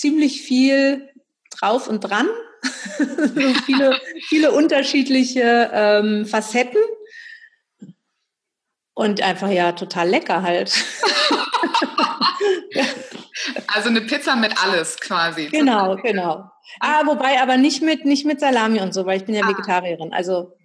ziemlich 0.00 0.42
viel 0.42 1.10
drauf 1.50 1.88
und 1.88 2.00
dran. 2.00 2.28
viele, 3.66 3.98
viele 4.28 4.52
unterschiedliche 4.52 5.70
ähm, 5.72 6.26
Facetten. 6.26 6.80
Und 8.94 9.22
einfach 9.22 9.50
ja 9.50 9.72
total 9.72 10.08
lecker 10.08 10.42
halt. 10.42 10.72
Also 13.68 13.88
eine 13.88 14.02
Pizza 14.02 14.36
mit 14.36 14.62
alles 14.62 14.98
quasi. 15.00 15.46
Genau, 15.46 15.96
genau. 15.96 16.50
Ah, 16.80 17.06
wobei 17.06 17.40
aber 17.40 17.56
nicht 17.56 17.82
mit, 17.82 18.04
nicht 18.04 18.26
mit 18.26 18.40
Salami 18.40 18.80
und 18.80 18.92
so, 18.92 19.06
weil 19.06 19.16
ich 19.16 19.24
bin 19.24 19.34
ja 19.34 19.44
ah. 19.44 19.48
Vegetarierin. 19.48 20.12
Also, 20.12 20.56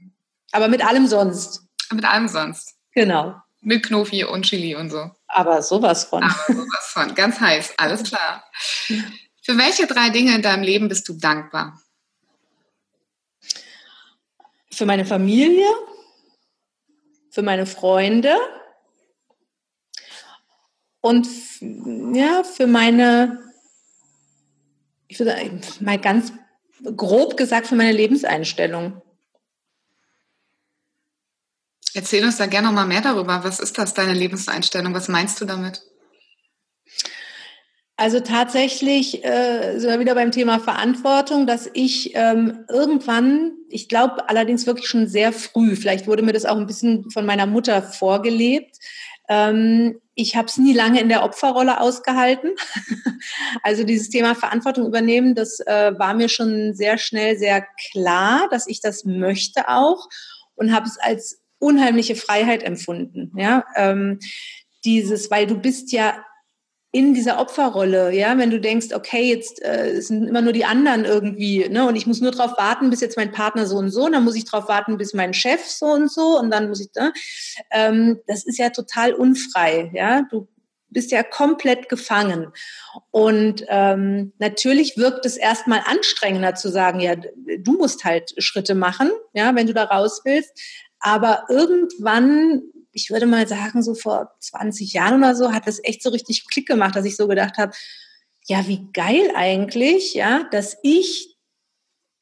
aber 0.51 0.67
mit 0.67 0.85
allem 0.85 1.07
sonst. 1.07 1.61
Mit 1.93 2.03
allem 2.03 2.27
sonst. 2.27 2.75
Genau. 2.93 3.35
Mit 3.61 3.85
Knofi 3.85 4.25
und 4.25 4.43
Chili 4.43 4.75
und 4.75 4.89
so. 4.89 5.09
Aber 5.27 5.61
sowas 5.61 6.05
von. 6.05 6.23
Aber 6.23 6.35
sowas 6.47 6.91
von. 6.93 7.15
Ganz 7.15 7.39
heiß. 7.39 7.75
Alles 7.77 8.03
klar. 8.03 8.43
Für 9.45 9.59
welche 9.59 9.85
drei 9.85 10.09
Dinge 10.09 10.33
in 10.33 10.41
deinem 10.41 10.63
Leben 10.63 10.87
bist 10.87 11.07
du 11.07 11.13
dankbar? 11.13 11.79
Für 14.71 14.87
meine 14.87 15.05
Familie, 15.05 15.67
für 17.29 17.43
meine 17.43 17.67
Freunde 17.67 18.35
und 20.99 21.27
ja, 21.61 22.43
für 22.43 22.65
meine, 22.65 23.53
ich 25.07 25.19
würde 25.19 25.61
mal 25.79 25.99
ganz 25.99 26.33
grob 26.97 27.37
gesagt, 27.37 27.67
für 27.67 27.75
meine 27.75 27.91
Lebenseinstellung. 27.91 28.99
Erzähl 31.93 32.25
uns 32.25 32.37
da 32.37 32.47
gerne 32.47 32.65
noch 32.69 32.73
mal 32.73 32.87
mehr 32.87 33.01
darüber. 33.01 33.43
Was 33.43 33.59
ist 33.59 33.77
das, 33.77 33.93
deine 33.93 34.13
Lebenseinstellung? 34.13 34.95
Was 34.95 35.07
meinst 35.07 35.39
du 35.39 35.45
damit? 35.45 35.83
Also 37.97 38.19
tatsächlich 38.19 39.23
äh, 39.23 39.77
sind 39.79 39.89
wir 39.89 39.99
wieder 39.99 40.15
beim 40.15 40.31
Thema 40.31 40.59
Verantwortung, 40.59 41.47
dass 41.47 41.69
ich 41.73 42.11
ähm, 42.13 42.65
irgendwann, 42.67 43.53
ich 43.69 43.87
glaube 43.87 44.27
allerdings 44.27 44.67
wirklich 44.67 44.87
schon 44.87 45.07
sehr 45.07 45.31
früh, 45.31 45.77
vielleicht 45.77 46.05
wurde 46.05 46.21
mir 46.21 46.33
das 46.33 46.45
auch 46.45 46.57
ein 46.57 46.67
bisschen 46.67 47.09
von 47.09 47.25
meiner 47.25 47.45
Mutter 47.45 47.81
vorgelebt, 47.81 48.77
ähm, 49.29 49.99
ich 50.13 50.35
habe 50.35 50.47
es 50.47 50.57
nie 50.57 50.73
lange 50.73 51.01
in 51.01 51.09
der 51.09 51.23
Opferrolle 51.23 51.81
ausgehalten. 51.81 52.51
also 53.63 53.83
dieses 53.83 54.09
Thema 54.09 54.33
Verantwortung 54.35 54.85
übernehmen, 54.85 55.35
das 55.35 55.59
äh, 55.61 55.97
war 55.97 56.13
mir 56.13 56.29
schon 56.29 56.73
sehr 56.73 56.97
schnell 56.97 57.37
sehr 57.37 57.65
klar, 57.91 58.47
dass 58.49 58.67
ich 58.67 58.81
das 58.81 59.03
möchte 59.03 59.67
auch 59.67 60.07
und 60.55 60.73
habe 60.73 60.87
es 60.87 60.97
als 60.97 61.41
unheimliche 61.59 62.15
Freiheit 62.15 62.63
empfunden. 62.63 63.31
Ja, 63.37 63.65
ähm, 63.75 64.19
dieses, 64.85 65.31
weil 65.31 65.47
du 65.47 65.55
bist 65.55 65.91
ja 65.91 66.23
in 66.95 67.13
dieser 67.13 67.39
Opferrolle, 67.41 68.13
ja, 68.13 68.37
wenn 68.37 68.51
du 68.51 68.61
denkst, 68.61 68.93
okay, 68.93 69.27
jetzt 69.27 69.61
äh, 69.61 69.99
sind 69.99 70.29
immer 70.29 70.41
nur 70.41 70.53
die 70.53 70.63
anderen 70.63 71.03
irgendwie, 71.03 71.67
ne, 71.67 71.85
und 71.85 71.97
ich 71.97 72.07
muss 72.07 72.21
nur 72.21 72.31
darauf 72.31 72.57
warten, 72.57 72.89
bis 72.89 73.01
jetzt 73.01 73.17
mein 73.17 73.33
Partner 73.33 73.65
so 73.65 73.75
und 73.75 73.89
so, 73.89 74.05
und 74.05 74.13
dann 74.13 74.23
muss 74.23 74.37
ich 74.37 74.45
darauf 74.45 74.69
warten, 74.69 74.97
bis 74.97 75.13
mein 75.13 75.33
Chef 75.33 75.61
so 75.65 75.87
und 75.87 76.09
so, 76.09 76.39
und 76.39 76.51
dann 76.51 76.69
muss 76.69 76.79
ich, 76.79 76.87
ne, 76.95 77.11
ähm, 77.71 78.21
das 78.27 78.45
ist 78.45 78.57
ja 78.57 78.69
total 78.69 79.13
unfrei, 79.13 79.91
ja, 79.93 80.21
du 80.31 80.47
bist 80.87 81.11
ja 81.11 81.21
komplett 81.21 81.89
gefangen. 81.89 82.47
Und 83.11 83.65
ähm, 83.67 84.31
natürlich 84.39 84.95
wirkt 84.95 85.25
es 85.25 85.35
erstmal 85.35 85.81
anstrengender 85.85 86.55
zu 86.55 86.69
sagen, 86.69 87.01
ja, 87.01 87.15
du 87.15 87.73
musst 87.73 88.05
halt 88.05 88.33
Schritte 88.37 88.73
machen, 88.73 89.11
ja, 89.33 89.53
wenn 89.53 89.67
du 89.67 89.73
da 89.73 89.83
raus 89.83 90.21
willst. 90.23 90.57
Aber 91.01 91.43
irgendwann 91.49 92.61
ich 92.95 93.09
würde 93.09 93.25
mal 93.25 93.47
sagen, 93.47 93.83
so 93.83 93.93
vor 93.93 94.31
20 94.39 94.93
Jahren 94.93 95.19
oder 95.19 95.35
so, 95.35 95.51
hat 95.51 95.67
das 95.67 95.83
echt 95.83 96.01
so 96.01 96.09
richtig 96.09 96.47
Klick 96.47 96.65
gemacht, 96.65 96.95
dass 96.95 97.05
ich 97.05 97.17
so 97.17 97.27
gedacht 97.27 97.57
habe, 97.57 97.73
ja, 98.47 98.67
wie 98.67 98.87
geil 98.93 99.31
eigentlich, 99.35 100.13
ja, 100.13 100.47
dass 100.51 100.77
ich 100.81 101.34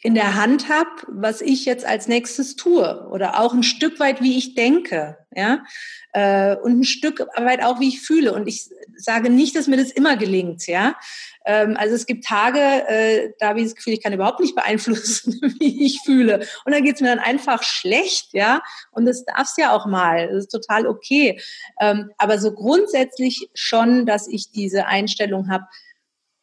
in 0.05 0.15
der 0.15 0.35
Hand 0.35 0.67
habe, 0.67 0.89
was 1.07 1.39
ich 1.39 1.63
jetzt 1.63 1.85
als 1.85 2.09
nächstes 2.09 2.57
tue 2.57 3.07
oder 3.09 3.39
auch 3.39 3.53
ein 3.53 3.63
Stück 3.63 4.01
weit, 4.01 4.21
wie 4.21 4.37
ich 4.37 4.53
denke, 4.53 5.17
ja, 5.33 5.63
äh, 6.11 6.57
und 6.57 6.81
ein 6.81 6.83
Stück 6.83 7.25
weit 7.37 7.63
auch, 7.63 7.79
wie 7.79 7.87
ich 7.87 8.01
fühle. 8.01 8.33
Und 8.33 8.45
ich 8.47 8.69
sage 8.97 9.29
nicht, 9.29 9.55
dass 9.55 9.67
mir 9.67 9.77
das 9.77 9.91
immer 9.91 10.17
gelingt, 10.17 10.67
ja. 10.67 10.97
Ähm, 11.45 11.77
also 11.77 11.95
es 11.95 12.05
gibt 12.05 12.25
Tage, 12.25 12.59
äh, 12.59 13.31
da 13.39 13.47
habe 13.47 13.59
ich 13.59 13.65
das 13.67 13.75
Gefühl, 13.75 13.93
ich 13.93 14.03
kann 14.03 14.11
überhaupt 14.11 14.41
nicht 14.41 14.55
beeinflussen, 14.55 15.39
wie 15.59 15.85
ich 15.85 16.01
fühle. 16.03 16.45
Und 16.65 16.73
dann 16.73 16.83
geht 16.83 16.95
es 16.95 17.01
mir 17.01 17.07
dann 17.07 17.19
einfach 17.19 17.63
schlecht, 17.63 18.33
ja. 18.33 18.61
Und 18.91 19.05
das 19.05 19.23
darf 19.23 19.47
es 19.47 19.55
ja 19.55 19.71
auch 19.71 19.85
mal. 19.85 20.27
Das 20.27 20.43
ist 20.43 20.51
total 20.51 20.85
okay. 20.85 21.39
Ähm, 21.79 22.11
aber 22.17 22.39
so 22.39 22.53
grundsätzlich 22.53 23.49
schon, 23.53 24.05
dass 24.05 24.27
ich 24.27 24.51
diese 24.51 24.85
Einstellung 24.85 25.49
habe, 25.49 25.63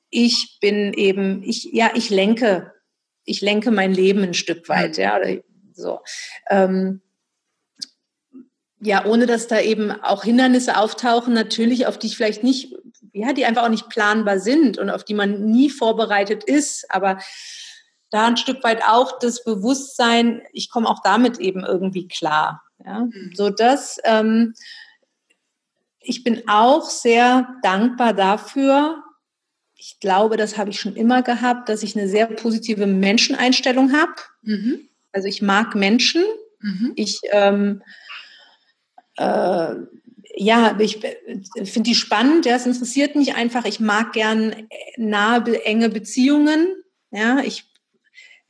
ich 0.08 0.56
bin 0.62 0.94
eben, 0.94 1.42
ich, 1.42 1.68
ja, 1.72 1.90
ich 1.94 2.08
lenke, 2.08 2.72
ich 3.24 3.40
lenke 3.40 3.70
mein 3.70 3.92
Leben 3.92 4.22
ein 4.22 4.34
Stück 4.34 4.68
weit, 4.68 4.96
mhm. 4.96 5.02
ja, 5.02 5.16
oder 5.16 5.42
so. 5.72 6.00
Ähm, 6.48 7.00
ja, 8.82 9.04
ohne 9.04 9.26
dass 9.26 9.46
da 9.46 9.60
eben 9.60 9.90
auch 9.90 10.24
Hindernisse 10.24 10.78
auftauchen, 10.78 11.34
natürlich, 11.34 11.86
auf 11.86 11.98
die 11.98 12.06
ich 12.06 12.16
vielleicht 12.16 12.42
nicht, 12.42 12.74
ja, 13.12 13.32
die 13.32 13.44
einfach 13.44 13.64
auch 13.64 13.68
nicht 13.68 13.90
planbar 13.90 14.38
sind 14.38 14.78
und 14.78 14.88
auf 14.88 15.04
die 15.04 15.14
man 15.14 15.44
nie 15.44 15.68
vorbereitet 15.68 16.44
ist. 16.44 16.86
Aber 16.90 17.18
da 18.10 18.26
ein 18.26 18.38
Stück 18.38 18.64
weit 18.64 18.82
auch 18.86 19.18
das 19.18 19.44
Bewusstsein, 19.44 20.42
ich 20.52 20.70
komme 20.70 20.88
auch 20.88 21.02
damit 21.02 21.38
eben 21.38 21.64
irgendwie 21.64 22.08
klar. 22.08 22.62
Ja? 22.84 23.00
Mhm. 23.00 23.32
So 23.34 23.50
dass 23.50 23.98
ähm, 24.04 24.54
ich 26.00 26.24
bin 26.24 26.48
auch 26.48 26.88
sehr 26.88 27.54
dankbar 27.62 28.14
dafür. 28.14 29.02
Ich 29.82 29.98
glaube, 29.98 30.36
das 30.36 30.58
habe 30.58 30.68
ich 30.68 30.78
schon 30.78 30.94
immer 30.94 31.22
gehabt, 31.22 31.70
dass 31.70 31.82
ich 31.82 31.96
eine 31.96 32.06
sehr 32.06 32.26
positive 32.26 32.86
Menscheneinstellung 32.86 33.92
habe. 33.94 34.12
Mhm. 34.42 34.88
Also 35.10 35.26
ich 35.26 35.40
mag 35.40 35.74
Menschen. 35.74 36.22
Mhm. 36.60 36.92
Ich 36.96 37.20
ähm, 37.32 37.82
äh, 39.16 39.74
ja, 40.36 40.78
ich 40.78 41.00
finde 41.64 41.88
die 41.88 41.94
spannend, 41.94 42.44
ja, 42.44 42.56
es 42.56 42.66
interessiert 42.66 43.16
mich 43.16 43.34
einfach. 43.34 43.64
Ich 43.64 43.80
mag 43.80 44.12
gern 44.12 44.68
nahe, 44.98 45.64
enge 45.64 45.88
Beziehungen. 45.88 46.68
Ja, 47.10 47.40
ich 47.40 47.64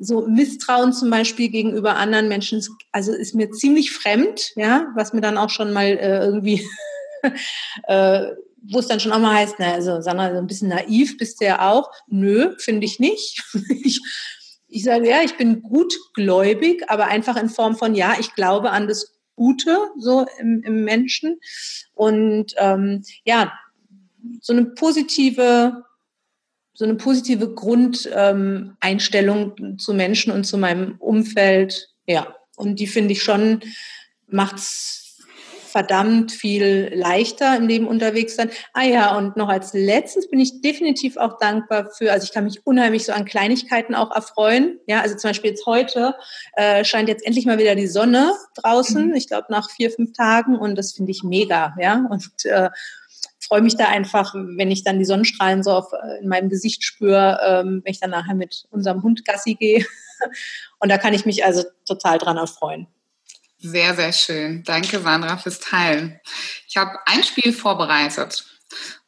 so 0.01 0.27
Misstrauen 0.27 0.93
zum 0.93 1.11
Beispiel 1.11 1.49
gegenüber 1.49 1.95
anderen 1.97 2.27
Menschen, 2.27 2.61
also 2.91 3.13
ist 3.13 3.35
mir 3.35 3.51
ziemlich 3.53 3.93
fremd, 3.93 4.53
ja, 4.57 4.89
was 4.97 5.13
mir 5.13 5.21
dann 5.21 5.39
auch 5.39 5.51
schon 5.51 5.73
mal 5.73 5.87
äh, 5.87 6.25
irgendwie, 6.25 6.67
äh, 7.87 8.33
wo 8.63 8.79
es 8.79 8.87
dann 8.87 9.01
schon 9.01 9.13
auch 9.13 9.19
mal 9.19 9.37
heißt, 9.37 9.57
na, 9.59 9.73
also 9.73 10.01
Sandra, 10.01 10.33
so 10.33 10.39
ein 10.39 10.47
bisschen 10.47 10.69
naiv 10.69 11.19
bist 11.19 11.41
du 11.41 11.47
ja 11.47 11.71
auch. 11.71 11.91
Nö, 12.07 12.55
finde 12.59 12.85
ich 12.85 13.01
nicht. 13.01 13.43
ich, 13.83 14.01
ich 14.69 14.85
sage, 14.85 15.09
ja, 15.09 15.23
ich 15.23 15.37
bin 15.37 15.63
gutgläubig, 15.63 16.85
aber 16.89 17.07
einfach 17.07 17.37
in 17.37 17.49
Form 17.49 17.77
von, 17.77 17.95
ja, 17.95 18.17
ich 18.19 18.35
glaube 18.35 18.71
an 18.71 18.89
das 18.89 19.17
Gute 19.35 19.79
so 19.99 20.27
im, 20.39 20.63
im 20.63 20.85
Menschen. 20.85 21.41
Und 21.95 22.55
ähm, 22.59 23.03
ja, 23.25 23.53
so 24.41 24.53
eine 24.53 24.67
positive, 24.67 25.85
so 26.75 26.85
eine 26.85 26.97
positive 26.97 27.55
Grundeinstellung 27.55 29.55
ähm, 29.59 29.79
zu 29.79 29.95
Menschen 29.95 30.33
und 30.33 30.45
zu 30.45 30.59
meinem 30.59 30.97
Umfeld, 30.99 31.89
ja. 32.07 32.37
Und 32.57 32.79
die 32.79 32.87
finde 32.87 33.13
ich 33.13 33.23
schon, 33.23 33.61
macht's 34.27 35.00
verdammt 35.71 36.33
viel 36.33 36.91
leichter 36.95 37.57
im 37.57 37.67
Leben 37.67 37.87
unterwegs 37.87 38.37
sein. 38.37 38.51
Ah 38.73 38.85
ja, 38.85 39.17
und 39.17 39.37
noch 39.37 39.49
als 39.49 39.73
letztes 39.73 40.29
bin 40.29 40.41
ich 40.41 40.61
definitiv 40.61 41.17
auch 41.17 41.39
dankbar 41.39 41.91
für, 41.91 42.13
also 42.13 42.25
ich 42.25 42.33
kann 42.33 42.45
mich 42.45 42.67
unheimlich 42.67 43.05
so 43.05 43.13
an 43.13 43.25
Kleinigkeiten 43.25 43.95
auch 43.95 44.15
erfreuen. 44.15 44.79
Ja, 44.87 45.01
also 45.01 45.17
zum 45.17 45.31
Beispiel 45.31 45.51
jetzt 45.51 45.67
heute 45.67 46.15
äh, 46.55 46.85
scheint 46.85 47.09
jetzt 47.09 47.25
endlich 47.25 47.47
mal 47.47 47.59
wieder 47.59 47.75
die 47.75 47.87
Sonne 47.87 48.33
draußen. 48.57 49.09
Mhm. 49.09 49.15
Ich 49.15 49.29
glaube 49.29 49.47
nach 49.51 49.71
vier, 49.71 49.91
fünf 49.91 50.13
Tagen 50.13 50.57
und 50.57 50.77
das 50.77 50.93
finde 50.93 51.13
ich 51.13 51.23
mega. 51.23 51.75
Ja, 51.81 52.07
und 52.11 52.45
äh, 52.45 52.71
freue 53.51 53.63
mich 53.63 53.77
da 53.77 53.89
einfach, 53.89 54.35
wenn 54.35 54.71
ich 54.71 54.85
dann 54.85 55.01
die 55.01 55.05
Sonnenstrahlen 55.05 55.65
so 55.65 55.73
auf, 55.73 55.93
äh, 55.93 56.23
in 56.23 56.29
meinem 56.29 56.49
Gesicht 56.49 56.85
spüre, 56.85 57.41
ähm, 57.45 57.83
wenn 57.85 57.91
ich 57.91 57.99
dann 57.99 58.11
nachher 58.11 58.37
mit 58.37 58.67
unserem 58.71 59.03
Hund 59.03 59.25
Gassi 59.25 59.55
gehe. 59.55 59.85
Und 60.79 60.89
da 60.89 60.99
kann 60.99 61.15
ich 61.15 61.27
mich 61.27 61.45
also 61.45 61.65
total 61.85 62.19
dran 62.19 62.37
erfreuen. 62.37 62.87
Sehr, 63.61 63.95
sehr 63.95 64.13
schön. 64.13 64.65
Danke, 64.65 65.01
Sandra, 65.01 65.37
fürs 65.37 65.61
Teilen. 65.61 66.19
Ich 66.67 66.77
habe 66.79 66.99
ein 67.07 67.23
Spiel 67.23 67.53
vorbereitet. 67.53 68.45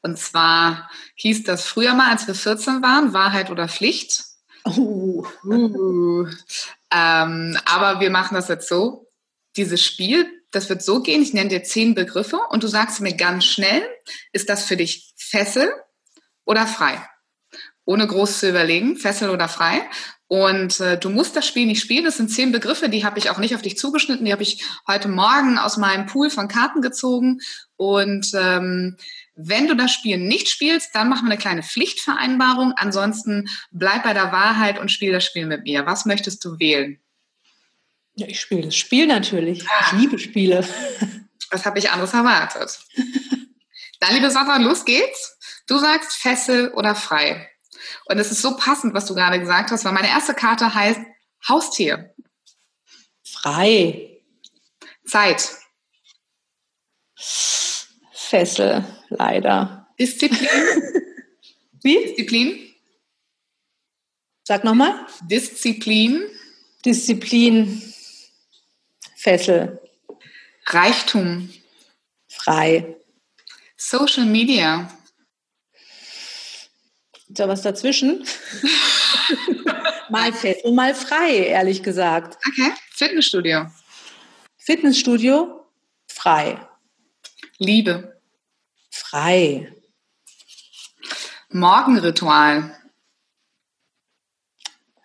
Und 0.03 0.19
zwar 0.19 0.91
hieß 1.15 1.45
das 1.45 1.65
früher 1.65 1.95
mal, 1.95 2.11
als 2.11 2.27
wir 2.27 2.35
14 2.35 2.83
waren, 2.83 3.15
Wahrheit 3.15 3.51
oder 3.51 3.69
Pflicht. 3.69 4.25
Uh. 4.67 5.27
Uh. 5.45 6.27
Ähm, 6.95 7.57
aber 7.65 8.01
wir 8.01 8.11
machen 8.11 8.35
das 8.35 8.49
jetzt 8.49 8.69
so. 8.69 9.09
Dieses 9.57 9.83
Spiel, 9.83 10.31
das 10.51 10.69
wird 10.69 10.83
so 10.83 11.01
gehen, 11.01 11.23
ich 11.23 11.33
nenne 11.33 11.49
dir 11.49 11.65
zehn 11.65 11.95
Begriffe 11.95 12.39
und 12.51 12.63
du 12.63 12.69
sagst 12.69 13.01
mir 13.01 13.17
ganz 13.17 13.47
schnell, 13.47 13.83
ist 14.33 14.51
das 14.51 14.67
für 14.67 14.77
dich 14.77 15.15
Fessel 15.17 15.73
oder 16.45 16.67
frei? 16.67 17.03
ohne 17.85 18.07
groß 18.07 18.41
zu 18.41 18.49
überlegen, 18.49 18.97
Fessel 18.97 19.31
oder 19.31 19.49
frei. 19.49 19.83
Und 20.33 20.81
äh, 20.81 20.97
du 20.97 21.11
musst 21.11 21.37
das 21.37 21.47
Spiel 21.47 21.67
nicht 21.67 21.83
spielen. 21.83 22.07
Das 22.07 22.17
sind 22.17 22.31
zehn 22.31 22.53
Begriffe, 22.53 22.89
die 22.89 23.05
habe 23.05 23.19
ich 23.19 23.29
auch 23.29 23.37
nicht 23.37 23.55
auf 23.55 23.61
dich 23.61 23.77
zugeschnitten. 23.77 24.25
Die 24.25 24.33
habe 24.33 24.43
ich 24.43 24.65
heute 24.89 25.09
Morgen 25.09 25.59
aus 25.59 25.77
meinem 25.77 26.07
Pool 26.07 26.31
von 26.31 26.49
Karten 26.49 26.81
gezogen. 26.81 27.41
Und 27.77 28.33
ähm, 28.33 28.97
wenn 29.35 29.67
du 29.67 29.77
das 29.77 29.93
Spiel 29.93 30.17
nicht 30.17 30.49
spielst, 30.49 30.95
dann 30.95 31.11
machen 31.11 31.27
wir 31.27 31.33
eine 31.33 31.39
kleine 31.39 31.63
Pflichtvereinbarung. 31.63 32.73
Ansonsten 32.77 33.47
bleib 33.73 34.05
bei 34.05 34.15
der 34.15 34.33
Wahrheit 34.33 34.79
und 34.79 34.91
spiel 34.91 35.13
das 35.13 35.27
Spiel 35.27 35.45
mit 35.45 35.65
mir. 35.65 35.85
Was 35.85 36.07
möchtest 36.07 36.43
du 36.47 36.59
wählen? 36.59 36.99
Ja, 38.15 38.27
ich 38.27 38.41
spiele 38.41 38.63
das 38.63 38.77
Spiel 38.77 39.07
natürlich. 39.07 39.63
Ich 39.63 39.93
liebe 39.93 40.19
Spiele. 40.19 40.67
Was 41.51 41.67
habe 41.67 41.79
ich 41.79 41.91
anderes 41.91 42.15
erwartet? 42.15 42.79
Dann, 44.01 44.15
liebe 44.15 44.31
Sandra, 44.31 44.57
los 44.57 44.87
geht's. 44.87 45.37
Du 45.67 45.77
sagst 45.77 46.15
Fessel 46.15 46.71
oder 46.71 46.95
frei. 46.95 47.52
Und 48.07 48.19
es 48.19 48.31
ist 48.31 48.43
so 48.43 48.57
passend, 48.57 48.95
was 48.95 49.07
du 49.07 49.15
gerade 49.15 49.41
gesagt 49.41 49.71
hast, 49.71 49.85
weil 49.85 49.93
meine 49.93 50.09
erste 50.09 50.35
Karte 50.35 50.75
heißt 50.75 51.01
Haustier. 51.49 52.15
Frei. 53.25 54.23
Zeit. 55.07 55.51
Fessel, 58.13 58.85
leider. 59.09 59.89
Disziplin. 59.99 60.49
Wie? 61.83 61.99
Disziplin. 62.05 62.75
Sag 64.45 64.65
nochmal. 64.65 65.07
Disziplin. 65.23 66.23
Disziplin. 66.85 67.83
Fessel. 69.17 69.81
Reichtum. 70.67 71.53
Frei. 72.29 72.97
Social 73.77 74.25
Media. 74.25 74.91
So 77.37 77.49
was 77.49 77.63
dazwischen? 77.63 78.27
mal 80.11 80.33
fest 80.33 80.65
und 80.65 80.75
mal 80.75 80.95
frei, 80.95 81.47
ehrlich 81.47 81.83
gesagt. 81.83 82.39
Okay. 82.49 82.73
Fitnessstudio. 82.91 83.67
Fitnessstudio, 84.59 85.67
frei. 86.07 86.59
Liebe. 87.59 88.21
Frei. 88.91 89.75
Morgenritual. 91.49 92.77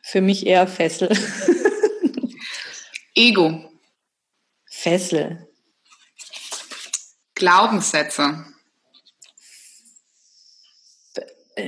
Für 0.03 0.21
mich 0.21 0.45
eher 0.45 0.67
Fessel. 0.67 1.09
Ego. 3.15 3.71
Fessel. 4.69 5.47
Glaubenssätze. 7.35 8.45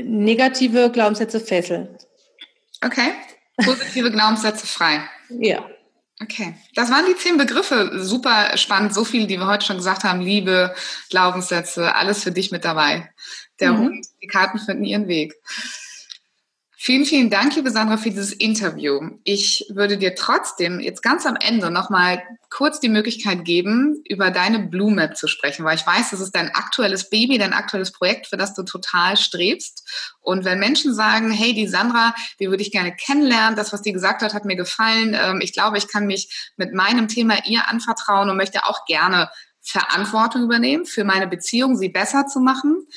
Negative 0.03 0.91
Glaubenssätze 0.91 1.39
Fessel. 1.39 1.97
Okay. 2.83 3.11
Positive 3.57 4.11
Glaubenssätze 4.11 4.65
frei. 4.65 5.01
Ja. 5.29 5.65
Okay, 6.21 6.53
das 6.75 6.91
waren 6.91 7.05
die 7.05 7.15
zehn 7.15 7.37
Begriffe. 7.37 7.91
Super 8.03 8.57
spannend. 8.57 8.93
So 8.93 9.05
viele, 9.05 9.25
die 9.25 9.37
wir 9.37 9.47
heute 9.47 9.65
schon 9.65 9.77
gesagt 9.77 10.03
haben. 10.03 10.19
Liebe, 10.19 10.75
Glaubenssätze, 11.09 11.95
alles 11.95 12.23
für 12.23 12.31
dich 12.31 12.51
mit 12.51 12.65
dabei. 12.65 13.09
Der 13.61 13.71
mhm. 13.71 13.77
Hund, 13.79 14.07
die 14.21 14.27
Karten 14.27 14.59
finden 14.59 14.83
ihren 14.83 15.07
Weg. 15.07 15.33
Vielen, 16.82 17.03
vielen 17.03 17.30
Dank, 17.30 17.53
liebe 17.57 17.71
Sandra, 17.71 17.97
für 17.97 18.09
dieses 18.09 18.32
Interview. 18.32 19.01
Ich 19.25 19.65
würde 19.67 19.97
dir 19.97 20.15
trotzdem 20.15 20.80
jetzt 20.80 21.03
ganz 21.03 21.25
am 21.25 21.36
Ende 21.36 21.71
nochmal 21.71 22.23
kurz 22.49 22.80
die 22.80 22.88
Möglichkeit 22.88 23.43
geben, 23.43 24.01
über 24.07 24.32
deine 24.32 24.59
Blue 24.59 24.89
Map 24.89 25.17
zu 25.17 25.27
sprechen, 25.27 25.65
weil 25.65 25.75
ich 25.75 25.86
weiß, 25.86 26.11
das 26.11 26.21
ist 26.21 26.34
dein 26.34 26.55
aktuelles 26.55 27.09
Baby, 27.09 27.38
dein 27.38 27.51
aktuelles 27.51 27.91
Projekt, 27.91 28.27
für 28.27 28.38
das 28.38 28.53
du 28.53 28.63
total 28.63 29.17
strebst. 29.17 29.86
Und 30.21 30.45
wenn 30.45 30.57
Menschen 30.57 30.93
sagen, 30.93 31.32
hey, 31.32 31.53
die 31.53 31.67
Sandra, 31.67 32.15
die 32.39 32.49
würde 32.49 32.63
ich 32.63 32.71
gerne 32.71 32.95
kennenlernen, 32.95 33.57
das, 33.57 33.73
was 33.73 33.82
die 33.82 33.91
gesagt 33.91 34.21
hat, 34.21 34.34
hat 34.34 34.45
mir 34.45 34.55
gefallen. 34.55 35.17
Ähm, 35.21 35.41
ich 35.41 35.51
glaube, 35.51 35.77
ich 35.77 35.89
kann 35.89 36.07
mich 36.07 36.53
mit 36.55 36.73
meinem 36.73 37.09
Thema 37.09 37.45
ihr 37.45 37.67
anvertrauen 37.67 38.30
und 38.30 38.38
möchte 38.38 38.63
auch 38.63 38.86
gerne 38.86 39.30
Verantwortung 39.59 40.43
übernehmen 40.43 40.86
für 40.86 41.03
meine 41.03 41.27
Beziehung, 41.27 41.75
sie 41.75 41.89
besser 41.89 42.25
zu 42.25 42.39
machen. 42.39 42.88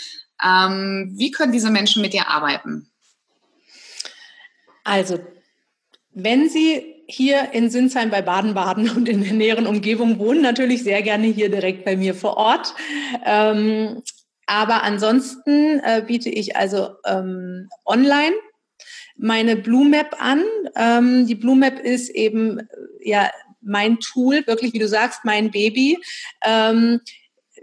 Ähm, 0.40 1.14
wie 1.16 1.32
können 1.32 1.50
diese 1.50 1.70
Menschen 1.70 2.00
mit 2.00 2.12
dir 2.12 2.28
arbeiten? 2.28 2.91
Also, 4.84 5.18
wenn 6.12 6.48
Sie 6.48 7.04
hier 7.06 7.52
in 7.52 7.70
Sinsheim 7.70 8.10
bei 8.10 8.22
Baden-Baden 8.22 8.90
und 8.90 9.08
in 9.08 9.22
der 9.22 9.32
näheren 9.32 9.66
Umgebung 9.66 10.18
wohnen, 10.18 10.42
natürlich 10.42 10.82
sehr 10.82 11.02
gerne 11.02 11.26
hier 11.26 11.50
direkt 11.50 11.84
bei 11.84 11.96
mir 11.96 12.14
vor 12.14 12.36
Ort. 12.36 12.74
Ähm, 13.24 14.02
aber 14.46 14.82
ansonsten 14.82 15.80
äh, 15.80 16.02
biete 16.06 16.28
ich 16.28 16.56
also 16.56 16.90
ähm, 17.06 17.68
online 17.84 18.34
meine 19.16 19.56
Blue 19.56 19.88
Map 19.88 20.16
an. 20.18 20.42
Ähm, 20.76 21.26
die 21.26 21.34
Blue 21.34 21.56
Map 21.56 21.78
ist 21.78 22.10
eben 22.10 22.58
äh, 22.58 22.64
ja 23.02 23.30
mein 23.60 23.98
Tool, 24.00 24.44
wirklich 24.46 24.72
wie 24.72 24.78
du 24.78 24.88
sagst, 24.88 25.20
mein 25.24 25.50
Baby. 25.50 25.98
Ähm, 26.44 27.00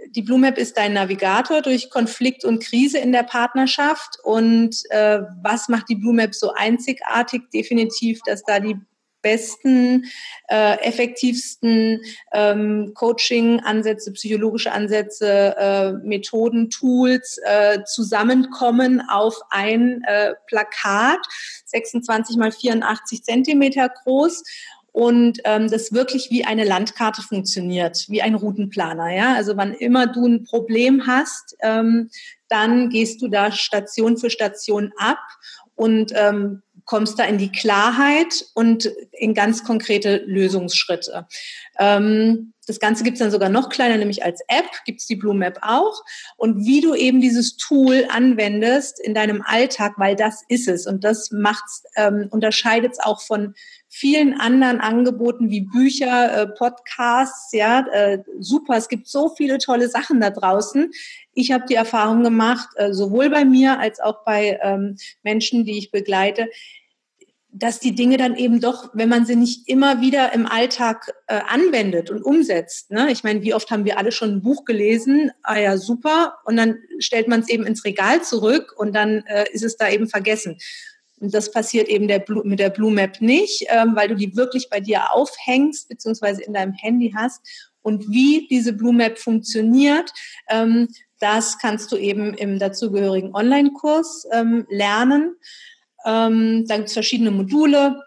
die 0.07 0.21
Blue 0.21 0.39
Map 0.39 0.57
ist 0.57 0.77
dein 0.77 0.93
Navigator 0.93 1.61
durch 1.61 1.89
Konflikt 1.89 2.45
und 2.45 2.63
Krise 2.63 2.97
in 2.97 3.11
der 3.11 3.23
Partnerschaft. 3.23 4.17
Und 4.23 4.75
äh, 4.89 5.21
was 5.41 5.69
macht 5.69 5.89
die 5.89 5.95
Blue 5.95 6.13
Map 6.13 6.33
so 6.33 6.53
einzigartig? 6.53 7.49
Definitiv, 7.51 8.21
dass 8.25 8.43
da 8.43 8.59
die 8.59 8.77
besten, 9.21 10.05
äh, 10.47 10.79
effektivsten 10.79 12.01
ähm, 12.31 12.93
Coaching-Ansätze, 12.95 14.13
psychologische 14.13 14.71
Ansätze, 14.71 15.55
äh, 15.57 15.91
Methoden, 16.07 16.69
Tools 16.69 17.37
äh, 17.43 17.83
zusammenkommen 17.83 19.01
auf 19.09 19.35
ein 19.49 20.03
äh, 20.07 20.33
Plakat, 20.47 21.19
26 21.65 22.37
mal 22.37 22.51
84 22.51 23.23
Zentimeter 23.23 23.89
groß 23.89 24.43
und 24.91 25.39
ähm, 25.45 25.69
das 25.69 25.93
wirklich 25.93 26.29
wie 26.31 26.45
eine 26.45 26.63
Landkarte 26.63 27.21
funktioniert, 27.21 28.05
wie 28.07 28.21
ein 28.21 28.35
Routenplaner. 28.35 29.13
Ja? 29.15 29.35
Also 29.35 29.57
wann 29.57 29.73
immer 29.73 30.07
du 30.07 30.27
ein 30.27 30.43
Problem 30.43 31.07
hast, 31.07 31.55
ähm, 31.61 32.09
dann 32.47 32.89
gehst 32.89 33.21
du 33.21 33.27
da 33.27 33.51
Station 33.51 34.17
für 34.17 34.29
Station 34.29 34.91
ab 34.97 35.19
und 35.75 36.11
ähm, 36.15 36.61
kommst 36.89 37.19
da 37.19 37.23
in 37.23 37.37
die 37.37 37.51
Klarheit 37.51 38.45
und 38.55 38.85
in 39.11 39.35
ganz 39.35 39.63
konkrete 39.63 40.23
Lösungsschritte. 40.25 41.27
Ähm, 41.77 42.53
das 42.65 42.79
Ganze 42.79 43.03
gibt 43.03 43.15
es 43.15 43.19
dann 43.19 43.31
sogar 43.31 43.49
noch 43.49 43.69
kleiner, 43.69 43.97
nämlich 43.97 44.23
als 44.23 44.41
App 44.47 44.65
gibt 44.85 45.01
es 45.01 45.07
die 45.07 45.15
Blue 45.15 45.35
Map 45.35 45.59
auch. 45.61 46.03
Und 46.35 46.65
wie 46.65 46.81
du 46.81 46.95
eben 46.95 47.21
dieses 47.21 47.57
Tool 47.57 48.07
anwendest 48.09 48.99
in 48.99 49.13
deinem 49.13 49.43
Alltag, 49.43 49.93
weil 49.97 50.15
das 50.15 50.43
ist 50.49 50.67
es 50.67 50.85
und 50.85 51.03
das 51.03 51.31
macht's, 51.31 51.83
ähm, 51.95 52.27
unterscheidet 52.31 52.93
es 52.93 52.99
auch 52.99 53.21
von 53.21 53.53
vielen 53.89 54.39
anderen 54.39 54.79
Angeboten 54.79 55.49
wie 55.49 55.61
Bücher, 55.61 56.41
äh, 56.41 56.47
Podcasts, 56.47 57.51
ja, 57.51 57.85
äh, 57.91 58.19
super. 58.39 58.77
Es 58.77 58.87
gibt 58.87 59.07
so 59.07 59.33
viele 59.35 59.57
tolle 59.57 59.89
Sachen 59.89 60.21
da 60.21 60.29
draußen. 60.29 60.91
Ich 61.33 61.51
habe 61.51 61.65
die 61.67 61.75
Erfahrung 61.75 62.23
gemacht, 62.23 62.69
äh, 62.75 62.93
sowohl 62.93 63.31
bei 63.31 63.45
mir 63.45 63.79
als 63.79 63.99
auch 63.99 64.23
bei 64.23 64.59
ähm, 64.61 64.97
Menschen, 65.23 65.65
die 65.65 65.79
ich 65.79 65.89
begleite, 65.89 66.49
dass 67.51 67.79
die 67.79 67.95
Dinge 67.95 68.17
dann 68.17 68.35
eben 68.35 68.61
doch, 68.61 68.91
wenn 68.93 69.09
man 69.09 69.25
sie 69.25 69.35
nicht 69.35 69.67
immer 69.67 70.01
wieder 70.01 70.33
im 70.33 70.45
Alltag 70.45 71.11
anwendet 71.25 72.11
und 72.11 72.21
umsetzt. 72.21 72.91
Ne? 72.91 73.09
Ich 73.11 73.23
meine, 73.23 73.41
wie 73.41 73.55
oft 73.55 73.71
haben 73.71 73.85
wir 73.85 73.97
alle 73.97 74.11
schon 74.11 74.29
ein 74.29 74.41
Buch 74.43 74.65
gelesen? 74.65 75.31
Ah 75.41 75.57
ja, 75.57 75.75
super. 75.77 76.35
Und 76.45 76.57
dann 76.57 76.77
stellt 76.99 77.27
man 77.27 77.39
es 77.39 77.49
eben 77.49 77.65
ins 77.65 77.83
Regal 77.85 78.21
zurück 78.21 78.75
und 78.77 78.95
dann 78.95 79.23
ist 79.51 79.63
es 79.63 79.77
da 79.77 79.89
eben 79.89 80.07
vergessen. 80.07 80.59
Und 81.19 81.33
das 81.33 81.51
passiert 81.51 81.87
eben 81.87 82.07
der 82.07 82.19
Blue, 82.19 82.43
mit 82.45 82.59
der 82.59 82.69
Blue 82.69 82.91
Map 82.91 83.21
nicht, 83.21 83.65
ähm, 83.69 83.95
weil 83.95 84.07
du 84.07 84.15
die 84.15 84.35
wirklich 84.35 84.69
bei 84.69 84.79
dir 84.79 85.13
aufhängst, 85.13 85.89
beziehungsweise 85.89 86.41
in 86.41 86.53
deinem 86.53 86.73
Handy 86.73 87.13
hast. 87.15 87.41
Und 87.81 88.09
wie 88.09 88.47
diese 88.49 88.73
Blue 88.73 88.93
Map 88.93 89.17
funktioniert, 89.17 90.11
ähm, 90.49 90.87
das 91.19 91.57
kannst 91.57 91.91
du 91.91 91.97
eben 91.97 92.33
im 92.33 92.59
dazugehörigen 92.59 93.35
Online-Kurs 93.35 94.27
ähm, 94.31 94.65
lernen. 94.69 95.35
Ähm, 96.05 96.65
da 96.67 96.77
gibt 96.77 96.87
es 96.87 96.93
verschiedene 96.93 97.31
Module. 97.31 98.01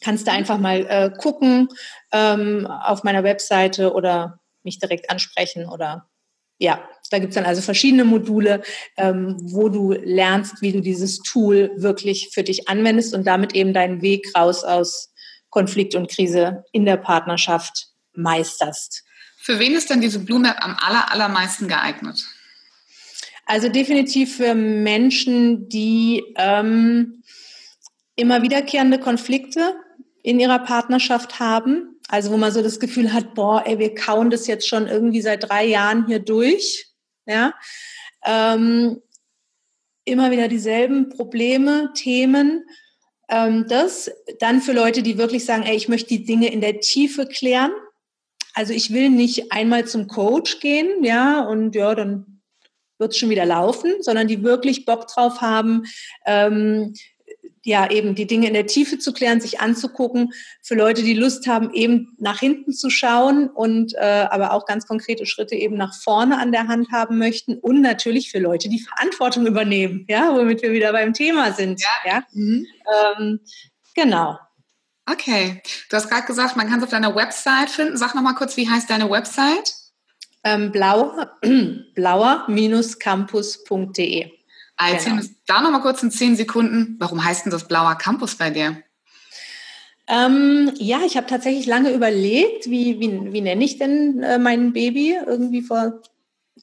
Kannst 0.00 0.26
du 0.26 0.32
einfach 0.32 0.58
mal 0.58 0.86
äh, 0.86 1.10
gucken 1.16 1.68
ähm, 2.12 2.66
auf 2.66 3.04
meiner 3.04 3.22
Webseite 3.24 3.92
oder 3.92 4.40
mich 4.64 4.78
direkt 4.78 5.10
ansprechen 5.10 5.68
oder 5.68 6.08
ja, 6.58 6.82
da 7.10 7.18
gibt 7.18 7.30
es 7.30 7.34
dann 7.34 7.44
also 7.44 7.62
verschiedene 7.62 8.04
Module, 8.04 8.62
ähm, 8.96 9.36
wo 9.40 9.68
du 9.68 9.92
lernst, 9.92 10.62
wie 10.62 10.72
du 10.72 10.80
dieses 10.80 11.18
Tool 11.18 11.70
wirklich 11.76 12.30
für 12.32 12.42
dich 12.42 12.68
anwendest 12.68 13.14
und 13.14 13.26
damit 13.26 13.54
eben 13.54 13.72
deinen 13.72 14.02
Weg 14.02 14.32
raus 14.36 14.64
aus 14.64 15.12
Konflikt 15.50 15.94
und 15.94 16.10
Krise 16.10 16.64
in 16.72 16.84
der 16.84 16.96
Partnerschaft 16.96 17.88
meisterst. 18.14 19.04
Für 19.36 19.58
wen 19.58 19.74
ist 19.74 19.90
denn 19.90 20.00
diese 20.00 20.20
Blue 20.20 20.40
Map 20.40 20.56
am 20.60 20.76
aller, 20.80 21.12
allermeisten 21.12 21.68
geeignet? 21.68 22.24
Also 23.46 23.68
definitiv 23.68 24.36
für 24.36 24.54
Menschen, 24.54 25.68
die 25.68 26.24
ähm, 26.36 27.22
immer 28.16 28.42
wiederkehrende 28.42 28.98
Konflikte 28.98 29.74
in 30.22 30.40
ihrer 30.40 30.60
Partnerschaft 30.60 31.40
haben. 31.40 32.00
Also 32.08 32.30
wo 32.30 32.36
man 32.36 32.52
so 32.52 32.62
das 32.62 32.80
Gefühl 32.80 33.12
hat, 33.12 33.34
boah, 33.34 33.64
ey, 33.66 33.78
wir 33.78 33.94
kauen 33.94 34.30
das 34.30 34.46
jetzt 34.46 34.66
schon 34.66 34.86
irgendwie 34.86 35.20
seit 35.20 35.48
drei 35.48 35.66
Jahren 35.66 36.06
hier 36.06 36.20
durch. 36.20 36.93
Ja. 37.26 37.54
Ähm, 38.24 39.00
immer 40.04 40.30
wieder 40.30 40.48
dieselben 40.48 41.08
Probleme, 41.08 41.90
Themen. 41.94 42.64
Ähm, 43.28 43.66
das 43.68 44.10
dann 44.40 44.60
für 44.60 44.72
Leute, 44.72 45.02
die 45.02 45.18
wirklich 45.18 45.44
sagen, 45.44 45.62
ey, 45.62 45.76
ich 45.76 45.88
möchte 45.88 46.08
die 46.08 46.24
Dinge 46.24 46.52
in 46.52 46.60
der 46.60 46.80
Tiefe 46.80 47.26
klären. 47.26 47.72
Also 48.52 48.72
ich 48.72 48.92
will 48.92 49.10
nicht 49.10 49.52
einmal 49.52 49.86
zum 49.86 50.06
Coach 50.06 50.60
gehen, 50.60 51.02
ja, 51.02 51.40
und 51.40 51.74
ja, 51.74 51.94
dann 51.94 52.42
wird 52.98 53.12
es 53.12 53.18
schon 53.18 53.30
wieder 53.30 53.44
laufen, 53.44 53.94
sondern 54.00 54.28
die 54.28 54.42
wirklich 54.42 54.84
Bock 54.84 55.08
drauf 55.08 55.40
haben, 55.40 55.84
ähm, 56.26 56.94
ja, 57.64 57.90
eben 57.90 58.14
die 58.14 58.26
Dinge 58.26 58.46
in 58.46 58.54
der 58.54 58.66
Tiefe 58.66 58.98
zu 58.98 59.12
klären, 59.12 59.40
sich 59.40 59.60
anzugucken, 59.60 60.32
für 60.62 60.74
Leute, 60.74 61.02
die 61.02 61.14
Lust 61.14 61.46
haben, 61.46 61.72
eben 61.72 62.14
nach 62.18 62.38
hinten 62.38 62.72
zu 62.72 62.90
schauen 62.90 63.48
und 63.48 63.94
äh, 63.94 64.26
aber 64.30 64.52
auch 64.52 64.66
ganz 64.66 64.86
konkrete 64.86 65.26
Schritte 65.26 65.54
eben 65.54 65.76
nach 65.76 65.94
vorne 65.94 66.38
an 66.38 66.52
der 66.52 66.68
Hand 66.68 66.92
haben 66.92 67.18
möchten 67.18 67.58
und 67.58 67.80
natürlich 67.80 68.30
für 68.30 68.38
Leute, 68.38 68.68
die 68.68 68.80
Verantwortung 68.80 69.46
übernehmen, 69.46 70.04
ja, 70.08 70.36
womit 70.36 70.62
wir 70.62 70.72
wieder 70.72 70.92
beim 70.92 71.14
Thema 71.14 71.52
sind. 71.52 71.80
Ja. 71.80 72.12
ja? 72.12 72.22
Mhm. 72.32 72.66
Ähm, 73.18 73.40
genau. 73.94 74.38
Okay, 75.10 75.60
du 75.90 75.96
hast 75.96 76.08
gerade 76.08 76.26
gesagt, 76.26 76.56
man 76.56 76.68
kann 76.68 76.78
es 76.78 76.84
auf 76.84 76.90
deiner 76.90 77.14
Website 77.14 77.70
finden. 77.70 77.96
Sag 77.96 78.14
nochmal 78.14 78.34
kurz, 78.34 78.56
wie 78.56 78.68
heißt 78.68 78.90
deine 78.90 79.10
Website? 79.10 79.74
Ähm, 80.44 80.72
blauer, 80.72 81.32
blauer-campus.de. 81.94 84.30
Erzähl 84.78 85.12
genau. 85.12 85.22
uns 85.22 85.30
da 85.46 85.60
nochmal 85.60 85.82
kurz 85.82 86.02
in 86.02 86.10
zehn 86.10 86.36
Sekunden, 86.36 86.96
warum 86.98 87.24
heißt 87.24 87.44
denn 87.44 87.52
das 87.52 87.68
Blauer 87.68 87.96
Campus 87.96 88.36
bei 88.36 88.50
dir? 88.50 88.82
Ähm, 90.06 90.72
ja, 90.76 91.00
ich 91.06 91.16
habe 91.16 91.26
tatsächlich 91.26 91.66
lange 91.66 91.92
überlegt, 91.92 92.68
wie, 92.68 93.00
wie, 93.00 93.32
wie 93.32 93.40
nenne 93.40 93.64
ich 93.64 93.78
denn 93.78 94.22
äh, 94.22 94.38
mein 94.38 94.72
Baby 94.72 95.16
irgendwie 95.26 95.62
vor 95.62 96.02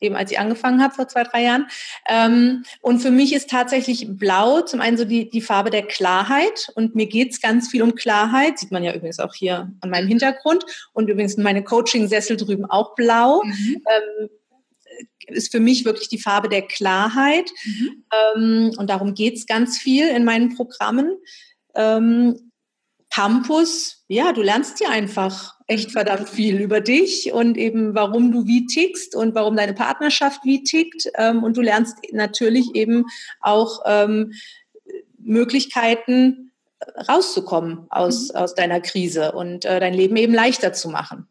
eben 0.01 0.16
als 0.16 0.32
ich 0.32 0.39
angefangen 0.39 0.82
habe 0.82 0.93
vor 0.93 1.07
zwei, 1.07 1.24
drei 1.24 1.43
Jahren. 1.43 1.68
Ähm, 2.07 2.64
und 2.82 2.99
für 2.99 3.12
mich 3.12 3.34
ist 3.34 3.49
tatsächlich 3.49 4.07
Blau 4.09 4.62
zum 4.62 4.82
einen 4.82 4.97
so 4.97 5.05
die, 5.05 5.30
die 5.30 5.41
Farbe 5.41 5.70
der 5.70 5.84
Klarheit. 5.84 6.72
Und 6.76 6.95
mir 6.95 7.05
geht's 7.05 7.39
ganz 7.39 7.70
viel 7.70 7.84
um 7.84 7.95
Klarheit. 7.95 8.57
Sieht 8.57 8.72
man 8.72 8.84
ja 8.84 8.93
übrigens 8.93 9.20
auch 9.20 9.34
hier 9.34 9.72
an 9.80 9.89
meinem 9.89 10.07
Hintergrund. 10.07 10.66
Und 10.93 11.09
übrigens 11.09 11.38
meine 11.38 11.64
Coaching-Sessel 11.64 12.36
drüben 12.38 12.66
auch 12.66 12.95
blau. 12.95 13.43
Mhm. 13.43 13.84
Ähm, 13.88 14.30
ist 15.28 15.51
für 15.51 15.59
mich 15.59 15.86
wirklich 15.86 16.09
die 16.09 16.19
Farbe 16.19 16.49
der 16.49 16.63
Klarheit. 16.63 17.49
Mhm. 17.65 18.03
Ähm, 18.36 18.72
und 18.78 18.89
darum 18.89 19.13
geht's 19.13 19.45
ganz 19.45 19.78
viel 19.78 20.07
in 20.07 20.24
meinen 20.24 20.55
Programmen. 20.55 21.17
Ähm, 21.76 22.51
Campus, 23.13 24.05
ja, 24.07 24.32
du 24.32 24.41
lernst 24.41 24.80
dir 24.80 24.89
einfach 24.89 25.55
echt 25.67 25.91
verdammt 25.91 26.30
viel 26.30 26.61
über 26.61 26.80
dich 26.80 27.34
und 27.34 27.57
eben 27.57 27.93
warum 27.93 28.32
du 28.32 28.45
wie 28.45 28.65
tickst 28.65 29.15
und 29.15 29.36
warum 29.36 29.57
deine 29.57 29.74
Partnerschaft 29.74 30.45
wie 30.45 30.63
tickt. 30.63 31.09
Ähm, 31.15 31.43
und 31.43 31.57
du 31.57 31.61
lernst 31.61 31.97
natürlich 32.13 32.74
eben 32.74 33.05
auch 33.41 33.82
ähm, 33.86 34.32
Möglichkeiten 35.17 36.51
rauszukommen 37.07 37.86
aus, 37.89 38.30
mhm. 38.30 38.36
aus 38.36 38.55
deiner 38.55 38.82
Krise 38.82 39.34
und 39.34 39.65
äh, 39.65 39.80
dein 39.80 39.93
Leben 39.93 40.15
eben 40.15 40.34
leichter 40.34 40.74
zu 40.74 40.89
machen. 40.89 41.28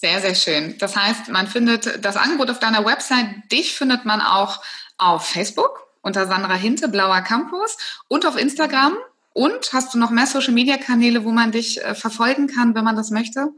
Sehr, 0.00 0.22
sehr 0.22 0.34
schön. 0.34 0.78
Das 0.78 0.96
heißt, 0.96 1.28
man 1.28 1.46
findet 1.46 2.02
das 2.02 2.16
Angebot 2.16 2.48
auf 2.48 2.58
deiner 2.58 2.86
Website. 2.86 3.26
Dich 3.52 3.74
findet 3.74 4.06
man 4.06 4.22
auch 4.22 4.62
auf 4.96 5.26
Facebook 5.26 5.86
unter 6.00 6.26
Sandra 6.26 6.54
Hinte, 6.54 6.88
Blauer 6.88 7.20
Campus 7.20 7.76
und 8.08 8.24
auf 8.24 8.38
Instagram. 8.38 8.96
Und 9.34 9.74
hast 9.74 9.92
du 9.92 9.98
noch 9.98 10.10
mehr 10.10 10.26
Social 10.26 10.54
Media 10.54 10.78
Kanäle, 10.78 11.26
wo 11.26 11.32
man 11.32 11.52
dich 11.52 11.84
äh, 11.84 11.94
verfolgen 11.94 12.46
kann, 12.46 12.74
wenn 12.74 12.82
man 12.82 12.96
das 12.96 13.10
möchte? 13.10 13.50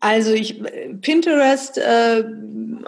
Also 0.00 0.32
ich 0.32 0.60
Pinterest 1.00 1.78
äh, 1.78 2.24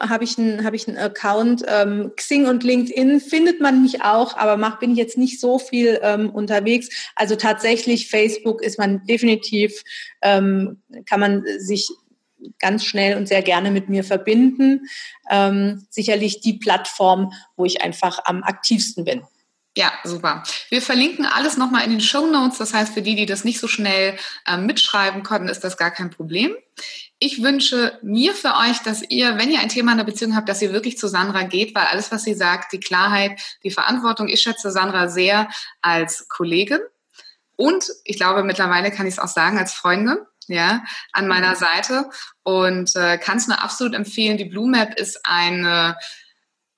habe 0.00 0.24
ich 0.24 0.36
einen 0.36 0.64
habe 0.64 0.74
ich 0.74 0.88
einen 0.88 0.98
Account, 0.98 1.64
ähm, 1.68 2.10
Xing 2.16 2.46
und 2.48 2.64
LinkedIn 2.64 3.20
findet 3.20 3.60
man 3.60 3.82
mich 3.82 4.02
auch, 4.02 4.36
aber 4.36 4.56
mach 4.56 4.80
bin 4.80 4.90
ich 4.90 4.98
jetzt 4.98 5.16
nicht 5.16 5.38
so 5.38 5.60
viel 5.60 6.00
ähm, 6.02 6.30
unterwegs. 6.30 6.88
Also 7.14 7.36
tatsächlich 7.36 8.08
Facebook 8.08 8.60
ist 8.60 8.80
man 8.80 9.06
definitiv 9.06 9.84
ähm, 10.22 10.82
kann 11.06 11.20
man 11.20 11.44
sich 11.58 11.88
ganz 12.58 12.84
schnell 12.84 13.16
und 13.16 13.26
sehr 13.26 13.42
gerne 13.42 13.70
mit 13.70 13.88
mir 13.88 14.04
verbinden. 14.04 14.86
Ähm, 15.30 15.86
sicherlich 15.90 16.40
die 16.40 16.54
Plattform, 16.54 17.32
wo 17.56 17.64
ich 17.64 17.82
einfach 17.82 18.20
am 18.24 18.42
aktivsten 18.42 19.04
bin. 19.04 19.22
Ja, 19.76 19.92
super. 20.04 20.44
Wir 20.70 20.80
verlinken 20.80 21.26
alles 21.26 21.56
nochmal 21.56 21.84
in 21.84 21.90
den 21.90 22.00
Show 22.00 22.26
Notes. 22.26 22.58
Das 22.58 22.72
heißt, 22.72 22.94
für 22.94 23.02
die, 23.02 23.16
die 23.16 23.26
das 23.26 23.42
nicht 23.42 23.58
so 23.58 23.66
schnell 23.66 24.16
äh, 24.46 24.56
mitschreiben 24.56 25.24
konnten, 25.24 25.48
ist 25.48 25.64
das 25.64 25.76
gar 25.76 25.90
kein 25.90 26.10
Problem. 26.10 26.54
Ich 27.18 27.42
wünsche 27.42 27.98
mir 28.02 28.34
für 28.34 28.54
euch, 28.54 28.78
dass 28.84 29.02
ihr, 29.08 29.36
wenn 29.36 29.50
ihr 29.50 29.58
ein 29.58 29.68
Thema 29.68 29.92
in 29.92 29.98
der 29.98 30.04
Beziehung 30.04 30.36
habt, 30.36 30.48
dass 30.48 30.62
ihr 30.62 30.72
wirklich 30.72 30.96
zu 30.96 31.08
Sandra 31.08 31.42
geht, 31.42 31.74
weil 31.74 31.86
alles, 31.86 32.12
was 32.12 32.22
sie 32.22 32.34
sagt, 32.34 32.72
die 32.72 32.78
Klarheit, 32.78 33.40
die 33.64 33.72
Verantwortung, 33.72 34.28
ich 34.28 34.42
schätze 34.42 34.70
Sandra 34.70 35.08
sehr 35.08 35.48
als 35.82 36.28
Kollegin. 36.28 36.80
Und 37.56 37.90
ich 38.04 38.16
glaube, 38.16 38.44
mittlerweile 38.44 38.92
kann 38.92 39.06
ich 39.06 39.14
es 39.14 39.18
auch 39.18 39.28
sagen, 39.28 39.58
als 39.58 39.72
Freundin 39.72 40.18
ja, 40.48 40.82
an 41.12 41.28
meiner 41.28 41.50
mhm. 41.50 41.56
Seite 41.56 42.10
und 42.42 42.94
äh, 42.96 43.18
kann 43.18 43.38
es 43.38 43.48
nur 43.48 43.62
absolut 43.62 43.94
empfehlen. 43.94 44.36
Die 44.36 44.44
Blue 44.44 44.68
Map 44.68 44.98
ist 44.98 45.20
eine 45.24 45.96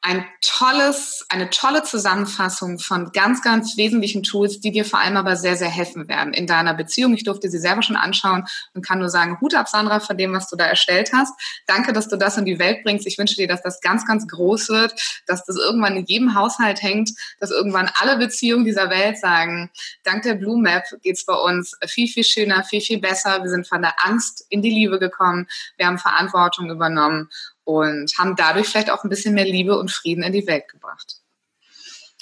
ein 0.06 0.24
tolles, 0.40 1.26
eine 1.30 1.50
tolle 1.50 1.82
Zusammenfassung 1.82 2.78
von 2.78 3.10
ganz, 3.10 3.42
ganz 3.42 3.76
wesentlichen 3.76 4.22
Tools, 4.22 4.60
die 4.60 4.70
dir 4.70 4.84
vor 4.84 5.00
allem 5.00 5.16
aber 5.16 5.34
sehr, 5.34 5.56
sehr 5.56 5.68
helfen 5.68 6.06
werden 6.06 6.32
in 6.32 6.46
deiner 6.46 6.74
Beziehung. 6.74 7.12
Ich 7.14 7.24
durfte 7.24 7.50
sie 7.50 7.58
selber 7.58 7.82
schon 7.82 7.96
anschauen 7.96 8.46
und 8.72 8.86
kann 8.86 9.00
nur 9.00 9.08
sagen, 9.08 9.40
Hut 9.40 9.56
ab, 9.56 9.68
Sandra, 9.68 9.98
von 9.98 10.16
dem, 10.16 10.32
was 10.32 10.48
du 10.48 10.54
da 10.54 10.64
erstellt 10.64 11.10
hast. 11.12 11.34
Danke, 11.66 11.92
dass 11.92 12.06
du 12.06 12.16
das 12.16 12.36
in 12.36 12.44
die 12.44 12.60
Welt 12.60 12.84
bringst. 12.84 13.04
Ich 13.04 13.18
wünsche 13.18 13.34
dir, 13.34 13.48
dass 13.48 13.62
das 13.62 13.80
ganz, 13.80 14.06
ganz 14.06 14.28
groß 14.28 14.68
wird, 14.68 14.94
dass 15.26 15.44
das 15.44 15.56
irgendwann 15.56 15.96
in 15.96 16.06
jedem 16.06 16.36
Haushalt 16.36 16.82
hängt, 16.82 17.10
dass 17.40 17.50
irgendwann 17.50 17.90
alle 17.98 18.16
Beziehungen 18.16 18.64
dieser 18.64 18.90
Welt 18.90 19.18
sagen, 19.18 19.70
dank 20.04 20.22
der 20.22 20.34
Blue 20.34 20.60
Map 20.60 20.84
geht's 21.02 21.26
bei 21.26 21.34
uns 21.34 21.76
viel, 21.84 22.06
viel 22.06 22.22
schöner, 22.22 22.62
viel, 22.62 22.80
viel 22.80 23.00
besser. 23.00 23.42
Wir 23.42 23.50
sind 23.50 23.66
von 23.66 23.82
der 23.82 23.94
Angst 24.04 24.46
in 24.50 24.62
die 24.62 24.70
Liebe 24.70 25.00
gekommen. 25.00 25.48
Wir 25.76 25.88
haben 25.88 25.98
Verantwortung 25.98 26.70
übernommen 26.70 27.28
und 27.66 28.16
haben 28.16 28.36
dadurch 28.36 28.68
vielleicht 28.68 28.90
auch 28.90 29.04
ein 29.04 29.10
bisschen 29.10 29.34
mehr 29.34 29.44
Liebe 29.44 29.78
und 29.78 29.90
Frieden 29.90 30.22
in 30.22 30.32
die 30.32 30.46
Welt 30.46 30.68
gebracht. 30.68 31.16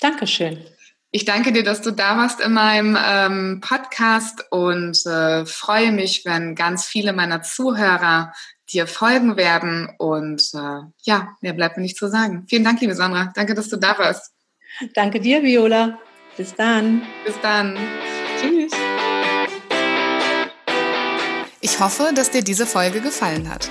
Dankeschön. 0.00 0.64
Ich 1.10 1.24
danke 1.24 1.52
dir, 1.52 1.62
dass 1.62 1.80
du 1.80 1.92
da 1.92 2.16
warst 2.16 2.40
in 2.40 2.54
meinem 2.54 2.98
ähm, 3.00 3.60
Podcast 3.60 4.46
und 4.50 5.06
äh, 5.06 5.46
freue 5.46 5.92
mich, 5.92 6.24
wenn 6.24 6.56
ganz 6.56 6.86
viele 6.86 7.12
meiner 7.12 7.42
Zuhörer 7.42 8.32
dir 8.72 8.88
folgen 8.88 9.36
werden. 9.36 9.92
Und 9.98 10.42
äh, 10.54 10.80
ja, 11.02 11.28
mehr 11.40 11.52
bleibt 11.52 11.76
mir 11.76 11.84
nicht 11.84 11.98
zu 11.98 12.08
sagen. 12.08 12.46
Vielen 12.48 12.64
Dank, 12.64 12.80
liebe 12.80 12.96
Sandra. 12.96 13.32
Danke, 13.36 13.54
dass 13.54 13.68
du 13.68 13.76
da 13.76 13.96
warst. 13.98 14.32
Danke 14.94 15.20
dir, 15.20 15.42
Viola. 15.42 15.98
Bis 16.36 16.54
dann. 16.54 17.02
Bis 17.24 17.40
dann. 17.40 17.78
Tschüss. 18.40 18.72
Ich 21.60 21.78
hoffe, 21.78 22.10
dass 22.14 22.30
dir 22.30 22.42
diese 22.42 22.66
Folge 22.66 23.00
gefallen 23.00 23.48
hat. 23.48 23.70